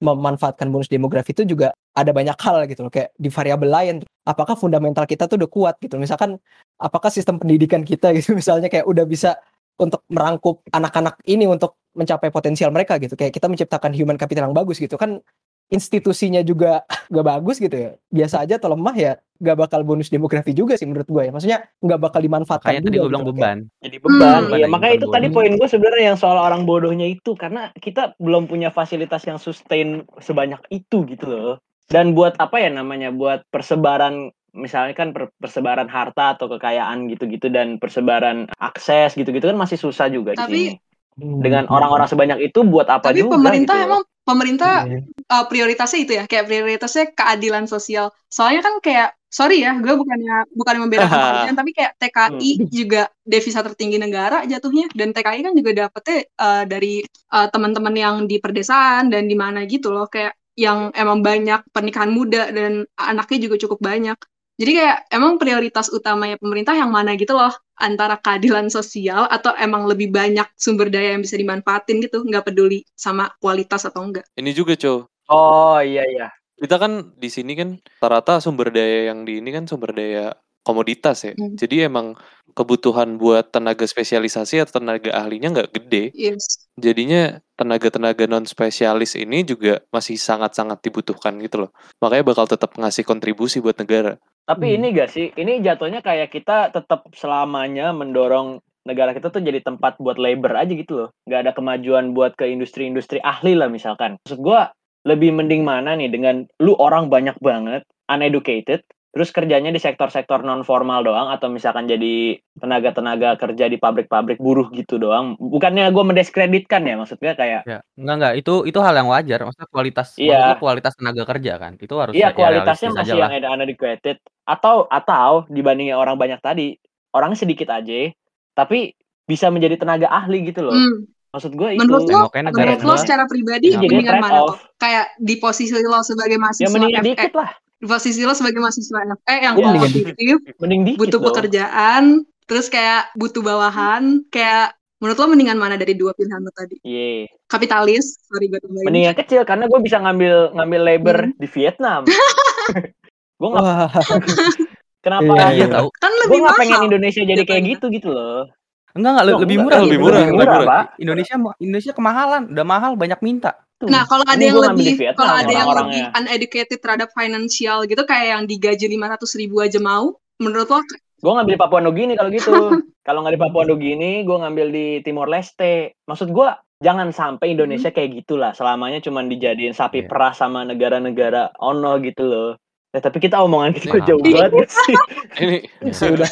memanfaatkan 0.00 0.68
bonus 0.68 0.92
demografi 0.92 1.32
itu 1.32 1.48
juga 1.48 1.72
ada 1.96 2.12
banyak 2.12 2.36
hal 2.36 2.68
gitu 2.68 2.84
loh 2.84 2.92
kayak 2.92 3.16
di 3.16 3.32
variabel 3.32 3.70
lain. 3.72 3.96
Apakah 4.28 4.54
fundamental 4.54 5.08
kita 5.08 5.24
tuh 5.24 5.40
udah 5.40 5.50
kuat 5.50 5.74
gitu. 5.80 5.96
Misalkan 5.96 6.36
apakah 6.76 7.08
sistem 7.08 7.40
pendidikan 7.40 7.80
kita 7.82 8.12
gitu 8.12 8.36
misalnya 8.40 8.68
kayak 8.68 8.84
udah 8.84 9.08
bisa 9.08 9.40
untuk 9.80 10.04
merangkup 10.12 10.60
anak-anak 10.68 11.16
ini 11.24 11.48
untuk 11.48 11.80
mencapai 11.96 12.28
potensial 12.28 12.68
mereka 12.68 13.00
gitu. 13.00 13.16
Kayak 13.16 13.40
kita 13.40 13.48
menciptakan 13.48 13.90
human 13.96 14.20
capital 14.20 14.52
yang 14.52 14.56
bagus 14.56 14.76
gitu 14.76 15.00
kan 15.00 15.24
institusinya 15.72 16.44
juga 16.44 16.84
gak 17.14 17.26
bagus 17.26 17.56
gitu 17.56 17.72
ya 17.72 17.90
biasa 18.12 18.44
aja 18.44 18.60
atau 18.60 18.76
lemah 18.76 18.92
ya 18.94 19.12
gak 19.42 19.58
bakal 19.58 19.80
bonus 19.82 20.12
demografi 20.12 20.52
juga 20.52 20.78
sih 20.78 20.86
menurut 20.86 21.08
gue 21.08 21.22
ya 21.26 21.30
maksudnya 21.32 21.58
gak 21.82 21.98
bakal 21.98 22.20
dimanfaatkan 22.22 22.68
Makanya 22.78 22.84
tadi 22.86 22.94
juga 22.94 23.02
gua 23.02 23.08
bilang 23.10 23.24
gitu 23.24 23.32
beban. 23.34 23.58
jadi 23.82 23.96
beban. 23.98 24.42
Hmm. 24.46 24.54
Iya, 24.54 24.66
makanya 24.70 24.94
itu 25.00 25.06
tadi 25.10 25.26
poin 25.32 25.52
gue 25.56 25.68
sebenarnya 25.68 26.04
yang 26.14 26.18
soal 26.20 26.38
orang 26.38 26.62
bodohnya 26.62 27.08
itu 27.08 27.32
karena 27.34 27.72
kita 27.80 28.14
belum 28.22 28.46
punya 28.46 28.70
fasilitas 28.70 29.24
yang 29.26 29.40
sustain 29.40 30.06
sebanyak 30.22 30.60
itu 30.70 31.02
gitu 31.08 31.26
loh. 31.26 31.54
Dan 31.90 32.14
buat 32.14 32.38
apa 32.38 32.56
ya 32.62 32.70
namanya? 32.70 33.10
Buat 33.10 33.44
persebaran 33.50 34.30
misalnya 34.54 34.92
kan 34.94 35.10
per- 35.10 35.32
persebaran 35.40 35.88
harta 35.88 36.36
atau 36.36 36.46
kekayaan 36.46 37.08
gitu-gitu 37.10 37.48
dan 37.48 37.80
persebaran 37.80 38.46
akses 38.60 39.16
gitu-gitu 39.16 39.48
kan 39.48 39.58
masih 39.58 39.80
susah 39.80 40.06
juga 40.12 40.36
di 40.36 40.40
Tapi- 40.40 40.54
sini. 40.54 40.80
Dengan 41.12 41.68
orang-orang 41.68 42.08
sebanyak 42.08 42.40
itu 42.40 42.64
buat 42.64 42.88
apa 42.88 43.12
tapi 43.12 43.20
juga 43.20 43.36
pemerintah 43.36 43.76
gitu 43.76 43.84
emang 43.84 44.02
pemerintah 44.22 44.86
Iya. 44.86 45.00
uh, 45.30 45.44
prioritasnya 45.50 45.98
itu 46.04 46.12
ya, 46.18 46.24
kayak 46.30 46.44
prioritasnya 46.46 47.04
keadilan 47.14 47.64
sosial. 47.66 48.14
Soalnya 48.30 48.62
kan 48.62 48.74
kayak 48.78 49.08
sorry 49.32 49.64
ya, 49.64 49.72
gue 49.80 49.94
bukannya 49.96 50.52
bukan 50.52 50.76
membela 50.78 51.06
kepolisian, 51.12 51.56
tapi 51.56 51.70
kayak 51.72 51.92
TKI 51.98 52.50
juga 52.68 53.08
devisa 53.24 53.60
tertinggi 53.64 53.96
negara 53.98 54.44
jatuhnya, 54.44 54.86
dan 54.92 55.10
TKI 55.16 55.40
kan 55.46 55.52
juga 55.56 55.70
dapetnya 55.72 56.18
uh, 56.38 56.64
dari 56.68 57.02
uh, 57.32 57.48
teman-teman 57.48 57.94
yang 57.96 58.16
di 58.30 58.36
perdesaan 58.38 59.08
dan 59.08 59.26
di 59.26 59.34
mana 59.34 59.64
gitu 59.66 59.90
loh, 59.90 60.06
kayak 60.06 60.36
yang 60.52 60.92
emang 60.92 61.24
banyak 61.24 61.64
pernikahan 61.72 62.12
muda 62.12 62.52
dan 62.52 62.84
anaknya 63.00 63.38
juga 63.48 63.56
cukup 63.56 63.80
banyak. 63.80 64.18
Jadi 64.60 64.70
kayak 64.78 64.98
emang 65.08 65.40
prioritas 65.40 65.88
utamanya 65.88 66.36
pemerintah 66.36 66.76
yang 66.76 66.92
mana 66.92 67.16
gitu 67.16 67.32
loh, 67.32 67.50
antara 67.82 68.14
keadilan 68.22 68.70
sosial 68.70 69.26
atau 69.26 69.50
emang 69.58 69.90
lebih 69.90 70.14
banyak 70.14 70.46
sumber 70.54 70.86
daya 70.86 71.18
yang 71.18 71.22
bisa 71.26 71.34
dimanfaatin 71.34 71.98
gitu, 71.98 72.22
nggak 72.22 72.54
peduli 72.54 72.86
sama 72.94 73.34
kualitas 73.42 73.82
atau 73.82 74.06
enggak. 74.06 74.24
Ini 74.38 74.54
juga, 74.54 74.78
Cow. 74.78 75.04
Oh 75.28 75.78
iya 75.82 76.06
iya. 76.06 76.30
Kita 76.62 76.78
kan 76.78 77.10
di 77.18 77.26
sini 77.26 77.58
kan 77.58 77.74
rata-rata 77.98 78.38
sumber 78.38 78.70
daya 78.70 79.10
yang 79.10 79.26
di 79.26 79.42
ini 79.42 79.50
kan 79.50 79.66
sumber 79.66 79.90
daya 79.90 80.30
komoditas 80.62 81.26
ya. 81.26 81.34
Hmm. 81.34 81.58
Jadi 81.58 81.90
emang 81.90 82.14
kebutuhan 82.54 83.18
buat 83.18 83.50
tenaga 83.50 83.82
spesialisasi 83.82 84.62
atau 84.62 84.78
tenaga 84.78 85.10
ahlinya 85.10 85.50
nggak 85.50 85.70
gede. 85.74 86.14
Yes. 86.14 86.61
Jadinya 86.80 87.36
tenaga-tenaga 87.52 88.24
non 88.24 88.48
spesialis 88.48 89.12
ini 89.14 89.44
juga 89.44 89.84
masih 89.92 90.16
sangat-sangat 90.16 90.80
dibutuhkan 90.80 91.36
gitu 91.44 91.68
loh. 91.68 91.70
Makanya 92.00 92.24
bakal 92.24 92.48
tetap 92.48 92.72
ngasih 92.80 93.04
kontribusi 93.04 93.60
buat 93.60 93.76
negara. 93.76 94.16
Tapi 94.48 94.72
Hmm. 94.72 94.76
ini 94.80 94.86
gak 94.96 95.10
sih? 95.12 95.30
Ini 95.36 95.60
jatuhnya 95.60 96.00
kayak 96.00 96.32
kita 96.32 96.72
tetap 96.72 97.06
selamanya 97.14 97.92
mendorong 97.92 98.58
negara 98.82 99.14
kita 99.14 99.30
tuh 99.30 99.44
jadi 99.44 99.62
tempat 99.62 100.00
buat 100.02 100.18
labor 100.18 100.58
aja 100.58 100.72
gitu 100.72 101.06
loh. 101.06 101.08
Gak 101.28 101.46
ada 101.46 101.52
kemajuan 101.54 102.16
buat 102.16 102.34
ke 102.34 102.50
industri-industri 102.50 103.22
ahli 103.22 103.54
lah 103.54 103.70
misalkan. 103.70 104.18
Maksud 104.26 104.40
gua 104.42 104.74
lebih 105.06 105.34
mending 105.34 105.62
mana 105.62 105.94
nih 105.94 106.10
dengan 106.10 106.46
lu 106.58 106.74
orang 106.78 107.10
banyak 107.10 107.36
banget 107.42 107.86
uneducated 108.10 108.82
terus 109.12 109.28
kerjanya 109.28 109.68
di 109.68 109.76
sektor-sektor 109.76 110.40
non 110.40 110.64
formal 110.64 111.04
doang 111.04 111.28
atau 111.28 111.52
misalkan 111.52 111.84
jadi 111.84 112.40
tenaga-tenaga 112.56 113.36
kerja 113.36 113.68
di 113.68 113.76
pabrik-pabrik 113.76 114.40
buruh 114.40 114.72
gitu 114.72 114.96
doang. 114.96 115.36
Bukannya 115.36 115.92
gue 115.92 116.04
mendiskreditkan 116.04 116.80
ya 116.88 116.96
maksudnya 116.96 117.36
kayak 117.36 117.60
Ya, 117.68 117.84
enggak 118.00 118.16
enggak 118.16 118.34
itu 118.40 118.54
itu 118.64 118.78
hal 118.80 118.96
yang 118.96 119.12
wajar. 119.12 119.44
Maksudnya 119.44 119.68
kualitas 119.68 120.08
Iya. 120.16 120.56
kualitas 120.56 120.96
tenaga 120.96 121.28
kerja 121.28 121.60
kan. 121.60 121.76
Itu 121.76 122.00
harus 122.00 122.16
Iya 122.16 122.32
ya 122.32 122.36
kualitasnya 122.36 122.88
realistis 122.88 123.12
masih 123.12 123.20
yang 123.20 123.52
uneducated 123.52 124.16
atau 124.48 124.88
atau 124.88 125.44
dibandingin 125.52 125.94
orang 125.94 126.16
banyak 126.16 126.40
tadi 126.40 126.80
orangnya 127.12 127.36
sedikit 127.44 127.68
aja 127.68 128.08
tapi 128.56 128.96
bisa 129.28 129.52
menjadi 129.52 129.76
tenaga 129.76 130.08
ahli 130.08 130.48
gitu 130.48 130.64
loh. 130.64 130.72
Hmm. 130.72 131.04
Maksud 131.32 131.56
gue 131.56 131.68
itu 131.76 131.80
Menurut 131.80 132.04
lo, 132.12 132.28
menurut 132.28 132.80
lo 132.84 132.94
secara 133.00 133.24
pribadi 133.24 133.72
jadi 133.72 133.88
mendingan 133.88 134.20
mana 134.20 134.44
off. 134.44 134.56
tuh? 134.56 134.56
Kayak 134.76 135.16
di 135.16 135.34
posisi 135.40 135.72
lo 135.72 136.04
sebagai 136.04 136.36
Ya 136.36 136.40
mahasiswa 136.40 136.68
mending 136.68 136.92
FE, 136.92 137.04
dikit 137.08 137.32
lah, 137.32 137.50
di 137.82 137.90
posisi 137.90 138.22
lo 138.22 138.30
sebagai 138.30 138.56
mahasiswa 138.56 138.94
FE 139.18 139.36
yang 139.36 139.54
Iya. 139.54 139.66
kompetitif, 139.74 140.36
mending 140.56 140.80
dikit 140.86 140.98
butuh 141.02 141.18
loh. 141.18 141.26
pekerjaan, 141.28 142.02
terus 142.44 142.66
kayak 142.68 143.10
butuh 143.12 143.42
bawahan, 143.42 144.22
kayak 144.28 144.70
menurut 144.96 145.18
lo 145.18 145.26
mendingan 145.26 145.58
mana 145.58 145.74
dari 145.74 145.92
dua 145.92 146.14
pilihan 146.14 146.38
lo 146.38 146.52
tadi? 146.52 146.78
Iya. 146.80 147.26
Kapitalis, 147.44 148.22
sorry 148.22 148.46
gue 148.46 148.56
tambahin. 148.56 148.86
Mending 148.86 149.04
yang 149.04 149.18
kecil 149.18 149.42
karena 149.42 149.66
gue 149.66 149.80
bisa 149.80 149.98
ngambil 149.98 150.54
ngambil 150.54 150.80
labor 150.80 151.16
Hmm. 151.24 151.34
di 151.34 151.48
Vietnam. 151.48 152.00
gue 153.40 153.48
nggak 153.50 153.64
Wah, 153.66 153.90
kenapa 155.04 155.26
Iya, 155.26 155.46
Iya 155.52 155.66
tahu. 155.68 155.88
Kan 155.92 156.10
gue 156.12 156.20
lebih 156.22 156.38
nggak 156.40 156.54
pengen 156.56 156.72
mahal. 156.72 156.86
Indonesia 156.86 157.20
jadi 157.20 157.42
kayak 157.42 157.50
jatuhnya. 157.58 157.72
gitu 157.74 157.86
gitu 157.90 158.08
loh. 158.08 158.46
Enggak 158.92 159.10
enggak 159.16 159.24
le- 159.24 159.32
Loh, 159.32 159.40
lebih 159.40 159.56
enggak, 159.56 159.64
murah, 159.64 159.80
lebih 159.80 159.90
lebih 159.92 160.04
murah, 160.04 160.20
lebih 160.22 160.36
murah, 160.36 160.60
Pak. 160.68 160.84
Indonesia 161.00 161.34
Indonesia 161.58 161.92
kemahalan, 161.92 162.42
udah 162.52 162.64
mahal 162.68 162.92
banyak 162.94 163.20
minta. 163.24 163.50
Tuh. 163.80 163.88
Nah, 163.88 164.04
kalau 164.06 164.22
ada 164.22 164.38
Ini 164.38 164.46
yang 164.46 164.60
lebih, 164.62 164.90
Vietnam 164.94 165.18
kalau 165.18 165.34
ada 165.34 165.48
yang 165.48 165.68
lebih 165.68 166.02
orang-orangnya. 166.06 166.06
uneducated 166.14 166.78
terhadap 166.78 167.08
financial 167.10 167.76
gitu, 167.88 168.02
kayak 168.04 168.26
yang 168.30 168.42
digaji 168.46 168.86
500 168.86 169.32
ribu 169.34 169.56
aja 169.58 169.78
mau, 169.80 170.14
menurut 170.38 170.68
lo 170.70 170.80
Gue 171.22 171.30
ngambil 171.30 171.54
di 171.54 171.60
Papua 171.60 171.80
Nugini 171.80 172.12
kalau 172.14 172.30
gitu. 172.30 172.50
kalau 173.06 173.18
nggak 173.22 173.34
di 173.34 173.42
Papua 173.42 173.62
Nugini, 173.62 174.12
gue 174.22 174.36
ngambil 174.36 174.66
di 174.70 174.86
Timor 175.00 175.30
Leste. 175.30 175.94
Maksud 176.04 176.34
gue 176.34 176.48
jangan 176.82 177.14
sampai 177.14 177.54
Indonesia 177.54 177.94
kayak 177.94 178.22
gitulah. 178.22 178.50
Selamanya 178.52 178.98
cuma 178.98 179.22
dijadiin 179.22 179.70
sapi 179.70 180.02
Iya. 180.02 180.08
perah 180.10 180.34
sama 180.34 180.66
negara-negara 180.66 181.54
ono 181.58 181.94
gitu 182.02 182.26
loh. 182.26 182.50
Ya, 182.92 183.00
tapi 183.00 183.18
kita 183.18 183.40
omongan 183.40 183.72
kita 183.74 183.96
Iya. 183.98 184.04
jauh 184.04 184.20
banget 184.20 184.68
sih. 184.68 184.94
Ini 185.40 185.56
sih 185.90 186.12
udah 186.12 186.28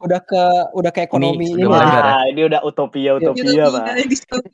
udah 0.00 0.20
ke 0.20 0.42
udah 0.72 0.90
ke 0.90 1.00
ekonomi 1.04 1.44
Ini 1.46 1.54
ini, 1.54 1.62
sudah 1.62 1.78
ya. 1.78 2.00
Wah, 2.02 2.24
ini 2.26 2.40
udah 2.48 2.60
utopia 2.64 3.10
utopia 3.14 3.64
pak. 3.68 3.84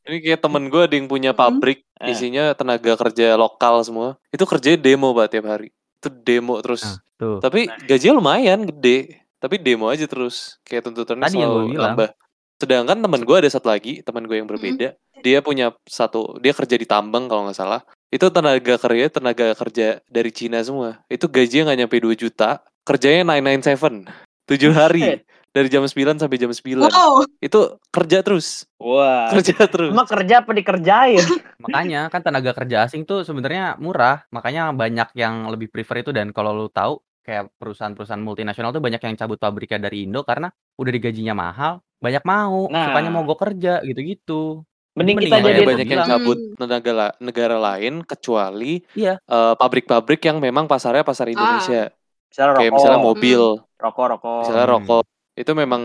ini 0.04 0.16
kayak 0.20 0.40
temen 0.42 0.66
gue 0.66 0.82
ada 0.82 0.94
yang 0.94 1.06
punya 1.06 1.30
Hmm. 1.30 1.38
pabrik 1.38 1.86
Eh. 1.96 2.12
isinya 2.12 2.52
tenaga 2.52 2.92
kerja 2.94 3.34
lokal 3.34 3.80
semua. 3.80 4.20
Itu 4.28 4.44
kerjanya 4.44 4.76
demo 4.76 5.14
pak 5.14 5.32
tiap 5.32 5.46
hari. 5.46 5.72
Itu 5.96 6.12
demo 6.12 6.60
terus. 6.60 6.84
Nah, 6.84 6.98
tuh. 7.16 7.38
Tapi 7.40 7.72
gajinya 7.86 8.14
lumayan 8.14 8.66
gede. 8.66 9.24
Tapi 9.38 9.56
demo 9.56 9.88
aja 9.88 10.04
terus. 10.04 10.60
Kayak 10.60 10.90
tuntutannya 10.90 11.24
Tadi 11.24 11.38
selalu 11.38 11.72
nambah. 11.72 12.10
Sedangkan 12.56 12.98
teman 12.98 13.20
gue 13.22 13.36
ada 13.36 13.48
satu 13.48 13.68
lagi, 13.68 14.00
teman 14.00 14.24
gue 14.24 14.36
yang 14.36 14.48
berbeda. 14.48 14.92
Dia 15.20 15.38
punya 15.40 15.72
satu, 15.84 16.36
dia 16.36 16.52
kerja 16.52 16.74
di 16.74 16.84
tambang 16.84 17.28
kalau 17.28 17.44
nggak 17.44 17.56
salah. 17.56 17.80
Itu 18.16 18.32
tenaga 18.32 18.80
kerja, 18.80 19.12
tenaga 19.12 19.52
kerja 19.52 20.00
dari 20.08 20.32
Cina 20.32 20.64
semua. 20.64 21.04
Itu 21.12 21.28
gajinya 21.28 21.68
nggak 21.68 21.78
nyampe 21.84 21.96
2 22.00 22.16
juta. 22.16 22.64
Kerjanya 22.88 23.28
997. 23.28 24.08
7 24.48 24.72
hari. 24.72 25.20
Dari 25.52 25.68
jam 25.68 25.84
9 25.84 26.16
sampai 26.16 26.40
jam 26.40 26.48
9. 26.48 26.88
Wow, 26.88 27.28
Itu 27.44 27.76
kerja 27.92 28.24
terus. 28.24 28.64
Wah. 28.80 29.28
Kerja 29.36 29.68
terus. 29.68 29.92
Emang 29.92 30.08
kerja 30.08 30.40
apa 30.40 30.56
dikerjain? 30.56 31.20
Makanya 31.64 32.08
kan 32.08 32.24
tenaga 32.24 32.56
kerja 32.56 32.88
asing 32.88 33.04
tuh 33.04 33.20
sebenarnya 33.20 33.76
murah. 33.76 34.24
Makanya 34.32 34.72
banyak 34.72 35.12
yang 35.12 35.52
lebih 35.52 35.68
prefer 35.68 36.00
itu 36.00 36.08
dan 36.16 36.32
kalau 36.32 36.56
lu 36.56 36.72
tahu 36.72 37.04
kayak 37.20 37.52
perusahaan-perusahaan 37.60 38.22
multinasional 38.22 38.72
tuh 38.72 38.80
banyak 38.80 39.02
yang 39.02 39.12
cabut 39.18 39.36
pabriknya 39.36 39.92
dari 39.92 40.08
Indo 40.08 40.24
karena 40.24 40.48
udah 40.78 40.92
digajinya 40.94 41.34
mahal, 41.34 41.82
banyak 41.98 42.22
mau, 42.22 42.70
Nah. 42.70 42.86
sukanya 42.92 43.10
mau 43.10 43.26
gue 43.26 43.34
kerja 43.34 43.82
gitu-gitu. 43.82 44.62
Mending 44.96 45.20
Mending 45.20 45.28
kita 45.28 45.44
jadi 45.44 45.60
banyak 45.68 45.86
yang 45.92 46.08
cabut 46.08 46.38
Hmm. 46.40 46.56
negara, 46.56 46.92
la- 46.96 47.16
negara 47.20 47.56
lain 47.60 48.00
kecuali 48.00 48.80
Iya. 48.96 49.20
eh, 49.20 49.54
pabrik-pabrik 49.60 50.24
yang 50.24 50.40
memang 50.40 50.64
pasarnya 50.64 51.04
pasar 51.04 51.28
Indonesia. 51.28 51.92
misalnya 52.26 52.52
Kayak 52.58 52.68
rokok, 52.68 52.76
misalnya 52.80 53.00
mobil, 53.00 53.40
rokok, 53.80 54.06
rokok. 54.16 54.38
misalnya 54.44 54.66
Hmm. 54.66 54.74
rokok. 54.76 55.04
Itu 55.36 55.52
memang 55.52 55.82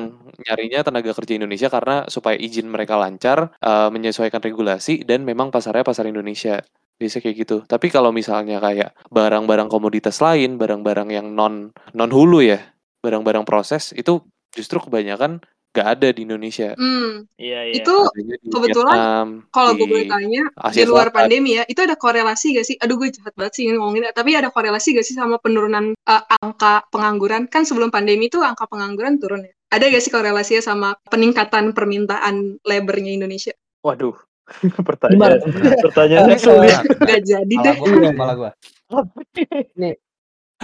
nyarinya 0.47 0.79
tenaga 0.79 1.11
kerja 1.11 1.33
Indonesia 1.35 1.67
karena 1.67 2.07
supaya 2.07 2.39
izin 2.39 2.71
mereka 2.71 2.95
lancar, 2.95 3.51
eh, 3.59 3.89
menyesuaikan 3.91 4.39
regulasi 4.39 5.03
dan 5.03 5.27
memang 5.27 5.51
pasarnya 5.51 5.83
pasar 5.83 6.07
Indonesia. 6.07 6.63
Biasanya 6.95 7.23
kayak 7.27 7.37
gitu. 7.43 7.57
Tapi 7.67 7.87
kalau 7.91 8.15
misalnya 8.15 8.63
kayak 8.63 8.95
barang-barang 9.11 9.67
komoditas 9.67 10.19
lain, 10.19 10.55
barang-barang 10.55 11.11
yang 11.11 11.27
non 11.35 11.71
non 11.91 12.11
hulu 12.11 12.39
ya, 12.43 12.63
barang-barang 12.99 13.43
proses 13.43 13.91
itu 13.91 14.23
justru 14.51 14.79
kebanyakan 14.79 15.39
gak 15.71 15.87
ada 15.97 16.07
di 16.11 16.27
Indonesia. 16.27 16.75
Hmm, 16.75 17.25
Iya 17.39 17.59
iya. 17.71 17.73
itu 17.79 17.95
Adanya 17.95 18.35
di 18.43 18.47
kebetulan 18.51 18.97
Vietnam, 18.99 19.27
kalau 19.55 19.71
gue 19.79 19.87
boleh 19.87 20.07
tanya, 20.11 20.43
di 20.51 20.83
luar 20.83 21.07
Selatan. 21.07 21.15
pandemi 21.15 21.49
ya, 21.55 21.63
itu 21.67 21.79
ada 21.79 21.95
korelasi 21.95 22.47
gak 22.59 22.67
sih? 22.67 22.75
Aduh 22.83 22.95
gue 22.99 23.09
jahat 23.15 23.33
banget 23.39 23.53
sih 23.55 23.63
ngomongin, 23.71 24.11
tapi 24.11 24.35
ada 24.35 24.51
korelasi 24.51 24.99
gak 24.99 25.07
sih 25.07 25.15
sama 25.15 25.39
penurunan 25.39 25.95
eh, 25.95 26.23
angka 26.43 26.83
pengangguran? 26.91 27.47
Kan 27.47 27.63
sebelum 27.63 27.87
pandemi 27.87 28.27
itu 28.27 28.43
angka 28.43 28.67
pengangguran 28.67 29.17
turun 29.17 29.47
ya. 29.47 29.53
Ada 29.71 29.87
gak 29.87 30.03
sih 30.03 30.11
korelasinya 30.11 30.59
sama 30.59 30.89
peningkatan 31.07 31.71
permintaan 31.71 32.59
labornya 32.67 33.15
Indonesia? 33.15 33.55
Waduh. 33.87 34.15
Pertanyaan 34.87 35.39
pertanyaan 35.79 36.35
sulit. 36.35 36.75
Gak 36.99 37.23
jadi 37.23 37.55
deh. 37.63 37.75
Iya. 37.79 38.11
kepala 38.11 38.33
gua. 38.35 38.51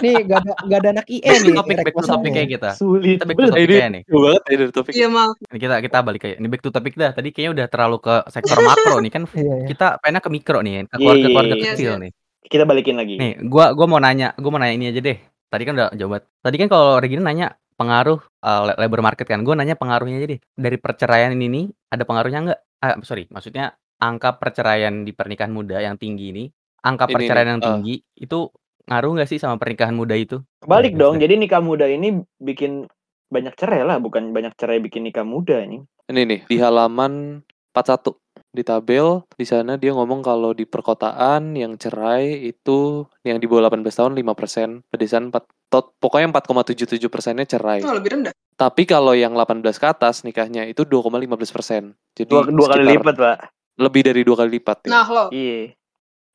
nih 0.00 0.14
gak 0.26 0.38
ada 0.44 0.52
gak 0.64 0.78
ada 0.80 0.88
anak 0.98 1.06
IE 1.10 1.20
nih 1.22 1.52
topik, 1.54 1.76
back 1.82 1.94
to 1.94 2.06
topik 2.06 2.30
kayak 2.34 2.48
kita. 2.56 2.70
Sulit. 2.74 3.18
Kita 3.18 3.24
back 3.26 3.36
to 3.36 3.44
topik 3.50 3.68
nih. 3.68 4.02
jauh 4.06 4.22
banget 4.24 4.42
ya 4.42 4.56
dari 4.56 4.72
topik. 4.72 4.92
Iya 4.94 5.08
maaf. 5.10 5.34
Ini 5.38 5.58
kita 5.58 5.76
kita 5.84 5.98
balik 6.02 6.20
kayak 6.24 6.36
ini 6.38 6.48
back 6.48 6.62
to 6.62 6.70
topik 6.70 6.94
dah. 6.94 7.10
Tadi 7.12 7.28
kayaknya 7.34 7.52
udah 7.54 7.66
terlalu 7.70 7.96
ke 8.02 8.14
sektor 8.30 8.58
makro 8.62 8.96
nih 9.02 9.12
kan. 9.12 9.22
Iya, 9.38 9.54
iya. 9.54 9.66
Kita 9.70 9.86
pengen 10.02 10.18
ke 10.18 10.30
mikro 10.32 10.58
nih, 10.64 10.88
ke 10.90 10.96
keluarga-keluarga 10.98 11.54
iya, 11.54 11.62
iya. 11.62 11.72
kecil 11.76 11.92
nih. 12.02 12.10
Kita 12.48 12.64
balikin 12.66 12.96
lagi. 12.98 13.14
Nih, 13.20 13.32
gua 13.46 13.70
gua 13.76 13.86
mau 13.86 14.00
nanya, 14.02 14.34
gua 14.40 14.50
mau 14.50 14.60
nanya 14.60 14.74
ini 14.74 14.90
aja 14.90 14.98
deh. 15.04 15.18
Tadi 15.46 15.62
kan 15.62 15.72
udah 15.78 15.88
jawab. 15.94 16.26
Tadi 16.42 16.56
kan 16.58 16.66
kalau 16.66 16.98
Regina 16.98 17.22
nanya 17.22 17.54
pengaruh 17.78 18.18
uh, 18.18 18.62
la- 18.66 18.78
labor 18.82 19.04
market 19.04 19.28
kan. 19.28 19.46
Gua 19.46 19.54
nanya 19.54 19.78
pengaruhnya 19.78 20.18
aja 20.18 20.26
deh. 20.34 20.40
Dari 20.58 20.76
perceraian 20.80 21.30
ini 21.36 21.70
ada 21.92 22.02
pengaruhnya 22.02 22.40
nggak? 22.50 22.60
Ah, 22.82 22.98
sorry, 23.06 23.30
maksudnya 23.30 23.78
angka 23.98 24.38
perceraian 24.38 25.02
di 25.02 25.10
pernikahan 25.10 25.50
muda 25.50 25.82
yang 25.82 25.98
tinggi 25.98 26.30
ini, 26.30 26.44
angka 26.86 27.10
Ini 27.10 27.14
perceraian 27.14 27.46
nih, 27.46 27.52
yang 27.52 27.60
eh. 27.60 27.66
tinggi 27.66 27.94
itu 28.22 28.38
ngaruh 28.88 29.10
nggak 29.20 29.28
sih 29.28 29.38
sama 29.38 29.60
pernikahan 29.60 29.94
muda 29.94 30.16
itu? 30.16 30.40
Balik 30.64 30.96
Bagus 30.96 31.00
dong. 31.00 31.14
Jadi 31.20 31.34
nikah 31.36 31.60
muda 31.62 31.86
ini 31.86 32.24
bikin 32.40 32.88
banyak 33.28 33.54
cerai 33.54 33.84
lah, 33.84 34.00
bukan 34.00 34.32
banyak 34.32 34.56
cerai 34.56 34.80
bikin 34.80 35.04
nikah 35.04 35.24
muda 35.24 35.60
ini. 35.60 35.84
Ini 36.08 36.24
nih 36.24 36.40
di 36.48 36.56
halaman 36.56 37.44
41 37.76 38.16
di 38.48 38.64
tabel 38.64 39.22
di 39.36 39.44
sana 39.44 39.76
dia 39.76 39.92
ngomong 39.92 40.24
kalau 40.24 40.56
di 40.56 40.64
perkotaan 40.64 41.52
yang 41.52 41.76
cerai 41.76 42.48
itu 42.48 43.04
yang 43.22 43.36
di 43.36 43.44
bawah 43.44 43.68
18 43.68 43.84
tahun 43.84 44.12
5%, 44.16 44.88
pedesaan 44.88 45.28
4 45.28 45.44
tot, 45.68 45.92
pokoknya 46.00 46.32
4,77 46.32 47.12
persennya 47.12 47.44
cerai. 47.44 47.84
Oh, 47.84 47.92
lebih 47.92 48.16
rendah. 48.16 48.32
Tapi 48.56 48.88
kalau 48.88 49.12
yang 49.12 49.36
18 49.36 49.62
ke 49.76 49.86
atas 49.86 50.24
nikahnya 50.24 50.64
itu 50.64 50.82
2,15 50.88 51.28
persen. 51.54 51.92
Jadi 52.16 52.32
Dua, 52.32 52.42
dua 52.48 52.66
kali 52.72 52.82
lipat, 52.96 53.14
Pak. 53.14 53.36
lebih 53.78 54.02
dari 54.02 54.20
dua 54.26 54.36
kali 54.42 54.50
lipat 54.58 54.88
ya. 54.88 54.90
Nah, 54.90 55.06
lo. 55.06 55.24
Iya. 55.30 55.76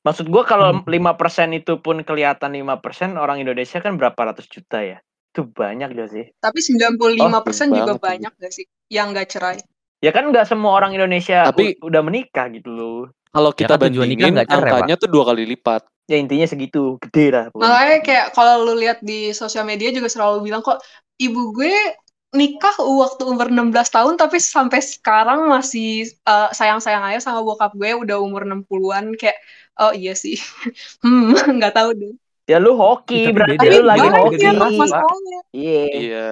Maksud 0.03 0.27
gua 0.27 0.43
kalau 0.43 0.69
Hmm. 0.75 0.83
5% 0.83 1.55
itu 1.55 1.79
pun 1.79 2.03
kelihatan 2.03 2.51
5%, 2.51 3.15
orang 3.15 3.39
Indonesia 3.39 3.79
kan 3.79 3.95
berapa 3.95 4.19
ratus 4.19 4.51
juta 4.51 4.83
ya? 4.83 4.97
Itu 5.31 5.47
banyak 5.47 5.95
gak 5.95 6.09
sih? 6.11 6.25
Tapi 6.37 6.59
95% 6.59 7.71
Oh, 7.71 7.79
juga 7.79 7.95
banget 7.95 8.03
banyak 8.03 8.33
gak 8.37 8.51
sih 8.53 8.65
yang 8.91 9.15
nggak 9.15 9.27
cerai? 9.31 9.57
Ya 10.03 10.11
kan 10.11 10.27
nggak 10.29 10.45
semua 10.45 10.75
orang 10.75 10.91
Indonesia 10.91 11.47
Tapi- 11.47 11.79
udah 11.79 12.01
menikah 12.03 12.51
gitu 12.51 12.69
loh. 12.69 12.99
Kalau 13.31 13.49
kita 13.55 13.79
kan 13.79 13.89
tujuan 13.89 14.11
nikah 14.11 14.29
bandingin 14.29 14.45
cerai, 14.45 14.69
angkanya 14.69 14.95
tuh 14.99 15.09
dua 15.09 15.23
kali 15.25 15.47
lipat. 15.47 15.81
Ya 16.05 16.19
intinya 16.19 16.43
segitu, 16.43 16.99
gede 16.99 17.31
lah. 17.31 17.45
Makanya 17.55 17.97
kayak 18.03 18.25
kalau 18.35 18.67
lu 18.67 18.75
lihat 18.75 18.99
di 18.99 19.31
sosial 19.31 19.63
media 19.63 19.87
juga 19.89 20.11
selalu 20.11 20.43
bilang 20.51 20.59
kok 20.61 20.83
ibu 21.17 21.55
gue 21.55 21.71
nikah 22.35 22.75
waktu 22.77 23.23
umur 23.23 23.47
16 23.47 23.87
tahun 23.89 24.19
tapi 24.19 24.37
sampai 24.37 24.83
sekarang 24.83 25.47
masih 25.47 26.11
eh, 26.11 26.49
sayang-sayang 26.51 27.07
aja 27.07 27.23
sama 27.23 27.39
bokap 27.41 27.71
gue 27.73 27.93
udah 27.95 28.19
umur 28.19 28.43
60-an 28.43 29.15
kayak 29.15 29.39
oh 29.79 29.91
iya 29.93 30.13
sih. 30.13 30.35
hmm, 31.03 31.33
nggak 31.57 31.73
tahu 31.73 31.89
deh. 31.95 32.13
Ya 32.43 32.59
lu 32.59 32.75
hoki, 32.75 33.23
tapi 33.23 33.35
berarti 33.39 33.65
lu 33.71 33.83
lagi 33.87 34.07
hoki. 34.11 34.45
Iya. 35.53 35.81
Iya. 35.95 36.27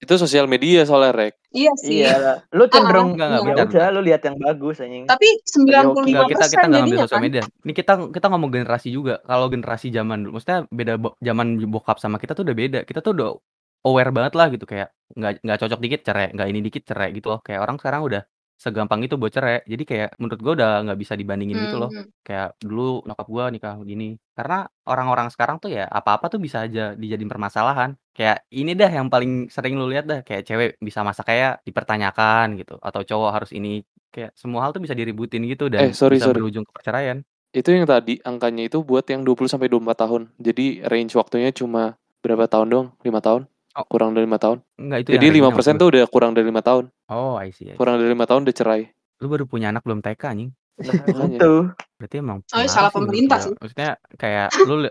Itu 0.00 0.16
sosial 0.16 0.48
media 0.48 0.80
soalnya 0.88 1.12
rek. 1.12 1.34
Iya 1.52 1.72
sih. 1.76 2.00
Iya, 2.00 2.40
lu 2.56 2.64
cenderung 2.72 3.12
Enggak, 3.12 3.44
enggak, 3.44 3.52
ya 3.52 3.64
udah 3.68 3.86
lu 3.92 4.00
lihat 4.00 4.22
yang 4.24 4.36
bagus 4.40 4.80
anjing. 4.80 5.04
Tapi 5.04 5.26
95% 5.44 6.08
Enggak, 6.08 6.24
kita 6.32 6.44
kita 6.48 6.64
nggak 6.64 6.80
ngambil 6.80 6.98
sosial 7.04 7.18
kan. 7.20 7.24
media. 7.28 7.42
Ini 7.44 7.72
kita 7.76 7.92
kita 8.08 8.26
ngomong 8.32 8.50
generasi 8.54 8.88
juga. 8.88 9.14
Kalau 9.28 9.46
generasi 9.52 9.86
zaman 9.92 10.18
dulu, 10.24 10.30
maksudnya 10.40 10.58
beda 10.72 10.92
bo- 10.96 11.16
zaman 11.20 11.46
bokap 11.68 11.96
sama 12.00 12.16
kita 12.16 12.32
tuh 12.32 12.48
udah 12.48 12.56
beda. 12.56 12.80
Kita 12.88 13.04
tuh 13.04 13.12
udah 13.12 13.28
aware 13.84 14.10
banget 14.16 14.32
lah 14.40 14.46
gitu 14.48 14.64
kayak 14.64 14.88
nggak 15.12 15.32
nggak 15.44 15.58
cocok 15.60 15.80
dikit 15.84 16.00
cerai, 16.08 16.26
nggak 16.32 16.48
ini 16.48 16.60
dikit 16.64 16.82
cerai 16.88 17.08
gitu 17.12 17.26
loh. 17.36 17.40
Kayak 17.44 17.60
orang 17.68 17.76
sekarang 17.76 18.00
udah 18.08 18.22
segampang 18.60 19.00
itu 19.00 19.16
buat 19.16 19.32
cerai. 19.32 19.64
Jadi 19.64 19.82
kayak 19.88 20.20
menurut 20.20 20.40
gua 20.44 20.52
udah 20.52 20.70
nggak 20.84 20.98
bisa 21.00 21.16
dibandingin 21.16 21.56
gitu 21.64 21.80
loh. 21.80 21.88
Hmm. 21.88 22.06
Kayak 22.20 22.60
dulu 22.60 23.00
nyokap 23.08 23.26
gua 23.32 23.44
nikah 23.48 23.74
gini. 23.80 24.20
Karena 24.36 24.68
orang-orang 24.84 25.32
sekarang 25.32 25.56
tuh 25.56 25.72
ya 25.72 25.88
apa-apa 25.88 26.28
tuh 26.28 26.36
bisa 26.36 26.68
aja 26.68 26.92
dijadiin 26.92 27.32
permasalahan. 27.32 27.96
Kayak 28.12 28.44
ini 28.52 28.76
dah 28.76 28.90
yang 28.92 29.08
paling 29.08 29.48
sering 29.48 29.80
lu 29.80 29.88
lihat 29.88 30.04
dah 30.04 30.20
kayak 30.20 30.44
cewek 30.44 30.70
bisa 30.78 31.00
masak 31.00 31.24
kayak 31.24 31.64
dipertanyakan 31.64 32.60
gitu 32.60 32.76
atau 32.78 33.00
cowok 33.00 33.30
harus 33.32 33.50
ini 33.56 33.80
kayak 34.12 34.36
semua 34.36 34.66
hal 34.68 34.76
tuh 34.76 34.82
bisa 34.84 34.92
diributin 34.92 35.40
gitu 35.48 35.72
dan 35.72 35.88
Eh, 35.88 35.96
sorry, 35.96 36.20
bisa 36.20 36.28
sorry. 36.28 36.44
berujung 36.44 36.68
ke 36.68 36.72
perceraian. 36.76 37.24
Itu 37.50 37.72
yang 37.74 37.86
tadi 37.88 38.20
angkanya 38.22 38.68
itu 38.68 38.84
buat 38.84 39.02
yang 39.08 39.24
20 39.24 39.48
sampai 39.50 39.66
24 39.66 39.98
tahun. 40.06 40.22
Jadi 40.38 40.84
range 40.86 41.16
waktunya 41.18 41.50
cuma 41.50 41.96
berapa 42.20 42.46
tahun 42.46 42.68
dong? 42.68 42.86
5 43.02 43.18
tahun? 43.24 43.42
Oh. 43.78 43.86
Kurang 43.86 44.18
dari 44.18 44.26
5 44.26 44.38
tahun. 44.42 44.58
Enggak 44.78 44.98
itu 45.06 45.08
Jadi 45.14 45.26
yang 45.30 45.54
5% 45.54 45.54
Regina 45.54 45.78
tuh 45.78 45.88
udah 45.94 46.02
kurang 46.10 46.30
dari 46.34 46.46
5 46.50 46.58
tahun. 46.66 46.84
Oh, 47.06 47.34
I 47.38 47.54
see. 47.54 47.70
I 47.70 47.74
see. 47.74 47.78
Kurang 47.78 48.02
dari 48.02 48.10
5 48.10 48.26
tahun 48.26 48.40
udah 48.46 48.56
cerai. 48.56 48.82
Lu 49.22 49.26
baru 49.30 49.44
punya 49.46 49.70
anak 49.70 49.86
belum 49.86 50.02
TK 50.02 50.22
anjing. 50.26 50.50
Nah. 50.80 51.28
Itu. 51.38 51.54
Berarti 52.00 52.16
emang 52.18 52.38
Oh, 52.50 52.64
salah 52.66 52.90
pemerintah 52.90 53.38
sih. 53.38 53.52
Maksudnya 53.54 54.00
kayak 54.16 54.48
lu 54.68 54.84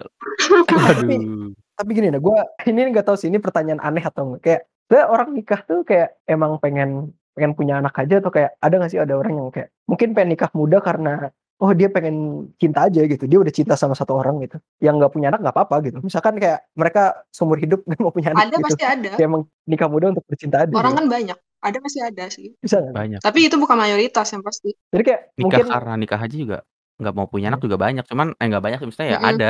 aduh. 0.69 1.51
tapi 1.75 1.89
gini 1.95 2.11
nah 2.11 2.19
gue 2.19 2.37
ini 2.67 2.91
nggak 2.91 3.07
tahu 3.07 3.15
sih 3.19 3.27
ini 3.31 3.39
pertanyaan 3.39 3.79
aneh 3.83 4.03
atau 4.03 4.23
enggak 4.35 4.41
kayak 4.43 4.61
sebenarnya 4.87 5.07
orang 5.11 5.29
nikah 5.35 5.61
tuh 5.63 5.79
kayak 5.87 6.15
emang 6.27 6.59
pengen 6.59 7.11
pengen 7.35 7.55
punya 7.55 7.79
anak 7.79 7.95
aja 7.95 8.19
atau 8.19 8.31
kayak 8.31 8.55
ada 8.59 8.75
nggak 8.79 8.91
sih 8.91 8.99
ada 8.99 9.15
orang 9.15 9.35
yang 9.35 9.47
kayak 9.51 9.71
mungkin 9.87 10.11
pengen 10.11 10.35
nikah 10.35 10.51
muda 10.51 10.83
karena 10.83 11.31
oh 11.59 11.71
dia 11.75 11.91
pengen 11.91 12.15
cinta 12.55 12.87
aja 12.87 13.03
gitu 13.03 13.27
dia 13.27 13.35
udah 13.35 13.51
cinta 13.51 13.75
sama 13.75 13.91
satu 13.91 14.15
orang 14.15 14.39
gitu 14.39 14.57
yang 14.79 14.95
nggak 14.95 15.11
punya 15.11 15.27
anak 15.27 15.43
nggak 15.43 15.55
apa-apa 15.55 15.75
gitu 15.83 15.97
misalkan 15.99 16.39
kayak 16.39 16.63
mereka 16.73 17.23
seumur 17.29 17.59
hidup 17.59 17.83
nggak 17.83 17.99
mau 17.99 18.11
punya 18.11 18.31
anak 18.31 18.47
Ada 18.47 18.55
gitu 18.55 18.65
pasti 18.65 18.83
ada. 18.83 19.09
kayak 19.13 19.27
emang 19.27 19.43
nikah 19.67 19.87
muda 19.87 20.05
untuk 20.11 20.23
bercinta 20.25 20.63
aja 20.63 20.71
Orang 20.71 20.95
gitu. 20.95 20.99
kan 20.99 21.07
banyak. 21.09 21.37
Ada 21.59 21.77
pasti 21.83 21.99
ada 21.99 22.25
sih. 22.31 22.47
bisa 22.55 22.79
nggak? 22.79 22.95
Banyak. 22.95 23.19
Tapi 23.19 23.39
itu 23.43 23.55
bukan 23.59 23.75
mayoritas 23.75 24.27
yang 24.31 24.39
pasti. 24.39 24.71
jadi 24.89 25.03
kayak 25.03 25.21
Nikah 25.27 25.43
mungkin 25.43 25.65
karena 25.67 25.93
nikah 25.99 26.19
aja 26.23 26.35
juga 26.39 26.57
nggak 26.95 27.13
mau 27.13 27.27
punya 27.27 27.51
anak 27.51 27.59
juga 27.59 27.75
banyak. 27.75 28.05
Cuman 28.07 28.27
eh 28.33 28.45
nggak 28.47 28.63
banyak 28.63 28.77
sih, 28.79 28.87
maksudnya 28.87 29.07
ya 29.11 29.19
Mm-mm. 29.19 29.31
ada. 29.35 29.49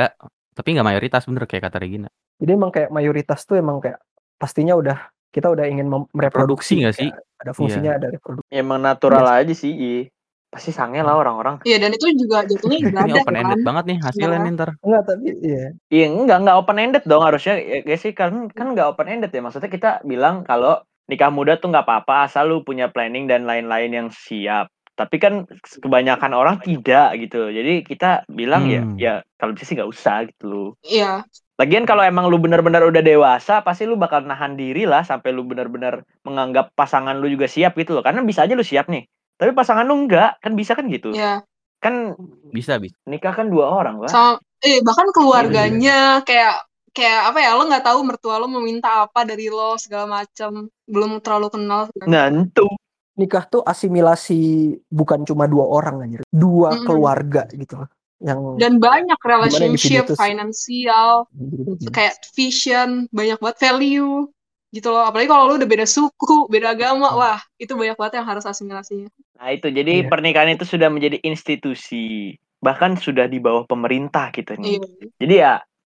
Tapi 0.50 0.68
nggak 0.74 0.86
mayoritas 0.86 1.22
bener 1.24 1.44
kayak 1.46 1.62
kata 1.70 1.78
Regina. 1.78 2.08
jadi 2.36 2.50
emang 2.58 2.74
kayak 2.74 2.90
mayoritas 2.90 3.46
tuh 3.46 3.54
emang 3.54 3.78
kayak 3.78 4.02
pastinya 4.34 4.74
udah 4.74 4.98
kita 5.30 5.46
udah 5.46 5.62
ingin 5.68 5.86
mereproduksi 6.10 6.82
nggak 6.82 6.94
sih? 6.96 7.08
kayak 7.14 7.22
ada 7.38 7.52
fungsinya 7.54 7.90
ada 7.94 8.06
reproduksi 8.10 8.50
Ya, 8.50 8.58
Emang 8.58 8.82
natural 8.82 9.26
aja 9.30 9.54
sih. 9.54 10.10
Pasti 10.50 10.74
sange 10.74 10.98
lah 10.98 11.14
orang-orang. 11.14 11.62
Iya 11.62 11.78
dan 11.78 11.94
itu 11.94 12.10
juga 12.26 12.42
jatuhnya 12.42 12.78
Ini 13.06 13.22
open 13.22 13.34
kan. 13.38 13.42
ended 13.46 13.60
banget 13.62 13.84
nih 13.86 13.98
hasilnya 14.02 14.38
nih 14.42 14.52
ntar. 14.58 14.70
enggak 14.82 15.02
tapi 15.06 15.28
iya 15.46 15.64
Iya 15.88 16.04
enggak 16.10 16.38
enggak 16.42 16.56
open 16.58 16.78
ended 16.82 17.02
dong 17.06 17.22
harusnya 17.22 17.54
ya, 17.54 17.78
ya 17.86 17.96
sih 17.96 18.10
kan 18.10 18.50
kan 18.50 18.66
enggak 18.74 18.90
open 18.90 19.06
ended 19.06 19.30
ya 19.30 19.40
maksudnya 19.40 19.70
kita 19.70 19.90
bilang 20.02 20.42
kalau 20.42 20.82
nikah 21.06 21.30
muda 21.30 21.54
tuh 21.54 21.70
nggak 21.70 21.86
apa-apa 21.86 22.26
asal 22.26 22.50
lu 22.50 22.56
punya 22.62 22.90
planning 22.90 23.30
dan 23.30 23.46
lain-lain 23.46 23.90
yang 23.90 24.08
siap 24.10 24.66
tapi 24.94 25.16
kan 25.16 25.46
kebanyakan 25.80 26.34
orang 26.34 26.56
tidak 26.60 27.14
gitu 27.18 27.50
jadi 27.50 27.82
kita 27.82 28.26
bilang 28.28 28.66
Hmm. 28.66 28.70
ya 28.70 28.82
ya 28.94 29.14
kalau 29.34 29.54
bisa 29.54 29.64
sih 29.64 29.74
nggak 29.74 29.90
usah 29.90 30.26
gitu 30.26 30.44
loh 30.46 30.68
Iya. 30.86 31.22
lagian 31.58 31.82
kalau 31.82 32.02
emang 32.02 32.26
lu 32.26 32.38
benar-benar 32.38 32.86
udah 32.86 33.02
dewasa 33.02 33.62
pasti 33.62 33.86
lu 33.86 33.98
bakal 33.98 34.22
nahan 34.22 34.54
diri 34.54 34.86
lah 34.86 35.02
sampai 35.02 35.30
lu 35.30 35.42
benar-benar 35.42 36.02
menganggap 36.22 36.70
pasangan 36.74 37.18
lu 37.18 37.26
juga 37.26 37.50
siap 37.50 37.74
gitu 37.74 37.94
loh 37.94 38.02
karena 38.02 38.22
bisa 38.22 38.46
aja 38.46 38.54
lu 38.54 38.62
siap 38.62 38.86
nih 38.86 39.06
tapi 39.40 39.56
pasangan 39.56 39.88
lu 39.88 40.04
enggak 40.04 40.36
kan 40.44 40.52
bisa 40.52 40.76
kan 40.76 40.84
gitu? 40.92 41.16
Iya. 41.16 41.40
kan 41.80 42.12
Bisa 42.52 42.76
bisa. 42.76 42.92
nikah 43.08 43.32
kan 43.32 43.48
dua 43.48 43.72
orang 43.72 44.04
lah 44.04 44.12
Sama 44.12 44.36
eh 44.60 44.84
bahkan 44.84 45.08
Iya, 45.08 45.14
keluarganya 45.16 45.98
kayak 46.28 46.68
kayak 46.92 47.32
apa 47.32 47.38
ya 47.40 47.56
lo 47.56 47.64
nggak 47.64 47.86
tahu 47.88 48.00
mertua 48.04 48.36
lo 48.36 48.52
meminta 48.52 49.08
apa 49.08 49.24
dari 49.24 49.48
lo 49.48 49.80
segala 49.80 50.20
macam 50.20 50.68
belum 50.84 51.24
terlalu 51.24 51.48
kenal. 51.48 51.88
Nah 52.04 52.28
itu 52.28 52.68
nikah 53.16 53.48
tuh 53.48 53.64
asimilasi 53.64 54.76
bukan 54.92 55.24
cuma 55.24 55.48
dua 55.48 55.64
orang 55.64 56.04
anjir. 56.04 56.20
Dua 56.28 56.76
Mm-mm. 56.76 56.84
keluarga 56.84 57.48
gitu 57.48 57.80
loh 57.80 57.88
yang 58.20 58.60
dan 58.60 58.76
banyak 58.76 59.16
relationship 59.24 60.04
finansial 60.12 61.24
gitu. 61.32 61.88
kayak 61.88 62.20
vision 62.36 63.08
banyak 63.08 63.40
banget 63.40 63.58
value 63.64 64.28
gitu 64.76 64.92
loh. 64.92 65.08
Apalagi 65.08 65.32
kalau 65.32 65.48
lo 65.48 65.56
udah 65.56 65.64
beda 65.64 65.88
suku 65.88 66.44
beda 66.52 66.76
agama 66.76 67.16
wah 67.16 67.40
itu 67.56 67.72
banyak 67.72 67.96
banget 67.96 68.20
yang 68.20 68.28
harus 68.28 68.44
asimilasinya 68.44 69.08
Nah 69.40 69.50
itu 69.56 69.72
jadi 69.72 70.04
Iya. 70.04 70.08
pernikahan 70.12 70.52
itu 70.52 70.68
sudah 70.68 70.92
menjadi 70.92 71.16
institusi 71.24 72.36
bahkan 72.60 72.92
sudah 73.00 73.24
di 73.24 73.40
bawah 73.40 73.64
pemerintah 73.64 74.28
gitu 74.36 74.52
nih. 74.60 74.76
iya 74.76 75.08
Jadi 75.16 75.34
ya 75.40 75.54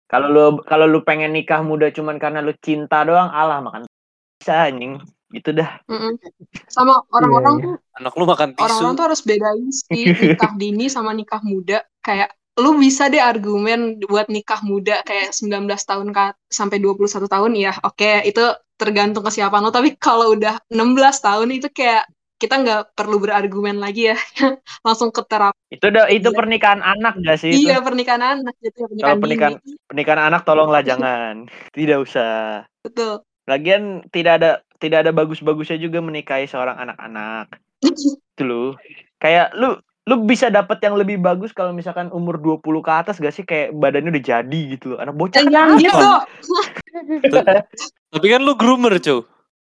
kalau 0.05 0.27
lu 0.29 0.45
kalau 0.61 0.85
lu 0.85 1.01
pengen 1.01 1.33
nikah 1.33 1.65
muda 1.65 1.89
cuman 1.89 2.21
karena 2.21 2.39
lu 2.45 2.53
cinta 2.61 3.01
doang 3.01 3.33
alah 3.33 3.65
makan 3.65 3.89
bisa 4.37 4.69
anjing 4.69 5.01
gitu 5.33 5.57
dah. 5.57 5.81
Mm-mm. 5.89 6.21
sama 6.69 7.01
orang-orang 7.09 7.55
Iya, 7.57 7.65
tuh 7.65 7.75
Anak 7.97 8.13
lu 8.13 8.25
makan 8.29 8.49
tisu. 8.53 8.61
orang-orang 8.61 8.93
tuh 8.93 9.05
harus 9.09 9.21
bedain 9.25 9.67
sih 9.73 10.05
nikah 10.13 10.53
dini 10.61 10.85
sama 10.85 11.11
nikah 11.17 11.41
muda 11.41 11.81
kayak 12.05 12.29
lu 12.61 12.77
bisa 12.77 13.07
deh 13.09 13.23
argumen 13.23 13.97
buat 14.05 14.27
nikah 14.29 14.61
muda 14.61 15.01
kayak 15.07 15.33
19 15.33 15.81
tahun 15.87 16.13
ka- 16.13 16.35
sampai 16.51 16.77
21 16.77 17.25
tahun 17.31 17.51
ya 17.57 17.73
oke 17.81 18.21
itu 18.27 18.43
tergantung 18.77 19.23
kesiapan 19.25 19.65
lo 19.65 19.71
tapi 19.73 19.95
kalau 19.97 20.35
udah 20.35 20.59
16 20.69 21.23
tahun 21.23 21.47
itu 21.57 21.71
kayak 21.73 22.05
kita 22.41 22.57
nggak 22.57 22.97
perlu 22.97 23.21
berargumen 23.21 23.77
lagi 23.77 24.09
ya 24.09 24.17
langsung 24.85 25.13
ke 25.13 25.21
terapi 25.29 25.77
Itu 25.77 25.93
udah 25.93 26.09
itu 26.09 26.33
pernikahan 26.33 26.81
anak 26.81 27.21
gak 27.21 27.37
sih 27.37 27.53
itu? 27.53 27.69
iya 27.69 27.77
pernikahan 27.77 28.41
anak 28.41 28.57
gitu 28.65 28.81
ya 28.81 28.87
pernikahan 28.89 29.05
Kalau 29.05 29.21
pernikahan 29.21 29.53
dini 29.61 29.77
pernikahan 29.85 30.21
anak 30.25 30.41
tolonglah 30.41 30.81
jangan. 30.81 31.45
Tidak 31.77 31.97
usah. 32.01 32.65
betul 32.81 33.21
Lagian 33.45 34.01
tidak 34.09 34.33
ada 34.41 34.51
tidak 34.81 35.05
ada 35.05 35.11
bagus-bagusnya 35.13 35.77
juga 35.77 36.01
menikahi 36.01 36.49
seorang 36.49 36.77
anak-anak. 36.81 37.61
Itu 38.33 38.43
loh. 38.45 38.69
Kayak 39.21 39.53
lu 39.53 39.77
lu 40.09 40.25
bisa 40.25 40.49
dapat 40.49 40.81
yang 40.81 40.97
lebih 40.97 41.21
bagus 41.21 41.53
kalau 41.53 41.69
misalkan 41.69 42.09
umur 42.09 42.41
20 42.41 42.81
ke 42.81 42.91
atas 42.91 43.21
gak 43.21 43.37
sih 43.37 43.45
kayak 43.45 43.77
badannya 43.77 44.09
udah 44.17 44.25
jadi 44.25 44.61
gitu 44.73 44.95
loh. 44.95 44.97
Anak 44.97 45.13
bocah 45.13 45.45
kenapa? 45.45 45.77
gitu 45.77 46.07
Tapi 48.11 48.25
kan 48.27 48.41
lu 48.41 48.53
groomer, 48.57 48.97
cuy. 48.97 49.21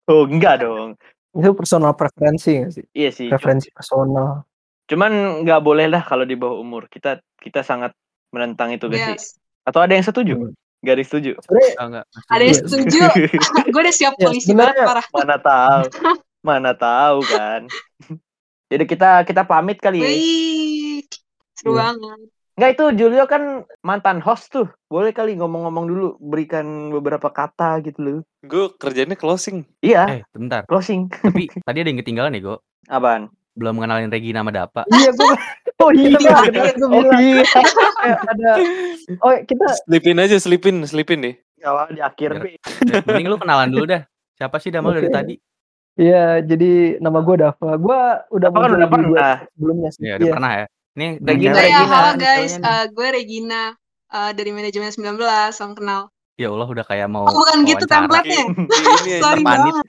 Oh, 0.10 0.24
enggak 0.26 0.64
dong. 0.64 0.98
Itu 1.34 1.52
personal 1.52 1.94
preferensi 1.94 2.52
nggak 2.58 2.74
sih 2.74 2.86
Iya 2.92 3.10
sih. 3.10 3.28
preferensi 3.28 3.68
personal 3.70 4.44
Cuman 4.84 5.12
nggak 5.42 5.62
boleh 5.62 5.88
lah 5.88 6.04
kalau 6.04 6.22
di 6.22 6.36
bawah 6.36 6.60
umur. 6.60 6.84
Kita 6.86 7.16
kita 7.40 7.64
sangat 7.64 7.96
menentang 8.30 8.76
itu 8.76 8.86
gak 8.86 9.00
sih? 9.00 9.16
yes 9.16 9.26
Atau 9.64 9.80
ada 9.80 9.94
yang 9.94 10.04
setuju? 10.04 10.36
Hmm. 10.36 10.52
Gak 10.82 10.92
ada 10.92 11.00
yang 11.00 11.08
setuju. 11.08 11.32
enggak. 11.80 12.06
ada 12.28 12.42
yang 12.42 12.52
Iya. 12.52 12.60
setuju 12.60 13.00
gue 13.72 13.82
udah 13.82 13.96
siap 13.96 14.14
Ya, 14.14 14.22
polisi 14.22 14.52
sebenarnya- 14.52 14.84
banget 14.84 14.90
parah 14.92 15.08
Mana 15.16 15.38
tahu. 15.40 15.82
Mana 16.44 16.72
tahu 16.74 17.18
kan. 17.24 17.62
Jadi 18.68 18.84
kita 18.84 19.10
kita 19.24 19.42
pamit 19.46 19.78
kali 19.78 19.98
ya. 19.98 20.08
Wih, 20.08 21.08
seru 21.54 21.72
Iya. 21.72 21.80
banget 21.88 22.20
Enggak 22.52 22.72
itu 22.74 22.86
Julio 22.98 23.24
kan 23.26 23.44
mantan 23.82 24.20
host 24.20 24.52
tuh. 24.52 24.68
Boleh 24.86 25.10
kali 25.10 25.34
ngomong-ngomong 25.34 25.86
dulu, 25.86 26.08
berikan 26.20 26.66
beberapa 26.90 27.28
kata 27.28 27.80
gitu 27.82 28.00
loh. 28.00 28.20
Gue 28.42 28.68
kerjanya 28.76 29.16
closing. 29.16 29.64
Iya, 29.80 30.04
Eh, 30.12 30.22
bentar. 30.30 30.68
closing. 30.68 31.08
Tapi 31.26 31.48
tadi 31.58 31.78
ada 31.80 31.88
yang 31.88 32.00
ketinggalan 32.00 32.36
ya, 32.36 32.42
Go. 32.42 32.56
Apaan? 32.86 33.32
Belum 33.52 33.76
kenalin 33.78 34.08
Regina 34.08 34.40
sama 34.40 34.52
Dapa. 34.52 34.84
iya 34.94 35.12
gue 35.12 35.32
Oh 35.82 35.90
iya, 35.92 36.14
gue 36.14 36.30
oh 36.86 37.02
bilang 37.02 37.20
iya. 37.20 37.42
ada 38.32 38.52
oh 39.20 39.34
kita 39.42 39.66
Selipin 39.84 40.18
aja, 40.18 40.38
selipin, 40.38 40.76
selipin 40.84 41.20
nih. 41.22 41.36
Awal 41.62 41.92
di 41.92 42.02
akhir. 42.02 42.30
Biar- 42.38 43.04
Mending 43.04 43.28
lu 43.28 43.38
kenalan 43.38 43.70
dulu 43.70 43.86
dah. 43.88 44.02
Siapa 44.36 44.58
sih 44.58 44.70
Damal 44.70 44.94
dari 44.94 45.08
Oke. 45.08 45.16
tadi? 45.16 45.36
Iya, 45.94 46.40
jadi 46.42 46.98
nama 46.98 47.20
gue 47.20 47.36
Dava. 47.38 47.76
Gue 47.76 48.00
udah 48.30 48.48
Apa 48.48 48.58
kan 48.60 48.70
udah 48.74 48.90
pernah? 48.90 49.36
sebelumnya 49.50 49.90
sih. 49.92 50.02
Ya, 50.04 50.14
udah 50.16 50.24
Iya. 50.24 50.34
pernah 50.34 50.52
ya. 50.56 50.66
Nih, 50.92 51.24
Regina, 51.24 51.56
cewek 51.56 51.64
Oh 51.64 51.72
ya, 51.72 51.80
Regina. 51.80 51.96
halo 51.96 52.10
nih 52.12 52.20
guys. 52.20 52.54
Eh, 52.60 52.86
gue 52.92 53.08
Regina 53.16 53.62
eh, 54.12 54.32
dari 54.36 54.52
manajemen 54.52 54.92
19, 54.92 55.16
salam 55.56 55.72
kenal. 55.72 56.02
Ya 56.36 56.52
Allah 56.52 56.68
udah 56.68 56.86
kayak 56.88 57.08
mau 57.08 57.24
Oh 57.28 57.36
bukan 57.38 57.64
gitu 57.64 57.86
template-nya. 57.88 58.44
Sorry 59.24 59.44
Panit. 59.46 59.72
banget. 59.72 59.86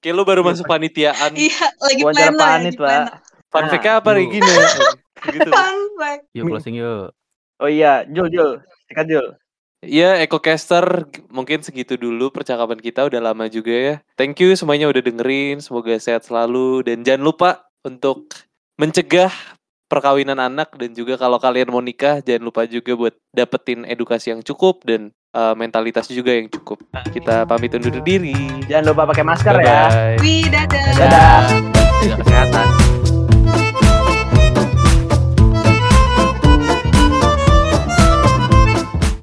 Kayak 0.00 0.14
lu 0.16 0.24
baru 0.26 0.40
masuk 0.42 0.66
panitiaan. 0.66 1.30
Iya, 1.36 1.66
lagi 1.78 2.02
Wawancara 2.02 2.32
planner, 2.32 2.40
panit, 2.40 2.74
lagi 2.74 2.80
Pak. 2.80 3.06
Fun 3.50 3.62
Nah, 3.62 3.70
fact-nya 3.70 3.92
apa. 4.00 4.10
Regina? 4.16 4.54
gitu. 5.36 5.50
Fun 5.52 5.78
fact. 6.00 6.22
Yuk 6.34 6.44
closing 6.48 6.74
yuk. 6.80 7.12
Oh 7.60 7.68
iya, 7.70 8.02
Jul, 8.08 8.32
Jul. 8.32 8.58
Sikat 8.88 9.06
Jul. 9.06 9.26
Iya, 9.80 10.20
EcoCaster 10.26 11.08
mungkin 11.32 11.62
segitu 11.64 11.96
dulu 11.96 12.34
percakapan 12.34 12.82
kita 12.82 13.06
udah 13.06 13.20
lama 13.30 13.46
juga 13.46 13.72
ya. 13.72 13.94
Thank 14.18 14.42
you 14.42 14.52
semuanya 14.58 14.90
udah 14.90 15.00
dengerin, 15.00 15.62
semoga 15.62 15.96
sehat 15.96 16.26
selalu 16.26 16.84
dan 16.84 17.00
jangan 17.00 17.22
lupa 17.24 17.50
untuk 17.84 18.28
mencegah 18.76 19.32
perkawinan 19.90 20.38
anak 20.38 20.70
dan 20.78 20.94
juga 20.94 21.18
kalau 21.18 21.42
kalian 21.42 21.74
mau 21.74 21.82
nikah 21.82 22.22
jangan 22.22 22.46
lupa 22.46 22.62
juga 22.70 22.94
buat 22.94 23.14
dapetin 23.34 23.82
edukasi 23.82 24.30
yang 24.30 24.40
cukup 24.46 24.86
dan 24.86 25.10
uh, 25.34 25.58
mentalitas 25.58 26.06
juga 26.06 26.30
yang 26.30 26.46
cukup. 26.46 26.78
Kita 27.10 27.42
pamit 27.50 27.74
undur 27.74 27.98
diri. 27.98 28.62
Jangan 28.70 28.94
lupa 28.94 29.10
pakai 29.10 29.24
masker 29.26 29.54
ya. 29.58 29.90
Bye-bye. 29.90 30.16
Wih, 30.22 30.46
dadah. 30.46 30.84
Dadah. 30.94 31.38
Jaga 32.06 32.14
kesehatan. 32.22 32.79